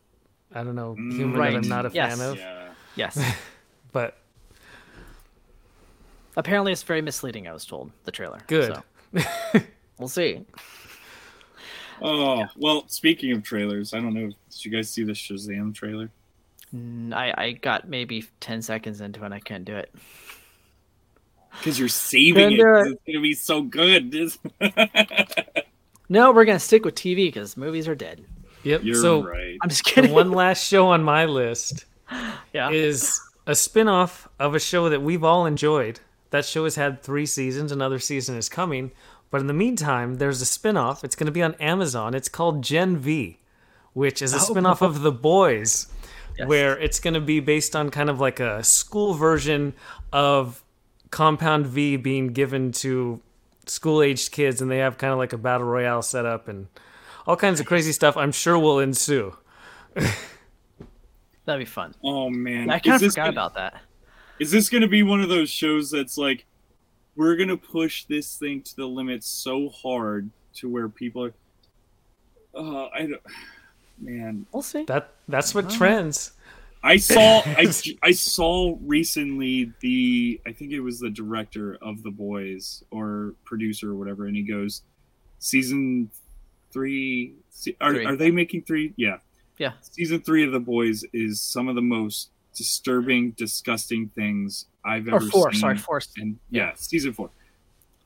I 0.55 0.63
don't 0.63 0.73
know 0.75 0.95
humor 0.95 1.37
that 1.37 1.55
I'm 1.57 1.67
not 1.69 1.85
a 1.85 1.91
Yes. 1.93 2.17
fan 2.17 2.29
of. 2.31 2.37
yeah. 2.37 2.69
Yes. 2.95 3.19
But 3.91 4.17
Apparently, 6.37 6.73
it's 6.73 6.83
very 6.83 7.01
misleading. 7.01 7.47
I 7.47 7.53
was 7.53 7.65
told 7.65 7.91
the 8.03 8.11
trailer. 8.11 8.39
Good. 8.47 8.75
So, 9.13 9.61
we'll 9.97 10.09
see. 10.09 10.43
Oh 12.01 12.45
well. 12.57 12.83
Speaking 12.89 13.31
of 13.31 13.41
trailers, 13.43 13.93
I 13.93 13.99
don't 14.01 14.13
know. 14.13 14.27
Did 14.49 14.65
you 14.65 14.71
guys 14.71 14.89
see 14.89 15.03
the 15.05 15.13
Shazam 15.13 15.73
trailer? 15.73 16.09
Mm, 16.75 17.13
I 17.13 17.33
I 17.37 17.51
got 17.53 17.87
maybe 17.87 18.25
ten 18.41 18.61
seconds 18.61 18.99
into 18.99 19.21
it. 19.21 19.25
and 19.25 19.33
I 19.33 19.39
couldn't 19.39 19.63
do 19.63 19.77
it. 19.77 19.93
Because 21.57 21.79
you're 21.79 21.87
saving 21.87 22.51
it. 22.53 22.59
it. 22.59 22.87
It's 22.87 23.01
gonna 23.07 23.21
be 23.21 23.33
so 23.33 23.61
good. 23.61 24.13
No, 26.07 26.31
we're 26.33 26.45
gonna 26.45 26.59
stick 26.59 26.85
with 26.85 26.93
TV 26.93 27.27
because 27.27 27.57
movies 27.57 27.87
are 27.87 27.95
dead. 27.95 28.23
Yep. 28.65 28.83
you're 28.83 28.95
so 28.95 29.23
right. 29.23 29.57
I'm 29.61 29.69
just 29.69 29.85
the 29.85 29.91
kidding. 29.91 30.11
one 30.11 30.31
last 30.31 30.65
show 30.65 30.87
on 30.87 31.03
my 31.03 31.25
list 31.25 31.85
yeah. 32.53 32.69
is 32.69 33.19
a 33.47 33.55
spin-off 33.55 34.27
of 34.39 34.55
a 34.55 34.59
show 34.59 34.89
that 34.89 35.01
we've 35.01 35.23
all 35.23 35.45
enjoyed. 35.45 35.99
That 36.31 36.45
show 36.45 36.63
has 36.63 36.75
had 36.75 37.01
3 37.01 37.25
seasons, 37.25 37.71
another 37.71 37.99
season 37.99 38.35
is 38.35 38.49
coming, 38.49 38.91
but 39.31 39.41
in 39.41 39.47
the 39.47 39.53
meantime, 39.53 40.15
there's 40.15 40.41
a 40.41 40.45
spin-off. 40.45 41.03
It's 41.03 41.15
going 41.15 41.27
to 41.27 41.31
be 41.31 41.43
on 41.43 41.53
Amazon. 41.55 42.13
It's 42.13 42.29
called 42.29 42.63
Gen 42.63 42.97
V, 42.97 43.39
which 43.93 44.21
is 44.21 44.33
a 44.33 44.37
oh. 44.37 44.39
spin-off 44.39 44.81
of 44.81 45.01
The 45.01 45.11
Boys. 45.11 45.87
Yes. 46.37 46.49
where 46.49 46.77
it's 46.77 46.99
going 46.99 47.13
to 47.13 47.21
be 47.21 47.39
based 47.39 47.77
on 47.77 47.89
kind 47.89 48.09
of 48.09 48.19
like 48.19 48.41
a 48.41 48.61
school 48.61 49.13
version 49.13 49.73
of 50.11 50.61
Compound 51.09 51.65
V 51.65 51.95
being 51.95 52.33
given 52.33 52.73
to 52.73 53.21
school 53.67 54.01
aged 54.01 54.31
kids, 54.31 54.61
and 54.61 54.69
they 54.69 54.79
have 54.79 54.97
kind 54.97 55.13
of 55.13 55.17
like 55.19 55.33
a 55.33 55.37
battle 55.37 55.67
royale 55.67 56.01
set 56.01 56.25
up 56.25 56.47
and 56.47 56.67
all 57.27 57.35
kinds 57.35 57.59
of 57.59 57.65
crazy 57.65 57.91
stuff. 57.91 58.15
I'm 58.17 58.31
sure 58.31 58.57
will 58.57 58.79
ensue. 58.79 59.35
That'd 61.45 61.59
be 61.61 61.65
fun. 61.65 61.93
Oh 62.03 62.29
man, 62.29 62.69
I 62.69 62.79
kind 62.79 62.95
Is 62.95 63.03
of 63.03 63.11
forgot 63.13 63.21
gonna- 63.25 63.31
about 63.31 63.53
that. 63.55 63.81
Is 64.39 64.51
this 64.51 64.67
going 64.69 64.81
to 64.81 64.87
be 64.89 65.01
one 65.01 65.21
of 65.21 65.29
those 65.29 65.49
shows 65.49 65.89
that's 65.89 66.17
like, 66.17 66.45
we're 67.15 67.37
going 67.37 67.47
to 67.47 67.55
push 67.55 68.03
this 68.03 68.35
thing 68.37 68.61
to 68.63 68.75
the 68.75 68.85
limit 68.85 69.23
so 69.23 69.69
hard 69.69 70.29
to 70.55 70.69
where 70.69 70.89
people 70.89 71.23
are. 71.23 71.33
uh, 72.53 72.89
I 72.93 72.99
don't, 73.05 73.21
man, 73.97 74.45
We'll 74.51 74.61
see. 74.63 74.83
That 74.85 75.11
that's 75.29 75.55
what 75.55 75.69
trends. 75.69 76.33
I 76.83 76.97
saw 76.97 77.41
I, 77.45 77.71
I 78.03 78.11
saw 78.11 78.75
recently 78.81 79.71
the 79.79 80.41
I 80.45 80.51
think 80.51 80.71
it 80.73 80.81
was 80.81 80.99
the 80.99 81.09
director 81.09 81.77
of 81.81 82.03
the 82.03 82.11
boys 82.11 82.83
or 82.91 83.35
producer 83.45 83.91
or 83.91 83.95
whatever, 83.95 84.25
and 84.27 84.35
he 84.35 84.41
goes, 84.43 84.81
season 85.39 86.11
three. 86.75 87.33
Are, 87.79 87.93
Three. 87.93 88.05
are 88.05 88.15
they 88.17 88.31
making 88.31 88.63
three? 88.63 88.93
Yeah, 88.97 89.17
Yeah. 89.57 89.71
Season 89.81 90.19
three 90.19 90.43
of 90.45 90.51
the 90.51 90.59
boys 90.59 91.05
is 91.13 91.41
some 91.41 91.69
of 91.69 91.75
the 91.75 91.81
most 91.81 92.31
disturbing, 92.53 93.31
disgusting 93.31 94.09
things 94.09 94.65
I've 94.83 95.07
ever 95.07 95.17
Or 95.25 95.29
four. 95.29 95.51
seen. 95.53 95.61
Sorry, 95.61 95.77
four. 95.77 96.01
and 96.17 96.37
yeah, 96.51 96.73
season 96.75 97.13
four. 97.13 97.29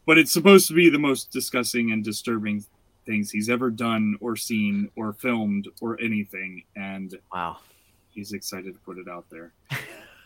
But 0.05 0.19
it's 0.19 0.31
supposed 0.31 0.67
to 0.67 0.73
be 0.75 0.89
the 0.89 0.99
most 0.99 1.31
disgusting 1.31 1.91
and 1.91 2.03
disturbing 2.03 2.63
things 3.07 3.31
he's 3.31 3.49
ever 3.49 3.71
done 3.71 4.15
or 4.21 4.35
seen 4.35 4.89
or 4.95 5.13
filmed 5.13 5.67
or 5.81 5.99
anything, 5.99 6.63
and 6.75 7.17
Wow. 7.33 7.57
he's 8.11 8.33
excited 8.33 8.73
to 8.75 8.79
put 8.81 8.97
it 8.99 9.07
out 9.07 9.25
there. 9.31 9.51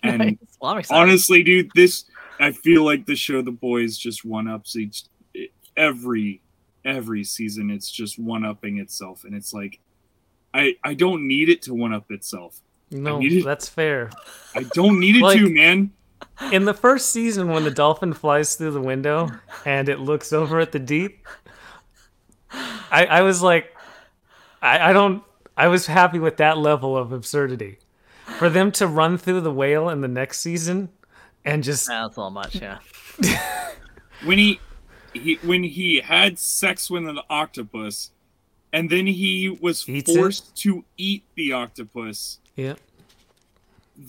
And 0.05 0.37
Well, 0.59 0.81
honestly, 0.89 1.43
dude, 1.43 1.71
this 1.75 2.03
I 2.37 2.51
feel 2.51 2.83
like 2.83 3.05
the 3.05 3.15
show 3.15 3.41
The 3.41 3.51
Boys 3.53 3.97
just 3.97 4.25
one 4.25 4.49
ups 4.49 4.75
each 4.75 5.03
every 5.77 6.41
every 6.85 7.23
season. 7.23 7.69
It's 7.69 7.89
just 7.91 8.17
one 8.19 8.45
upping 8.45 8.77
itself, 8.79 9.23
and 9.23 9.33
it's 9.35 9.53
like 9.53 9.79
I 10.53 10.75
I 10.83 10.93
don't 10.93 11.27
need 11.27 11.49
it 11.49 11.61
to 11.63 11.73
one 11.73 11.93
up 11.93 12.11
itself. 12.11 12.59
No, 12.91 13.19
needed- 13.19 13.43
that's 13.45 13.67
fair. 13.69 14.11
I 14.55 14.63
don't 14.73 14.99
need 14.99 15.15
it 15.17 15.21
Like- 15.23 15.39
to, 15.39 15.49
man. 15.49 15.91
In 16.51 16.63
the 16.65 16.73
first 16.73 17.09
season, 17.09 17.49
when 17.49 17.63
the 17.63 17.71
dolphin 17.71 18.13
flies 18.13 18.55
through 18.55 18.71
the 18.71 18.81
window 18.81 19.29
and 19.65 19.89
it 19.89 19.99
looks 19.99 20.31
over 20.31 20.59
at 20.59 20.71
the 20.71 20.79
deep, 20.79 21.27
I, 22.91 23.05
I 23.05 23.21
was 23.21 23.41
like, 23.41 23.75
I, 24.61 24.89
I 24.89 24.93
don't. 24.93 25.23
I 25.57 25.67
was 25.67 25.85
happy 25.87 26.19
with 26.19 26.37
that 26.37 26.57
level 26.57 26.97
of 26.97 27.11
absurdity. 27.11 27.77
For 28.39 28.49
them 28.49 28.71
to 28.73 28.87
run 28.87 29.17
through 29.17 29.41
the 29.41 29.51
whale 29.51 29.89
in 29.89 30.01
the 30.01 30.07
next 30.07 30.39
season 30.39 30.89
and 31.45 31.63
just 31.63 31.87
that's 31.87 32.15
a 32.15 32.19
little 32.19 32.31
much. 32.31 32.55
Yeah. 32.55 32.79
When 34.23 34.37
he 34.37 34.59
he 35.13 35.35
when 35.43 35.63
he 35.63 35.99
had 35.99 36.39
sex 36.39 36.89
with 36.89 37.07
an 37.07 37.19
octopus, 37.29 38.11
and 38.71 38.89
then 38.89 39.07
he 39.07 39.49
was 39.49 39.87
Eats 39.87 40.09
it? 40.11 40.15
forced 40.17 40.55
to 40.57 40.83
eat 40.97 41.23
the 41.35 41.51
octopus. 41.53 42.39
yeah, 42.55 42.75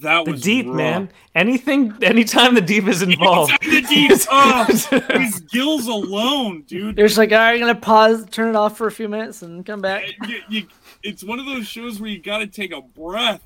That 0.00 0.20
was 0.20 0.26
the 0.26 0.32
was 0.32 0.40
deep 0.42 0.66
raw. 0.66 0.72
man. 0.74 1.10
Anything, 1.34 1.94
anytime 2.02 2.54
the 2.54 2.60
deep 2.60 2.86
is 2.86 3.02
involved, 3.02 3.52
Inside 3.62 3.70
the 3.70 3.88
deep. 3.88 4.10
Oh, 4.30 5.18
his 5.20 5.40
gills 5.40 5.86
alone, 5.88 6.62
dude. 6.62 6.96
You're 6.96 7.06
just 7.08 7.18
like, 7.18 7.32
all 7.32 7.38
right, 7.38 7.54
I'm 7.54 7.60
gonna 7.60 7.74
pause, 7.74 8.24
turn 8.30 8.48
it 8.48 8.56
off 8.56 8.76
for 8.78 8.86
a 8.86 8.92
few 8.92 9.08
minutes, 9.08 9.42
and 9.42 9.64
come 9.66 9.80
back. 9.80 10.04
You- 10.28 10.42
you- 10.48 10.66
it's 11.02 11.22
one 11.22 11.38
of 11.38 11.44
those 11.44 11.66
shows 11.66 12.00
where 12.00 12.08
you 12.08 12.18
got 12.18 12.38
to 12.38 12.46
take 12.46 12.72
a 12.72 12.80
breath. 12.80 13.42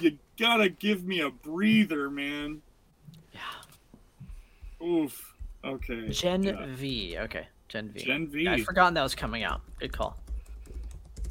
You 0.00 0.18
gotta 0.38 0.68
give 0.68 1.04
me 1.04 1.20
a 1.20 1.30
breather, 1.30 2.10
man. 2.10 2.60
Yeah. 3.32 4.84
Oof. 4.86 5.27
Okay. 5.64 6.08
Gen 6.10 6.42
Yeah. 6.42 6.66
V. 6.68 7.16
Okay, 7.18 7.46
Gen 7.68 7.90
V. 7.90 8.00
Gen 8.00 8.28
V. 8.28 8.42
Yeah, 8.42 8.52
I'd 8.52 8.64
forgotten 8.64 8.94
that 8.94 9.02
was 9.02 9.14
coming 9.14 9.42
out. 9.42 9.60
Good 9.80 9.92
call. 9.92 10.18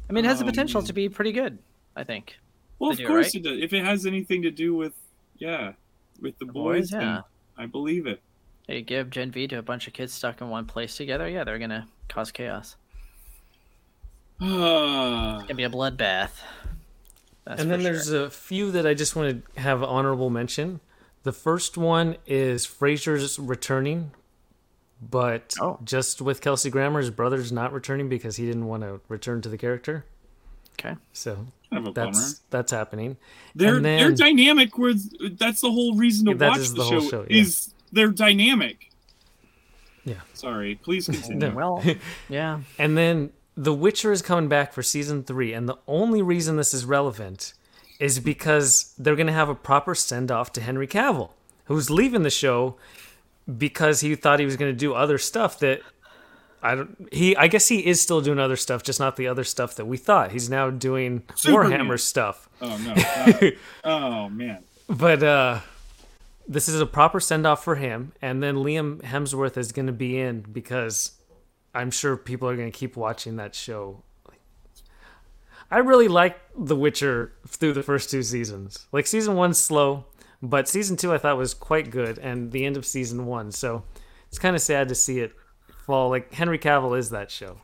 I 0.08 0.12
mean, 0.12 0.24
it 0.24 0.28
has 0.28 0.38
the 0.38 0.44
Oh, 0.44 0.48
potential 0.48 0.82
to 0.82 0.92
um, 0.92 0.94
be 0.94 1.08
pretty 1.08 1.32
good. 1.32 1.58
I 1.96 2.04
think. 2.04 2.38
Well, 2.78 2.90
They 2.90 2.94
of 2.94 2.98
do, 2.98 3.06
course 3.06 3.26
right? 3.26 3.34
it 3.36 3.42
does. 3.44 3.58
If 3.60 3.72
it 3.72 3.84
has 3.84 4.06
anything 4.06 4.42
to 4.42 4.50
do 4.50 4.74
with, 4.74 4.92
yeah, 5.36 5.72
with 6.20 6.38
the, 6.38 6.46
The 6.46 6.52
boys, 6.52 6.80
boys, 6.82 6.90
then 6.90 7.00
yeah. 7.02 7.20
I 7.56 7.66
believe 7.66 8.06
it. 8.06 8.20
Hey, 8.66 8.82
give 8.82 9.10
Gen 9.10 9.30
V 9.32 9.48
to 9.48 9.58
a 9.58 9.62
bunch 9.62 9.86
of 9.86 9.94
kids 9.94 10.12
stuck 10.12 10.40
in 10.40 10.48
one 10.50 10.66
place 10.66 10.96
together. 10.96 11.28
Yeah, 11.28 11.44
they're 11.44 11.58
gonna 11.58 11.88
cause 12.08 12.30
chaos. 12.30 12.76
It's 14.40 14.46
gonna 14.48 15.54
be 15.54 15.64
a 15.64 15.70
bloodbath. 15.70 16.30
That's 17.44 17.60
and 17.62 17.70
then 17.70 17.80
sure. 17.80 17.92
there's 17.92 18.10
a 18.10 18.30
few 18.30 18.70
that 18.72 18.86
I 18.86 18.94
just 18.94 19.16
want 19.16 19.42
to 19.54 19.60
have 19.60 19.82
honorable 19.82 20.30
mention. 20.30 20.80
The 21.22 21.32
first 21.32 21.76
one 21.76 22.16
is 22.26 22.66
Frasier's 22.66 23.38
returning, 23.38 24.12
but 25.00 25.54
Oh. 25.60 25.78
just 25.84 26.20
with 26.20 26.40
Kelsey 26.40 26.70
Grammer, 26.70 27.00
his 27.00 27.10
brother's 27.10 27.52
not 27.52 27.72
returning 27.72 28.08
because 28.08 28.36
he 28.36 28.46
didn't 28.46 28.66
want 28.66 28.82
to 28.82 29.00
return 29.08 29.40
to 29.42 29.48
the 29.48 29.58
character. 29.58 30.04
okay. 30.78 30.96
So 31.12 31.46
kind 31.70 31.86
of 31.86 31.88
a 31.88 31.92
bummer. 31.92 32.12
that's 32.12 32.40
that's 32.50 32.72
happening. 32.72 33.16
They're 33.54 33.76
and 33.76 33.84
they're 33.84 34.12
dynamic. 34.12 34.76
Where 34.78 34.94
that's 35.32 35.60
the 35.60 35.70
whole 35.70 35.94
reason 35.96 36.26
to 36.26 36.34
That 36.34 36.48
watch 36.50 36.58
is 36.58 36.70
the, 36.72 36.78
the 36.78 36.84
whole 36.84 37.00
show, 37.00 37.08
show, 37.10 37.26
yeah. 37.28 37.40
is 37.42 37.74
they're 37.92 38.08
dynamic. 38.10 38.90
Yeah. 40.04 40.20
Sorry. 40.34 40.74
Please 40.76 41.06
continue. 41.06 41.54
Well, 41.54 41.82
yeah. 42.28 42.60
And 42.78 42.96
then 42.96 43.30
The 43.56 43.74
Witcher 43.74 44.10
is 44.12 44.22
coming 44.22 44.48
back 44.48 44.72
for 44.72 44.82
season 44.82 45.22
three, 45.24 45.52
and 45.52 45.68
the 45.68 45.76
only 45.86 46.22
reason 46.22 46.56
this 46.56 46.72
is 46.72 46.84
relevant 46.84 47.52
is 48.00 48.18
because 48.20 48.94
they're 48.96 49.16
going 49.16 49.26
to 49.26 49.32
have 49.32 49.48
a 49.48 49.54
proper 49.54 49.94
send 49.94 50.30
off 50.30 50.52
to 50.52 50.60
Henry 50.62 50.86
Cavill, 50.86 51.32
who's 51.64 51.90
leaving 51.90 52.22
the 52.22 52.30
show 52.30 52.76
because 53.56 54.00
he 54.00 54.14
thought 54.14 54.40
he 54.40 54.44
was 54.44 54.56
going 54.56 54.72
to 54.72 54.76
do 54.76 54.94
other 54.94 55.18
stuff 55.18 55.58
that 55.60 55.80
I 56.62 56.74
don't. 56.74 57.08
He, 57.12 57.36
I 57.36 57.46
guess 57.46 57.68
he 57.68 57.86
is 57.86 58.00
still 58.00 58.20
doing 58.20 58.38
other 58.38 58.56
stuff, 58.56 58.82
just 58.82 58.98
not 58.98 59.16
the 59.16 59.28
other 59.28 59.44
stuff 59.44 59.76
that 59.76 59.86
we 59.86 59.96
thought. 59.96 60.32
He's 60.32 60.50
now 60.50 60.70
doing 60.70 61.22
Superman. 61.36 61.80
Warhammer 61.80 62.00
stuff. 62.00 62.48
Oh 62.60 62.76
no. 62.78 62.94
God. 62.94 63.52
oh 63.84 64.28
man. 64.28 64.64
But 64.88 65.22
uh 65.22 65.60
this 66.48 66.68
is 66.68 66.80
a 66.80 66.86
proper 66.86 67.20
send 67.20 67.46
off 67.46 67.62
for 67.62 67.74
him, 67.76 68.12
and 68.22 68.42
then 68.42 68.56
Liam 68.56 69.02
Hemsworth 69.02 69.58
is 69.58 69.70
going 69.70 69.86
to 69.86 69.92
be 69.92 70.18
in 70.18 70.40
because 70.40 71.12
I'm 71.74 71.90
sure 71.90 72.16
people 72.16 72.48
are 72.48 72.56
going 72.56 72.72
to 72.72 72.76
keep 72.76 72.96
watching 72.96 73.36
that 73.36 73.54
show. 73.54 74.02
I 75.70 75.78
really 75.78 76.08
like 76.08 76.38
The 76.56 76.74
Witcher 76.74 77.34
through 77.46 77.74
the 77.74 77.82
first 77.82 78.10
two 78.10 78.22
seasons. 78.22 78.86
Like 78.90 79.06
season 79.06 79.36
one's 79.36 79.58
slow, 79.58 80.06
but 80.42 80.68
season 80.68 80.96
two 80.96 81.12
I 81.12 81.18
thought 81.18 81.36
was 81.36 81.54
quite 81.54 81.90
good, 81.90 82.18
and 82.18 82.52
the 82.52 82.64
end 82.64 82.76
of 82.76 82.84
season 82.86 83.26
one. 83.26 83.50
So 83.52 83.84
it's 84.28 84.38
kind 84.38 84.54
of 84.56 84.62
sad 84.62 84.88
to 84.88 84.94
see 84.94 85.20
it 85.20 85.32
fall. 85.86 86.08
Like 86.10 86.32
Henry 86.32 86.58
Cavill 86.58 86.96
is 86.98 87.10
that 87.10 87.30
show. 87.30 87.58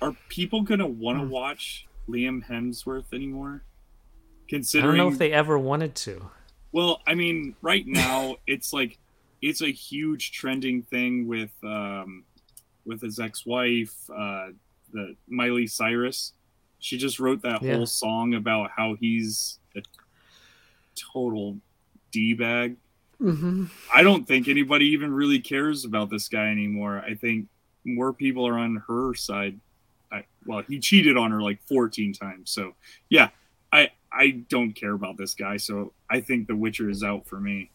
Are 0.00 0.16
people 0.28 0.62
gonna 0.62 0.86
want 0.86 1.18
Hmm. 1.18 1.24
to 1.24 1.30
watch 1.30 1.86
Liam 2.08 2.44
Hemsworth 2.46 3.12
anymore? 3.12 3.62
Considering 4.48 4.94
I 4.94 4.96
don't 4.98 5.06
know 5.06 5.12
if 5.12 5.18
they 5.18 5.32
ever 5.32 5.58
wanted 5.58 5.94
to. 5.96 6.30
well, 6.72 7.00
I 7.06 7.14
mean, 7.14 7.54
right 7.62 7.86
now 7.86 8.36
it's 8.46 8.72
like 8.72 8.98
it's 9.40 9.60
a 9.60 9.70
huge 9.70 10.32
trending 10.32 10.82
thing 10.82 11.26
with 11.26 11.52
um, 11.62 12.24
with 12.84 13.00
his 13.00 13.18
ex-wife, 13.20 13.94
uh, 14.10 14.48
the 14.92 15.14
Miley 15.28 15.66
Cyrus. 15.66 16.32
She 16.80 16.98
just 16.98 17.20
wrote 17.20 17.42
that 17.42 17.62
Yeah. 17.62 17.76
whole 17.76 17.86
song 17.86 18.34
about 18.34 18.70
how 18.76 18.94
he's 18.98 19.60
a 19.76 19.82
total 20.94 21.58
d 22.10 22.34
bag. 22.34 22.76
Mm-hmm. 23.20 23.66
I 23.94 24.02
don't 24.02 24.26
think 24.26 24.48
anybody 24.48 24.86
even 24.86 25.12
really 25.12 25.38
cares 25.38 25.84
about 25.84 26.10
this 26.10 26.28
guy 26.28 26.48
anymore. 26.48 26.98
I 26.98 27.14
think 27.14 27.46
more 27.84 28.12
people 28.12 28.46
are 28.46 28.58
on 28.58 28.82
her 28.88 29.14
side. 29.14 29.60
I, 30.10 30.24
well, 30.44 30.62
he 30.62 30.78
cheated 30.80 31.16
on 31.16 31.30
her 31.30 31.40
like 31.40 31.60
14 31.62 32.12
times. 32.12 32.50
So, 32.50 32.74
yeah, 33.08 33.30
I 33.72 33.90
I 34.12 34.44
don't 34.48 34.72
care 34.72 34.92
about 34.92 35.16
this 35.16 35.34
guy. 35.34 35.56
So, 35.56 35.92
I 36.10 36.20
think 36.20 36.46
The 36.46 36.56
Witcher 36.56 36.90
is 36.90 37.02
out 37.02 37.26
for 37.26 37.40
me. 37.40 37.70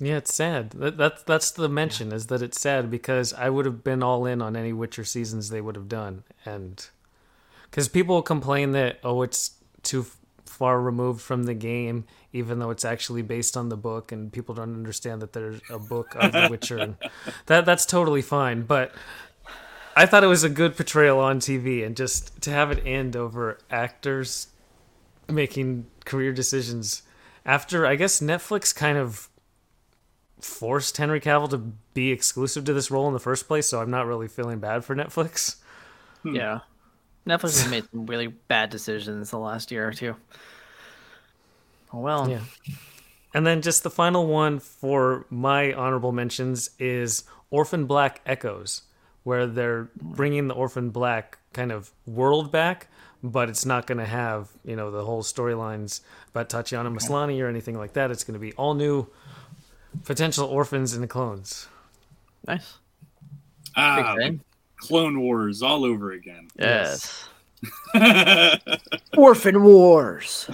Yeah, 0.00 0.18
it's 0.18 0.32
sad. 0.32 0.70
That, 0.70 0.96
that's 0.96 1.22
that's 1.24 1.50
the 1.50 1.68
mention 1.68 2.12
is 2.12 2.28
that 2.28 2.40
it's 2.40 2.60
sad 2.60 2.90
because 2.90 3.32
I 3.32 3.50
would 3.50 3.66
have 3.66 3.82
been 3.82 4.02
all 4.02 4.26
in 4.26 4.40
on 4.40 4.56
any 4.56 4.72
Witcher 4.72 5.04
seasons 5.04 5.48
they 5.48 5.60
would 5.60 5.74
have 5.74 5.88
done, 5.88 6.22
and 6.44 6.86
because 7.64 7.88
people 7.88 8.22
complain 8.22 8.72
that 8.72 9.00
oh 9.02 9.22
it's 9.22 9.56
too 9.82 10.02
f- 10.02 10.16
far 10.48 10.80
removed 10.80 11.20
from 11.20 11.44
the 11.44 11.54
game, 11.54 12.04
even 12.32 12.58
though 12.58 12.70
it's 12.70 12.84
actually 12.84 13.22
based 13.22 13.56
on 13.56 13.68
the 13.68 13.76
book, 13.76 14.12
and 14.12 14.32
people 14.32 14.54
don't 14.54 14.74
understand 14.74 15.22
that 15.22 15.32
there's 15.32 15.60
a 15.70 15.78
book 15.78 16.14
of 16.16 16.32
The 16.32 16.48
Witcher, 16.50 16.78
and 16.78 16.96
that 17.46 17.64
that's 17.64 17.86
totally 17.86 18.22
fine. 18.22 18.62
But 18.62 18.92
I 19.94 20.06
thought 20.06 20.24
it 20.24 20.28
was 20.28 20.44
a 20.44 20.48
good 20.48 20.76
portrayal 20.76 21.18
on 21.18 21.40
TV, 21.40 21.84
and 21.84 21.96
just 21.96 22.40
to 22.42 22.50
have 22.50 22.70
it 22.70 22.82
end 22.86 23.16
over 23.16 23.58
actors 23.70 24.48
making 25.28 25.86
career 26.04 26.32
decisions 26.32 27.02
after 27.44 27.86
I 27.86 27.96
guess 27.96 28.20
Netflix 28.20 28.74
kind 28.74 28.98
of 28.98 29.28
forced 30.40 30.96
Henry 30.96 31.20
Cavill 31.20 31.50
to 31.50 31.58
be 31.94 32.12
exclusive 32.12 32.64
to 32.64 32.72
this 32.72 32.90
role 32.90 33.08
in 33.08 33.12
the 33.12 33.20
first 33.20 33.48
place, 33.48 33.66
so 33.66 33.80
I'm 33.80 33.90
not 33.90 34.06
really 34.06 34.28
feeling 34.28 34.58
bad 34.58 34.84
for 34.84 34.94
Netflix. 34.94 35.56
Yeah. 36.24 36.60
Netflix 37.28 37.62
has 37.62 37.70
made 37.70 37.84
some 37.90 38.06
really 38.06 38.28
bad 38.28 38.70
decisions 38.70 39.30
the 39.30 39.38
last 39.38 39.70
year 39.70 39.86
or 39.86 39.92
two. 39.92 40.16
Oh 41.92 42.00
well. 42.00 42.28
Yeah. 42.28 42.40
And 43.34 43.46
then 43.46 43.60
just 43.62 43.82
the 43.82 43.90
final 43.90 44.26
one 44.26 44.58
for 44.58 45.26
my 45.30 45.72
honorable 45.72 46.12
mentions 46.12 46.70
is 46.78 47.24
Orphan 47.50 47.84
Black 47.86 48.20
Echoes, 48.26 48.82
where 49.22 49.46
they're 49.46 49.88
bringing 49.96 50.48
the 50.48 50.54
Orphan 50.54 50.90
Black 50.90 51.38
kind 51.52 51.70
of 51.70 51.90
world 52.06 52.50
back, 52.50 52.88
but 53.22 53.48
it's 53.48 53.66
not 53.66 53.86
going 53.86 53.98
to 53.98 54.06
have, 54.06 54.48
you 54.64 54.76
know, 54.76 54.90
the 54.90 55.04
whole 55.04 55.22
storylines 55.22 56.00
about 56.30 56.48
Tatiana 56.48 56.90
Maslany 56.90 57.42
or 57.42 57.48
anything 57.48 57.76
like 57.76 57.92
that. 57.92 58.10
It's 58.10 58.24
going 58.24 58.34
to 58.34 58.40
be 58.40 58.52
all 58.54 58.74
new 58.74 59.06
potential 60.04 60.46
orphans 60.46 60.94
and 60.94 61.08
clones. 61.08 61.68
Nice. 62.46 62.78
Ah, 63.76 64.14
Big 64.16 64.22
fan. 64.22 64.40
Clone 64.78 65.20
Wars 65.20 65.62
all 65.62 65.84
over 65.84 66.12
again. 66.12 66.48
Yes. 66.58 67.28
Orphan 69.16 69.62
Wars. 69.62 70.48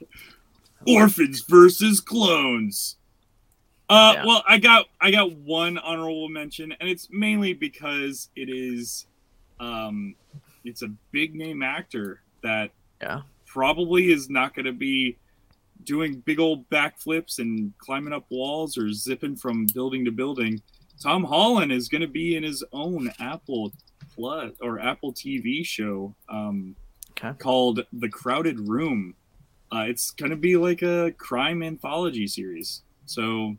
Orphans 0.86 1.42
versus 1.48 2.00
clones. 2.00 2.96
Uh, 3.88 4.12
Yeah. 4.16 4.26
well, 4.26 4.44
I 4.46 4.58
got 4.58 4.86
I 5.00 5.10
got 5.10 5.32
one 5.32 5.78
honorable 5.78 6.28
mention, 6.28 6.72
and 6.78 6.88
it's 6.88 7.08
mainly 7.10 7.54
because 7.54 8.28
it 8.36 8.48
is, 8.50 9.06
um, 9.60 10.14
it's 10.64 10.82
a 10.82 10.88
big 11.10 11.34
name 11.34 11.62
actor 11.62 12.20
that 12.42 12.70
Yeah. 13.00 13.22
probably 13.46 14.12
is 14.12 14.28
not 14.28 14.54
going 14.54 14.66
to 14.66 14.72
be 14.72 15.16
doing 15.84 16.20
big 16.26 16.38
old 16.38 16.68
backflips 16.68 17.38
and 17.38 17.72
climbing 17.78 18.12
up 18.12 18.26
walls 18.30 18.76
or 18.76 18.92
zipping 18.92 19.36
from 19.36 19.66
building 19.72 20.04
to 20.04 20.10
building. 20.10 20.60
Tom 21.00 21.24
Holland 21.24 21.72
is 21.72 21.88
going 21.88 22.00
to 22.00 22.08
be 22.08 22.36
in 22.36 22.42
his 22.42 22.64
own 22.72 23.12
Apple 23.20 23.72
Plus 24.14 24.52
or 24.60 24.80
Apple 24.80 25.12
TV 25.12 25.64
show 25.64 26.14
um, 26.28 26.74
Okay. 27.12 27.32
called 27.38 27.80
The 27.92 28.08
Crowded 28.08 28.60
Room. 28.60 29.14
Uh, 29.72 29.84
it's 29.88 30.12
going 30.12 30.30
to 30.30 30.36
be 30.36 30.56
like 30.56 30.82
a 30.82 31.12
crime 31.18 31.62
anthology 31.62 32.26
series. 32.26 32.82
So 33.06 33.56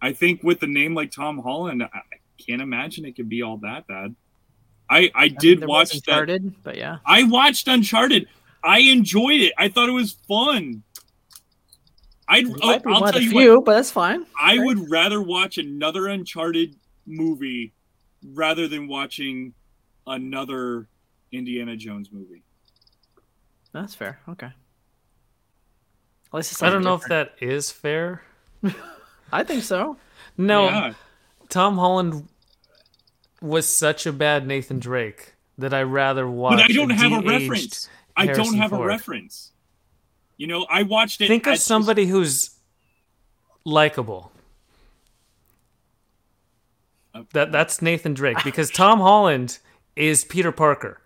I 0.00 0.12
think 0.12 0.42
with 0.42 0.62
a 0.62 0.66
name 0.66 0.94
like 0.94 1.10
Tom 1.10 1.38
Holland, 1.38 1.82
I 1.82 2.00
can't 2.44 2.60
imagine 2.60 3.04
it 3.04 3.14
could 3.16 3.28
be 3.28 3.42
all 3.42 3.56
that 3.58 3.86
bad. 3.86 4.14
I 4.90 5.10
I 5.14 5.28
did 5.28 5.64
watch 5.64 5.94
was 5.94 6.02
that. 6.02 6.52
But 6.64 6.76
yeah. 6.76 6.98
I 7.06 7.22
watched 7.22 7.68
Uncharted. 7.68 8.26
I 8.64 8.80
enjoyed 8.80 9.40
it. 9.40 9.52
I 9.56 9.68
thought 9.68 9.88
it 9.88 9.92
was 9.92 10.12
fun. 10.28 10.82
I'd, 12.32 12.46
It 12.46 12.56
oh, 12.62 12.80
I'll 12.86 13.00
one 13.02 13.12
tell 13.12 13.20
the 13.20 13.24
you 13.24 13.30
few, 13.30 13.54
what. 13.56 13.64
but 13.66 13.74
that's 13.74 13.90
fine. 13.90 14.24
I 14.40 14.56
right? 14.56 14.64
would 14.66 14.90
rather 14.90 15.20
watch 15.20 15.58
another 15.58 16.08
Uncharted 16.08 16.74
movie 17.06 17.72
rather 18.32 18.68
than 18.68 18.88
watching 18.88 19.52
another 20.06 20.88
Indiana 21.30 21.76
Jones 21.76 22.10
movie. 22.10 22.42
That's 23.72 23.94
fair. 23.94 24.20
Okay. 24.28 24.46
At 24.46 24.54
least 26.32 26.62
I 26.62 26.70
don't 26.70 26.82
something 26.82 26.84
know 26.84 26.94
if 26.94 27.04
that 27.08 27.34
is 27.40 27.70
fair. 27.70 28.22
I 29.32 29.44
think 29.44 29.62
so. 29.62 29.98
No, 30.38 30.64
Yeah. 30.64 30.94
Tom 31.50 31.76
Holland 31.76 32.28
was 33.42 33.68
such 33.68 34.06
a 34.06 34.12
bad 34.12 34.46
Nathan 34.46 34.78
Drake 34.78 35.34
that 35.58 35.74
I 35.74 35.82
rather 35.82 36.26
watch. 36.26 36.56
But 36.56 36.64
I 36.64 36.68
don't 36.68 36.90
have 36.90 37.12
a 37.12 37.20
de-aged 37.20 37.26
reference. 37.42 37.88
I 38.16 38.26
don't 38.26 38.36
Harrison 38.36 38.58
have 38.58 38.72
a 38.72 38.82
reference. 38.84 39.51
You 40.42 40.48
know, 40.48 40.66
I 40.68 40.82
watched 40.82 41.20
it. 41.20 41.28
Think 41.28 41.46
at 41.46 41.50
of 41.50 41.54
just- 41.58 41.68
somebody 41.68 42.06
who's 42.06 42.50
likable. 43.64 44.32
Uh, 47.14 47.22
That 47.32 47.52
that's 47.52 47.80
Nathan 47.80 48.12
Drake 48.12 48.38
because 48.42 48.68
Tom 48.68 48.98
Holland 48.98 49.60
is 49.94 50.24
Peter 50.24 50.50
Parker 50.50 51.00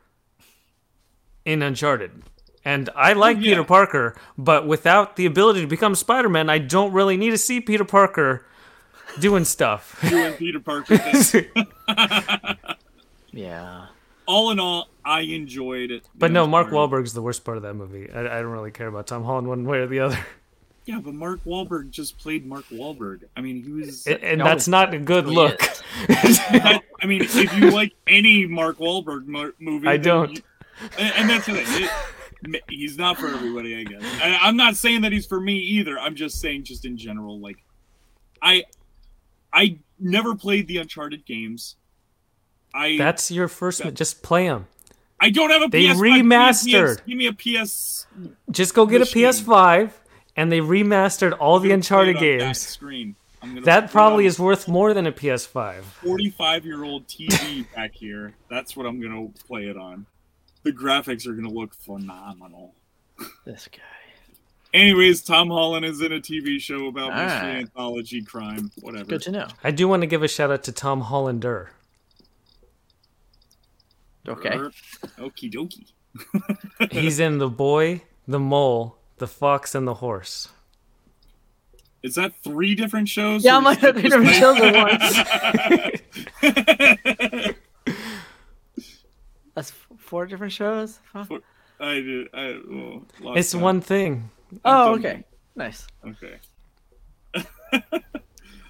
in 1.45 1.61
Uncharted. 1.62 2.22
And 2.64 2.89
I 2.97 3.12
like 3.12 3.37
Oh, 3.37 3.41
yeah. 3.41 3.51
Peter 3.51 3.64
Parker, 3.64 4.16
but 4.39 4.66
without 4.66 5.16
the 5.16 5.26
ability 5.26 5.61
to 5.61 5.66
become 5.66 5.95
Spider-Man, 5.95 6.49
I 6.49 6.57
don't 6.57 6.93
really 6.95 7.18
need 7.18 7.30
to 7.30 7.39
see 7.39 7.61
Peter 7.61 7.84
Parker 7.84 8.47
doing 9.20 9.45
stuff. 9.45 9.99
doing 10.09 10.32
Peter 10.32 10.61
Parker. 10.61 10.97
Yeah. 13.32 13.89
all 14.24 14.51
in 14.51 14.59
all, 14.59 14.89
I 15.07 15.21
enjoyed 15.21 15.91
it. 15.93 16.05
But 16.17 16.33
no, 16.33 16.47
Mark 16.49 16.67
Uncharted. 16.67 16.91
Wahlberg's 17.05 17.13
the 17.13 17.23
worst 17.23 17.45
part 17.45 17.57
of 17.57 17.63
that 17.63 17.75
movie. 17.75 18.11
I, 18.13 18.21
I 18.23 18.43
don't 18.43 18.51
really 18.51 18.73
care 18.73 18.89
about 18.89 19.07
Tom 19.07 19.23
Holland 19.25 19.47
one 19.49 19.65
way 19.65 19.79
or 19.79 19.87
the 19.87 20.01
other. 20.01 20.19
Yeah, 20.89 21.01
but 21.01 21.15
Mark 21.15 21.43
Wahlberg 21.45 21.91
just 21.91 22.17
played 22.17 22.47
Mark 22.47 22.65
Wahlberg. 22.69 23.25
I 23.37 23.41
mean, 23.41 23.61
he 23.65 23.73
was. 23.73 24.07
And, 24.07 24.23
and 24.23 24.41
that's 24.41 24.69
not 24.69 24.95
a 24.95 25.01
good 25.01 25.27
look. 25.27 25.59
that- 26.07 26.81
I 27.03 27.07
mean, 27.07 27.23
if 27.23 27.35
you 27.59 27.73
like 27.73 27.93
any 28.07 28.47
Mark 28.47 28.79
Wahlberg 28.79 29.27
mo- 29.27 29.51
movie, 29.59 29.89
I 29.89 29.97
don't. 29.97 30.37
you- 30.37 30.43
and, 30.97 31.13
and 31.17 31.29
that's 31.29 31.47
the 31.47 31.55
thing. 31.55 31.89
It, 32.55 32.63
he's 32.71 32.97
not 32.97 33.19
for 33.19 33.27
everybody, 33.27 33.75
I 33.75 33.83
guess. 33.83 34.01
I, 34.23 34.39
I'm 34.43 34.57
not 34.57 34.77
saying 34.77 35.01
that 35.01 35.11
he's 35.11 35.27
for 35.27 35.41
me 35.41 35.57
either. 35.59 35.99
I'm 35.99 36.15
just 36.15 36.41
saying, 36.41 36.63
just 36.63 36.85
in 36.85 36.97
general, 36.97 37.41
like, 37.41 37.57
I, 38.41 38.63
I 39.53 39.81
never 39.99 40.37
played 40.37 40.69
the 40.69 40.77
Uncharted 40.77 41.27
games. 41.27 41.75
I 42.73 42.97
That's 42.97 43.29
your 43.33 43.49
first. 43.49 43.83
Just 43.95 44.23
play 44.23 44.47
them. 44.47 44.69
I 45.21 45.31
don't 45.31 45.51
have 45.51 45.62
a 45.62 45.69
They 45.69 45.85
PS5. 45.85 45.89
Give 45.89 46.01
me 46.01 46.11
a 46.11 46.23
remastered. 46.23 46.97
PS 46.97 47.03
Give 47.07 47.17
me 47.19 47.27
a 47.27 47.33
PS. 47.33 48.07
Just 48.51 48.75
go 48.75 48.85
get 48.87 49.01
a 49.01 49.05
PS5, 49.07 49.91
and 50.37 50.53
they 50.53 50.61
remastered 50.61 51.37
all 51.39 51.59
the 51.59 51.73
Uncharted 51.73 52.17
play 52.17 52.35
it 52.35 52.39
That, 52.39 52.45
games. 52.47 52.61
screen. 52.61 53.17
I'm 53.43 53.51
gonna 53.55 53.61
That 53.62 53.81
put 53.83 53.85
it 53.91 53.93
probably 53.93 54.25
on 54.25 54.29
is 54.29 54.39
worth 54.39 54.67
more 54.69 54.93
than 54.95 55.07
a 55.07 55.12
PS5. 55.12 55.83
45 55.83 56.64
year 56.67 56.85
old 56.85 57.07
TV 57.07 57.64
back 57.75 57.95
here. 57.95 58.35
That's 58.51 58.77
what 58.77 58.87
I'm 58.87 59.01
gonna 59.01 59.29
play 59.47 59.67
it 59.67 59.77
on. 59.77 60.07
The 60.64 60.73
graphics 60.73 61.27
are 61.27 61.33
gonna 61.35 61.49
look 61.51 61.75
phenomenal. 61.75 62.75
This 63.45 63.69
guy. 63.73 63.79
Anyways, 64.75 65.23
Tom 65.23 65.49
Holland 65.49 65.87
is 65.87 66.03
in 66.03 66.12
a 66.12 66.21
TV 66.21 66.61
show 66.61 66.89
about 66.89 67.09
mystery 67.14 67.23
Alright. 67.49 67.57
anthology 67.57 68.21
crime, 68.23 68.71
whatever. 68.83 69.05
Good 69.07 69.23
to 69.23 69.31
know. 69.31 69.49
I 69.64 69.71
do 69.71 69.89
want 69.89 70.03
to 70.03 70.07
give 70.07 70.23
a 70.23 70.29
shout 70.29 70.51
out 70.51 70.64
to 70.64 70.73
Tom 70.73 71.03
Hollander. 71.03 71.71
Okay. 74.29 74.51
Okie 75.18 75.51
dokie. 75.53 75.87
He's 76.93 77.18
in 77.20 77.39
The 77.39 77.49
Boy, 77.49 78.03
The 78.27 78.39
Mole, 78.41 78.97
The 79.18 79.27
Fox, 79.27 79.74
and 79.74 79.87
The 79.87 79.95
Horse. 79.95 80.49
Is 82.03 82.14
that 82.14 82.33
three 82.43 82.74
different 82.74 83.09
shows? 83.09 83.45
Yeah, 83.45 83.55
or 83.55 83.59
I'm 83.59 83.64
like 83.64 83.79
is 83.79 83.85
it 83.85 83.93
three 83.95 84.03
just 84.09 84.16
different 84.16 84.37
shows 84.37 84.61
at 86.43 86.43
like- 87.43 87.57
That's 89.55 89.72
four 89.97 90.27
different 90.27 90.53
shows. 90.53 90.99
Huh? 91.12 91.24
I 91.81 91.95
did. 91.95 92.29
I, 92.35 92.61
well, 93.22 93.35
It's 93.37 93.53
count. 93.53 93.62
one 93.64 93.81
thing. 93.81 94.31
Oh, 94.64 94.97
done. 94.97 94.99
okay. 95.07 95.24
Nice. 95.55 95.87
Okay. 96.07 96.37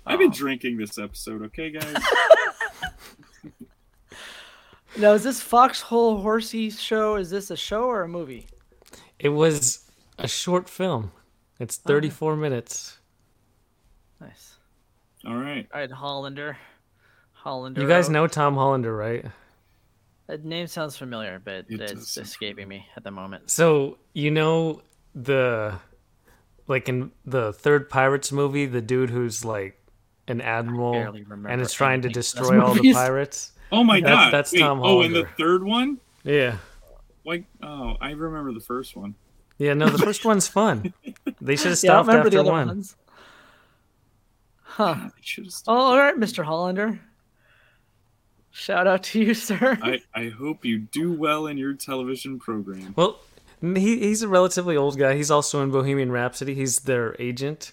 I've 0.06 0.18
been 0.20 0.30
drinking 0.30 0.76
this 0.78 0.98
episode, 0.98 1.42
okay, 1.46 1.70
guys? 1.70 1.96
Now, 4.98 5.12
is 5.12 5.22
this 5.22 5.42
Foxhole 5.42 6.22
Horsey 6.22 6.70
show? 6.70 7.16
Is 7.16 7.28
this 7.28 7.50
a 7.50 7.56
show 7.56 7.84
or 7.84 8.02
a 8.02 8.08
movie? 8.08 8.46
It 9.18 9.28
was 9.28 9.84
a 10.18 10.26
short 10.26 10.70
film. 10.70 11.12
It's 11.60 11.76
34 11.76 12.34
minutes. 12.36 12.98
Nice. 14.20 14.56
All 15.26 15.36
right. 15.36 15.66
All 15.74 15.80
right, 15.80 15.90
Hollander. 15.90 16.56
Hollander. 17.32 17.82
You 17.82 17.86
guys 17.86 18.08
know 18.08 18.26
Tom 18.26 18.54
Hollander, 18.54 18.94
right? 18.96 19.26
That 20.28 20.44
name 20.44 20.66
sounds 20.66 20.96
familiar, 20.96 21.42
but 21.44 21.66
It 21.68 21.80
it's 21.80 22.12
sound 22.12 22.26
escaping 22.26 22.66
me 22.66 22.86
at 22.96 23.04
the 23.04 23.10
moment. 23.10 23.50
So, 23.50 23.98
you 24.14 24.30
know 24.30 24.80
the 25.14 25.74
like 26.68 26.88
in 26.88 27.12
the 27.26 27.52
third 27.52 27.90
Pirates 27.90 28.32
movie, 28.32 28.64
the 28.64 28.80
dude 28.80 29.10
who's 29.10 29.44
like 29.44 29.78
an 30.26 30.40
admiral 30.40 31.14
and 31.46 31.60
is 31.60 31.72
trying 31.72 32.02
to 32.02 32.08
destroy 32.08 32.60
all 32.60 32.74
the 32.74 32.92
pirates? 32.92 33.52
Oh 33.72 33.82
my 33.84 34.00
That's- 34.00 34.16
god. 34.26 34.32
that's 34.32 34.52
Wait, 34.52 34.60
Tom 34.60 34.80
Oh, 34.82 35.00
and 35.02 35.14
the 35.14 35.26
third 35.38 35.62
one? 35.64 35.98
Yeah. 36.24 36.58
Like, 37.24 37.44
oh, 37.62 37.96
I 38.00 38.10
remember 38.12 38.52
the 38.52 38.60
first 38.60 38.96
one. 38.96 39.14
Yeah, 39.58 39.74
no, 39.74 39.88
the 39.88 39.98
first 39.98 40.24
one's 40.24 40.46
fun. 40.48 40.92
They 41.40 41.56
should 41.56 41.70
have 41.70 41.82
Yeah, 41.82 41.92
I 41.92 41.94
stopped 42.02 42.08
remember 42.08 42.30
the 42.30 42.38
other 42.40 42.52
one. 42.52 42.66
ones. 42.68 42.94
Huh. 44.62 44.94
God, 44.94 45.12
should 45.22 45.44
have. 45.44 45.54
Oh, 45.66 45.74
all 45.74 45.98
right, 45.98 46.16
Mr. 46.16 46.44
Hollander. 46.44 47.00
Shout 48.50 48.86
out 48.86 49.02
to 49.04 49.20
you, 49.20 49.34
sir. 49.48 49.78
I, 49.82 50.00
I 50.14 50.28
hope 50.28 50.64
you 50.64 50.78
do 50.78 51.12
well 51.12 51.46
in 51.46 51.58
your 51.58 51.72
television 51.74 52.38
program. 52.38 52.92
Well, 52.96 53.20
he, 53.60 53.98
he's 53.98 54.22
a 54.22 54.28
relatively 54.28 54.76
old 54.76 54.98
guy. 54.98 55.16
He's 55.16 55.30
also 55.30 55.62
in 55.62 55.70
Bohemian 55.70 56.12
Rhapsody. 56.12 56.54
He's 56.54 56.80
their 56.80 57.16
agent. 57.18 57.72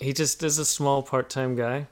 He 0.00 0.12
just 0.12 0.42
is 0.42 0.58
a 0.58 0.64
small 0.64 1.02
part-time 1.02 1.54
guy. 1.56 1.86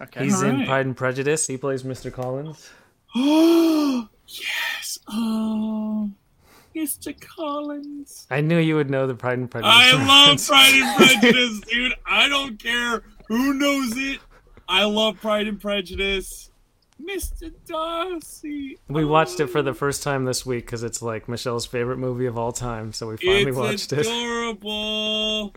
Okay. 0.00 0.24
He's 0.24 0.40
in 0.42 0.50
Alright. 0.50 0.66
Pride 0.66 0.86
and 0.86 0.96
Prejudice. 0.96 1.46
He 1.46 1.56
plays 1.56 1.82
Mr. 1.82 2.12
Collins. 2.12 2.70
Oh, 3.14 4.08
yes. 4.26 4.98
Oh, 5.08 6.10
Mr. 6.74 7.18
Collins. 7.20 8.26
I 8.30 8.40
knew 8.40 8.58
you 8.58 8.76
would 8.76 8.90
know 8.90 9.06
the 9.06 9.14
Pride 9.14 9.38
and 9.38 9.50
Prejudice. 9.50 9.74
I 9.74 9.92
love. 10.06 10.46
Pride 10.46 10.74
and 10.74 10.96
Prejudice, 10.96 11.60
dude. 11.68 11.94
I 12.06 12.28
don't 12.28 12.58
care 12.58 13.02
who 13.28 13.54
knows 13.54 13.96
it. 13.96 14.20
I 14.68 14.84
love 14.84 15.20
Pride 15.20 15.48
and 15.48 15.60
Prejudice. 15.60 16.50
Mr. 17.02 17.52
Darcy. 17.66 18.78
We 18.88 19.04
watched 19.04 19.40
it 19.40 19.46
for 19.48 19.62
the 19.62 19.70
oh. 19.70 19.74
first 19.74 20.02
time 20.02 20.24
this 20.26 20.44
week 20.44 20.66
because 20.66 20.82
it's 20.82 21.00
like 21.02 21.28
Michelle's 21.28 21.66
favorite 21.66 21.96
movie 21.98 22.26
of 22.26 22.38
all 22.38 22.52
time. 22.52 22.92
So 22.92 23.08
we 23.08 23.16
finally 23.16 23.48
It's 23.48 23.56
watched 23.56 23.92
it. 23.92 24.00
adorable. 24.00 25.54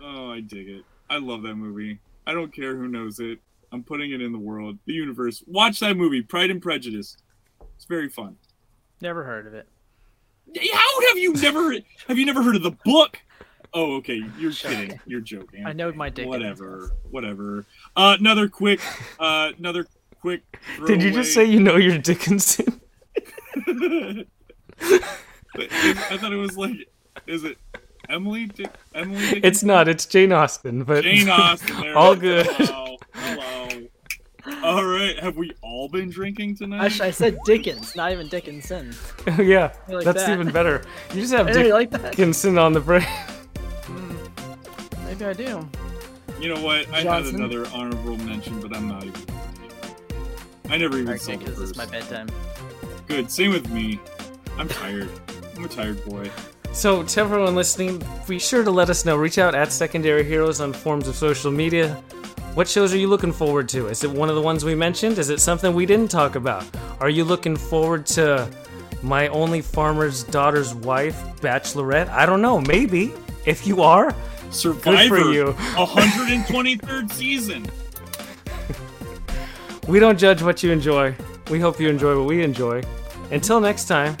Oh, 0.00 0.30
I 0.30 0.40
dig 0.40 0.68
it. 0.68 0.84
I 1.10 1.18
love 1.18 1.42
that 1.42 1.56
movie. 1.56 2.00
I 2.28 2.34
don't 2.34 2.54
care 2.54 2.76
who 2.76 2.88
knows 2.88 3.20
it. 3.20 3.38
I'm 3.72 3.82
putting 3.82 4.12
it 4.12 4.20
in 4.20 4.32
the 4.32 4.38
world, 4.38 4.78
the 4.84 4.92
universe. 4.92 5.42
Watch 5.46 5.80
that 5.80 5.96
movie, 5.96 6.20
Pride 6.20 6.50
and 6.50 6.60
Prejudice. 6.60 7.16
It's 7.74 7.86
very 7.86 8.10
fun. 8.10 8.36
Never 9.00 9.24
heard 9.24 9.46
of 9.46 9.54
it. 9.54 9.66
How 10.72 11.08
have 11.08 11.18
you 11.18 11.32
never 11.34 11.72
have 12.06 12.18
you 12.18 12.26
never 12.26 12.42
heard 12.42 12.56
of 12.56 12.62
the 12.62 12.76
book? 12.84 13.18
Oh, 13.72 13.96
okay. 13.96 14.22
You're 14.38 14.52
kidding. 14.52 15.00
You're 15.06 15.22
joking. 15.22 15.66
I 15.66 15.72
know 15.72 15.90
my 15.92 16.10
dick. 16.10 16.28
Whatever. 16.28 16.90
Whatever. 17.10 17.64
Uh, 17.96 18.16
another 18.18 18.48
quick, 18.48 18.80
uh, 19.18 19.52
another 19.58 19.86
quick. 20.20 20.42
Did 20.86 21.02
you 21.02 21.10
just 21.10 21.32
say 21.32 21.44
you 21.44 21.60
know 21.60 21.76
your 21.76 21.96
Dickinson? 21.96 22.80
I 23.66 24.26
thought 26.16 26.32
it 26.32 26.36
was 26.36 26.58
like, 26.58 26.88
is 27.26 27.44
it 27.44 27.56
Emily? 28.08 28.46
Dick, 28.46 28.70
Emily? 28.94 29.18
Dickinson? 29.18 29.44
It's 29.44 29.62
not. 29.62 29.88
It's 29.88 30.06
Jane 30.06 30.32
Austen. 30.32 30.84
But 30.84 31.04
Jane 31.04 31.28
Austen. 31.30 31.80
There 31.80 31.96
All 31.96 32.16
good. 32.16 32.46
Hello. 32.46 32.96
Hello. 33.14 33.68
All 34.62 34.84
right. 34.84 35.18
Have 35.20 35.36
we 35.36 35.52
all 35.62 35.88
been 35.88 36.08
drinking 36.08 36.56
tonight? 36.56 36.84
Actually, 36.86 37.08
I 37.08 37.10
said 37.10 37.38
Dickens, 37.44 37.94
not 37.94 38.12
even 38.12 38.28
Dickinson. 38.28 38.94
yeah, 39.38 39.72
like 39.88 40.04
that's 40.04 40.24
that. 40.24 40.32
even 40.32 40.50
better. 40.50 40.82
You 41.12 41.20
just 41.20 41.32
have 41.34 41.48
Hey, 41.48 41.66
you 41.66 41.74
like 41.74 41.90
that? 41.90 42.12
Dickinson 42.12 42.56
on 42.56 42.72
the 42.72 42.80
brain. 42.80 43.02
Hmm, 43.02 44.16
maybe 45.06 45.24
I 45.26 45.32
do. 45.34 45.68
You 46.40 46.54
know 46.54 46.62
what? 46.62 46.88
I 46.92 47.02
Johnson? 47.02 47.40
had 47.40 47.50
another 47.50 47.68
honorable 47.74 48.16
mention, 48.18 48.58
but 48.60 48.74
I'm 48.74 48.88
not 48.88 49.04
even. 49.04 49.20
I 50.70 50.76
never 50.78 50.94
even 50.96 51.08
Alright, 51.08 51.20
saw 51.20 51.32
the 51.32 51.38
because 51.38 51.60
it's 51.60 51.76
my 51.76 51.86
bedtime. 51.86 52.28
Good. 53.06 53.30
Same 53.30 53.50
with 53.52 53.68
me. 53.70 54.00
I'm 54.56 54.68
tired. 54.68 55.10
I'm 55.56 55.64
a 55.64 55.68
tired 55.68 56.02
boy. 56.06 56.30
So, 56.72 57.02
to 57.02 57.20
everyone 57.20 57.54
listening, 57.56 58.02
be 58.28 58.38
sure 58.38 58.62
to 58.62 58.70
let 58.70 58.88
us 58.88 59.04
know. 59.04 59.16
Reach 59.16 59.38
out 59.38 59.54
at 59.54 59.72
Secondary 59.72 60.22
Heroes 60.22 60.60
on 60.60 60.72
forms 60.72 61.08
of 61.08 61.16
social 61.16 61.50
media. 61.50 61.94
What 62.54 62.68
shows 62.68 62.94
are 62.94 62.98
you 62.98 63.08
looking 63.08 63.32
forward 63.32 63.68
to? 63.70 63.88
Is 63.88 64.04
it 64.04 64.10
one 64.10 64.28
of 64.28 64.36
the 64.36 64.42
ones 64.42 64.64
we 64.64 64.74
mentioned? 64.74 65.18
Is 65.18 65.28
it 65.30 65.40
something 65.40 65.74
we 65.74 65.86
didn't 65.86 66.10
talk 66.10 66.36
about? 66.36 66.64
Are 67.00 67.08
you 67.10 67.24
looking 67.24 67.56
forward 67.56 68.06
to 68.06 68.48
My 69.02 69.28
Only 69.28 69.60
Farmer's 69.60 70.22
Daughter's 70.24 70.74
Wife, 70.74 71.16
Bachelorette? 71.40 72.08
I 72.10 72.26
don't 72.26 72.42
know. 72.42 72.60
Maybe. 72.60 73.12
If 73.44 73.66
you 73.66 73.82
are, 73.82 74.14
Survivor. 74.50 75.32
you. 75.32 75.46
123rd 75.74 77.10
season. 77.12 77.66
we 79.88 79.98
don't 79.98 80.18
judge 80.18 80.42
what 80.42 80.62
you 80.62 80.70
enjoy. 80.70 81.14
We 81.50 81.58
hope 81.60 81.80
you 81.80 81.88
enjoy 81.88 82.16
what 82.18 82.26
we 82.26 82.42
enjoy. 82.42 82.82
Until 83.30 83.60
next 83.60 83.86
time, 83.86 84.16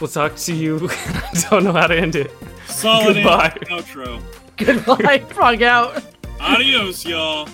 we'll 0.00 0.08
talk 0.08 0.36
to 0.36 0.54
you. 0.54 0.88
I 0.90 1.44
don't 1.50 1.64
know 1.64 1.72
how 1.72 1.86
to 1.86 1.96
end 1.96 2.16
it. 2.16 2.30
Solid 2.66 3.14
Goodbye. 3.14 3.50
outro. 3.66 4.20
Goodbye, 4.56 5.18
frog 5.34 5.62
out. 5.62 6.02
Adios, 6.40 7.04
y'all. 7.04 7.48